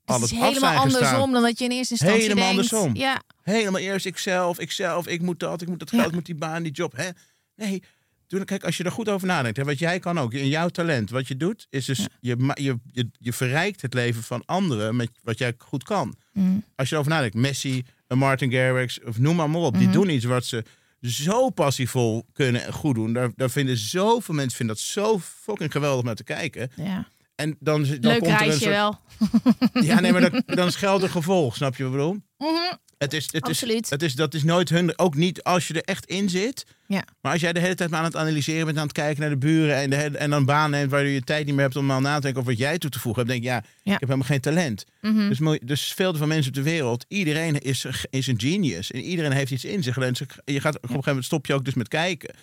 al 0.05 0.19
Het 0.19 0.23
het 0.23 0.31
is 0.31 0.37
af 0.39 0.47
helemaal 0.47 0.69
zijn 0.71 0.81
andersom 0.93 1.31
dan 1.31 1.41
dat 1.41 1.59
je 1.59 1.65
in 1.65 1.71
eerste 1.71 1.93
instantie 1.93 2.21
Helemaal 2.21 2.53
denkt. 2.53 2.73
andersom. 2.73 2.95
Ja, 2.95 3.21
Helemaal 3.49 3.81
eerst 3.81 4.05
ikzelf, 4.05 4.59
ikzelf, 4.59 5.07
ik 5.07 5.21
moet 5.21 5.39
dat, 5.39 5.61
ik 5.61 5.67
moet 5.67 5.79
dat 5.79 5.89
geld, 5.89 6.05
ik 6.07 6.13
moet 6.13 6.25
die 6.25 6.35
baan, 6.35 6.63
die 6.63 6.71
job. 6.71 6.95
Hè? 6.95 7.09
Nee, 7.55 7.83
doe, 8.27 8.45
kijk, 8.45 8.63
als 8.63 8.77
je 8.77 8.83
er 8.83 8.91
goed 8.91 9.09
over 9.09 9.27
nadenkt, 9.27 9.57
hè, 9.57 9.63
wat 9.63 9.79
jij 9.79 9.99
kan 9.99 10.19
ook, 10.19 10.33
in 10.33 10.47
jouw 10.47 10.67
talent, 10.69 11.09
wat 11.09 11.27
je 11.27 11.37
doet, 11.37 11.67
is 11.69 11.85
dus, 11.85 12.07
je, 12.19 12.35
je, 12.53 12.77
je, 12.91 13.09
je 13.19 13.33
verrijkt 13.33 13.81
het 13.81 13.93
leven 13.93 14.23
van 14.23 14.43
anderen 14.45 14.95
met 14.95 15.09
wat 15.23 15.37
jij 15.37 15.53
goed 15.57 15.83
kan. 15.83 16.15
Mm. 16.33 16.63
Als 16.75 16.87
je 16.89 16.95
erover 16.95 17.11
nadenkt, 17.13 17.35
Messi, 17.35 17.83
een 18.07 18.17
Martin 18.17 18.51
Garrix, 18.51 18.99
of 19.03 19.17
noem 19.19 19.35
maar, 19.35 19.49
maar 19.49 19.61
op, 19.61 19.73
Mhm. 19.73 19.83
die 19.83 19.91
doen 19.91 20.09
iets 20.09 20.25
wat 20.25 20.45
ze 20.45 20.63
zo 21.01 21.49
passievol 21.49 22.25
kunnen 22.33 22.63
en 22.65 22.73
goed 22.73 22.95
doen. 22.95 23.13
Daar, 23.13 23.31
daar 23.35 23.49
vinden 23.49 23.77
zoveel 23.77 24.35
mensen 24.35 24.57
vinden 24.57 24.75
dat 24.75 24.85
zo 24.85 25.19
fucking 25.19 25.71
geweldig 25.71 25.99
om 25.99 26.05
naar 26.05 26.15
te 26.15 26.23
kijken. 26.23 26.71
ja. 26.75 27.07
En 27.35 27.55
dan, 27.59 27.83
dan 27.83 27.97
Leuk 27.99 28.19
komt 28.19 28.39
er 28.41 28.47
een 28.47 28.51
soort- 28.53 28.63
wel. 28.63 28.99
Ja, 29.83 29.99
nee, 29.99 30.11
maar 30.11 30.29
dan, 30.31 30.43
dan 30.55 30.67
is 30.67 30.75
geld 30.75 31.03
een 31.03 31.09
gevolg, 31.09 31.55
snap 31.55 31.75
je 31.75 31.83
wat 31.83 31.91
ik 31.91 31.97
bedoel? 31.97 32.21
Mhm. 32.37 32.73
Het 32.99 33.13
is, 33.13 33.27
het 33.31 33.43
Absoluut. 33.43 33.83
Is, 33.83 33.89
het 33.89 34.03
is, 34.03 34.13
dat 34.15 34.33
is 34.33 34.43
nooit 34.43 34.69
hun, 34.69 34.99
ook 34.99 35.15
niet 35.15 35.43
als 35.43 35.67
je 35.67 35.73
er 35.73 35.81
echt 35.83 36.05
in 36.05 36.29
zit. 36.29 36.65
Ja. 36.87 37.03
Maar 37.21 37.31
als 37.31 37.41
jij 37.41 37.53
de 37.53 37.59
hele 37.59 37.75
tijd 37.75 37.89
maar 37.89 37.99
aan 37.99 38.05
het 38.05 38.15
analyseren 38.15 38.65
bent, 38.65 38.77
aan 38.77 38.83
het 38.83 38.91
kijken 38.91 39.21
naar 39.21 39.29
de 39.29 39.37
buren 39.37 39.75
en, 39.75 39.89
de, 39.89 39.95
hele- 39.95 40.17
en 40.17 40.29
dan 40.29 40.45
baan 40.45 40.71
neemt 40.71 40.91
waar 40.91 41.03
je 41.05 41.13
je 41.13 41.21
tijd 41.21 41.45
niet 41.45 41.53
meer 41.55 41.63
hebt 41.63 41.75
om 41.75 41.91
al 41.91 41.99
na 42.01 42.15
te 42.15 42.21
denken 42.21 42.41
over 42.41 42.51
wat 42.53 42.61
jij 42.61 42.77
toe 42.77 42.89
te 42.89 42.99
voegen 42.99 43.21
hebt, 43.27 43.33
denk 43.33 43.43
je, 43.43 43.49
ja, 43.49 43.63
Ja. 43.83 43.93
ik 43.93 43.99
heb 43.99 44.09
helemaal 44.09 44.27
geen 44.27 44.39
talent. 44.39 44.85
Mhm. 45.01 45.29
Dus, 45.29 45.59
dus 45.63 45.93
veel 45.93 46.13
van 46.15 46.27
mensen 46.27 46.47
op 46.51 46.55
de 46.57 46.63
wereld, 46.69 47.05
iedereen 47.07 47.59
is, 47.61 47.85
is 48.09 48.27
een 48.27 48.39
genius. 48.39 48.91
En 48.91 49.01
iedereen 49.01 49.31
heeft 49.31 49.51
iets 49.51 49.65
in 49.65 49.83
zich. 49.83 49.97
En 49.97 50.13
je 50.45 50.59
gaat, 50.61 50.75
op 50.75 50.83
een 50.83 50.89
gegeven 50.89 51.03
moment 51.05 51.25
stop 51.25 51.45
je 51.45 51.53
ook 51.53 51.65
dus 51.65 51.73
met 51.73 51.87
kijken. 51.87 52.35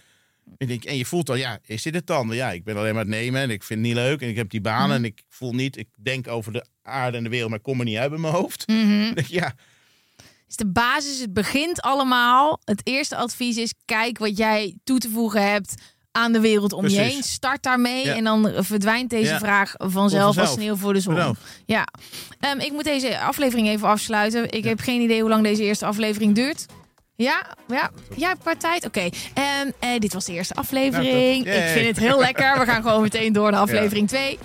En, 0.59 0.67
denk, 0.67 0.85
en 0.85 0.97
je 0.97 1.05
voelt 1.05 1.27
dan, 1.27 1.39
ja, 1.39 1.59
is 1.67 1.83
dit 1.83 1.95
het 1.95 2.07
dan? 2.07 2.29
Ja, 2.31 2.51
ik 2.53 2.65
ben 2.65 2.77
alleen 2.77 2.93
maar 2.95 3.03
het 3.03 3.13
nemen 3.13 3.41
en 3.41 3.51
ik 3.51 3.63
vind 3.63 3.79
het 3.79 3.89
niet 3.89 3.97
leuk. 3.97 4.21
En 4.23 4.29
ik 4.29 4.37
heb 4.37 4.51
die 4.51 4.61
banen 4.61 4.87
Mhm. 4.87 4.97
en 4.97 5.05
ik 5.05 5.23
voel 5.29 5.53
niet, 5.55 5.77
ik 5.77 5.89
denk 6.03 6.29
over 6.29 6.53
de 6.53 6.65
aarde 6.83 7.17
en 7.17 7.23
de 7.23 7.29
wereld, 7.29 7.49
maar 7.49 7.59
ik 7.59 7.65
kom 7.65 7.79
er 7.79 7.85
niet 7.85 7.97
uit 7.97 8.11
bij 8.11 8.19
mijn 8.19 8.33
hoofd. 8.35 8.67
Mhm. 8.69 9.15
Denk 9.15 9.27
ja, 9.43 9.55
is 10.49 10.57
de 10.57 10.67
basis, 10.67 11.21
het 11.21 11.33
begint 11.33 11.81
allemaal. 11.81 12.61
Het 12.65 12.81
eerste 12.85 13.17
advies 13.17 13.57
is: 13.57 13.75
kijk 13.85 14.19
wat 14.19 14.37
jij 14.37 14.77
toe 14.85 14.99
te 14.99 15.11
voegen 15.11 15.51
hebt 15.51 15.75
aan 16.13 16.33
de 16.33 16.41
wereld 16.41 16.73
om 16.73 16.87
je 16.89 17.01
heen. 17.01 17.23
Start 17.23 17.63
daarmee 17.63 18.05
Ja. 18.07 18.15
en 18.15 18.25
dan 18.25 18.53
verdwijnt 18.57 19.11
deze 19.11 19.33
Ja. 19.33 19.39
vraag 19.39 19.73
vanzelf, 19.77 19.93
Vanzelf. 19.93 20.39
als 20.39 20.53
sneeuw 20.53 20.77
voor 20.77 20.93
de 20.93 21.01
zon. 21.01 21.37
Ja, 21.67 21.87
Ehm, 22.41 22.59
ik 22.59 22.73
moet 22.73 22.85
deze 22.85 23.19
aflevering 23.21 23.69
even 23.69 23.89
afsluiten. 23.89 24.51
Ik 24.51 24.65
heb 24.65 24.81
geen 24.81 25.01
idee 25.01 25.21
hoe 25.21 25.31
lang 25.31 25.43
deze 25.43 25.63
eerste 25.63 25.87
aflevering 25.87 26.35
duurt. 26.35 26.67
Ja, 27.19 27.47
ja, 27.69 27.91
jij 28.17 28.29
hebt 28.29 28.41
qua 28.41 28.55
tijd. 28.57 28.87
Oké, 28.87 29.09
Ehm, 29.35 29.71
eh, 29.79 29.99
dit 29.99 30.13
was 30.13 30.25
de 30.25 30.33
eerste 30.33 30.55
aflevering. 30.55 31.45
Nou, 31.45 31.57
toch. 31.57 31.65
ik 31.67 31.71
vind 31.73 31.87
het 31.87 31.99
heel 31.99 32.19
lekker. 32.19 32.59
We 32.59 32.65
gaan 32.65 32.83
gewoon 32.83 33.03
meteen 33.03 33.33
door 33.33 33.51
naar 33.51 33.61
aflevering 33.69 34.09
2. 34.09 34.39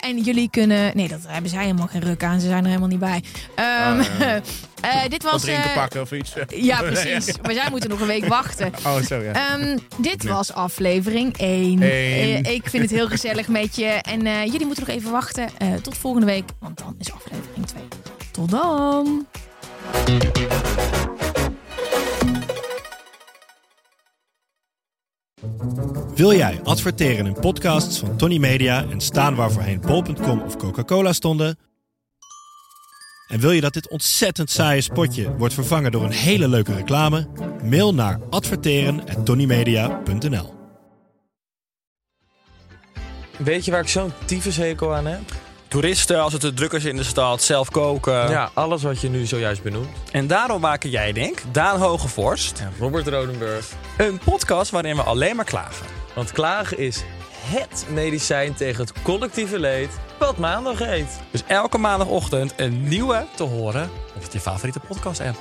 en 0.00 0.18
jullie 0.22 0.50
kunnen... 0.50 0.90
Nee, 0.96 1.08
dat 1.08 1.20
hebben 1.26 1.50
zij 1.50 1.62
helemaal 1.62 1.86
geen 1.86 2.00
ruk 2.00 2.24
aan. 2.24 2.40
Ze 2.40 2.46
zijn 2.46 2.60
er 2.62 2.66
helemaal 2.68 2.88
niet 2.88 2.98
bij. 2.98 3.22
Ehm, 3.54 4.00
Oh, 4.00 4.36
eh, 4.80 5.08
dit 5.08 5.22
wat 5.22 5.32
was... 5.32 5.42
drinken 5.42 5.70
eh, 5.70 5.74
pakken 5.74 6.00
of 6.00 6.12
iets. 6.12 6.32
ja, 6.70 6.82
precies. 6.92 7.36
Maar 7.42 7.52
zij 7.52 7.66
moeten 7.70 7.90
nog 7.90 8.00
een 8.00 8.06
week 8.06 8.26
wachten. 8.26 8.72
Oh, 8.86 9.02
zo 9.02 9.16
ja. 9.16 9.32
Ehm, 9.32 9.78
dit 9.96 10.24
was 10.24 10.52
aflevering 10.52 11.36
1. 11.36 11.82
Eén. 11.82 12.44
ik 12.44 12.68
vind 12.68 12.82
het 12.82 12.90
heel 12.90 13.08
gezellig 13.08 13.48
met 13.48 13.76
je. 13.76 13.84
En 13.86 14.26
eh, 14.26 14.44
jullie 14.44 14.66
moeten 14.66 14.84
nog 14.86 14.96
even 14.96 15.10
wachten 15.10 15.48
eh, 15.58 15.74
tot 15.74 15.96
volgende 15.98 16.26
week. 16.26 16.44
Want 16.58 16.78
dan 16.78 16.94
is 16.98 17.12
aflevering 17.12 17.66
2. 17.66 17.82
Tot 18.30 18.50
dan! 18.50 19.26
Wil 26.14 26.34
jij 26.34 26.60
adverteren 26.62 27.26
in 27.26 27.32
podcasts 27.40 27.98
van 27.98 28.16
Tony 28.16 28.38
Media 28.38 28.84
en 28.90 29.00
staan 29.00 29.34
waar 29.34 29.50
voorheen 29.50 29.80
bol.com 29.80 30.40
of 30.40 30.56
Coca-Cola 30.56 31.12
stonden? 31.12 31.58
En 33.30 33.40
wil 33.40 33.50
je 33.50 33.60
dat 33.60 33.72
dit 33.72 33.88
ontzettend 33.88 34.50
saaie 34.50 34.80
spotje 34.80 35.36
wordt 35.36 35.54
vervangen 35.54 35.92
door 35.92 36.04
een 36.04 36.10
hele 36.10 36.48
leuke 36.48 36.74
reclame? 36.74 37.26
Mail 37.62 37.94
naar 37.94 38.18
adverteren@tonymedia.nl. 38.30 40.54
Weet 43.36 43.64
je 43.64 43.70
waar 43.70 43.80
ik 43.80 43.88
zo'n 43.88 44.12
tyfushekel 44.24 44.94
aan 44.94 45.06
heb? 45.06 45.20
Toeristen, 45.68 46.22
als 46.22 46.32
het 46.32 46.40
te 46.40 46.54
druk 46.54 46.72
is 46.72 46.84
in 46.84 46.96
de 46.96 47.02
stad, 47.02 47.42
zelf 47.42 47.70
koken. 47.70 48.30
Ja, 48.30 48.50
alles 48.54 48.82
wat 48.82 49.00
je 49.00 49.08
nu 49.08 49.26
zojuist 49.26 49.62
benoemt. 49.62 49.88
En 50.12 50.26
daarom 50.26 50.60
maken 50.60 50.90
jij, 50.90 51.12
denk 51.12 51.42
Daan 51.52 51.80
Hogevorst, 51.80 52.60
En 52.60 52.72
Robert 52.78 53.08
Rodenburg. 53.08 53.66
een 53.98 54.18
podcast 54.24 54.70
waarin 54.70 54.96
we 54.96 55.02
alleen 55.02 55.36
maar 55.36 55.44
klagen. 55.44 55.86
Want 56.14 56.32
klagen 56.32 56.78
is 56.78 57.02
HET 57.40 57.86
medicijn 57.90 58.54
tegen 58.54 58.80
het 58.80 59.02
collectieve 59.02 59.58
leed 59.58 59.90
wat 60.18 60.36
maandag 60.36 60.78
heet. 60.78 61.20
Dus 61.30 61.44
elke 61.46 61.78
maandagochtend 61.78 62.52
een 62.56 62.88
nieuwe 62.88 63.26
te 63.36 63.42
horen 63.42 63.90
op 64.16 64.32
je 64.32 64.40
favoriete 64.40 64.80
podcast-app. 64.80 65.36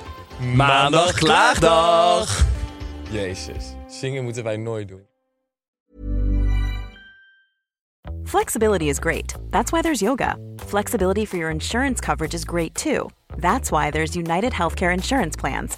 Maandag 0.55 1.11
Klaagdag! 1.11 2.45
Jezus, 3.09 3.65
zingen 3.87 4.23
moeten 4.23 4.43
wij 4.43 4.57
nooit 4.57 4.87
doen. 4.87 5.07
Flexibility 8.23 8.85
is 8.85 8.97
great. 8.99 9.33
That's 9.49 9.71
why 9.71 9.81
there's 9.81 9.99
yoga. 9.99 10.37
Flexibility 10.67 11.25
for 11.25 11.37
your 11.37 11.51
insurance 11.51 12.01
coverage 12.01 12.35
is 12.35 12.43
great 12.43 12.75
too. 12.75 13.09
That's 13.39 13.69
why 13.69 13.89
there's 13.89 14.15
United 14.15 14.53
Healthcare 14.53 14.91
Insurance 14.91 15.37
Plans. 15.37 15.77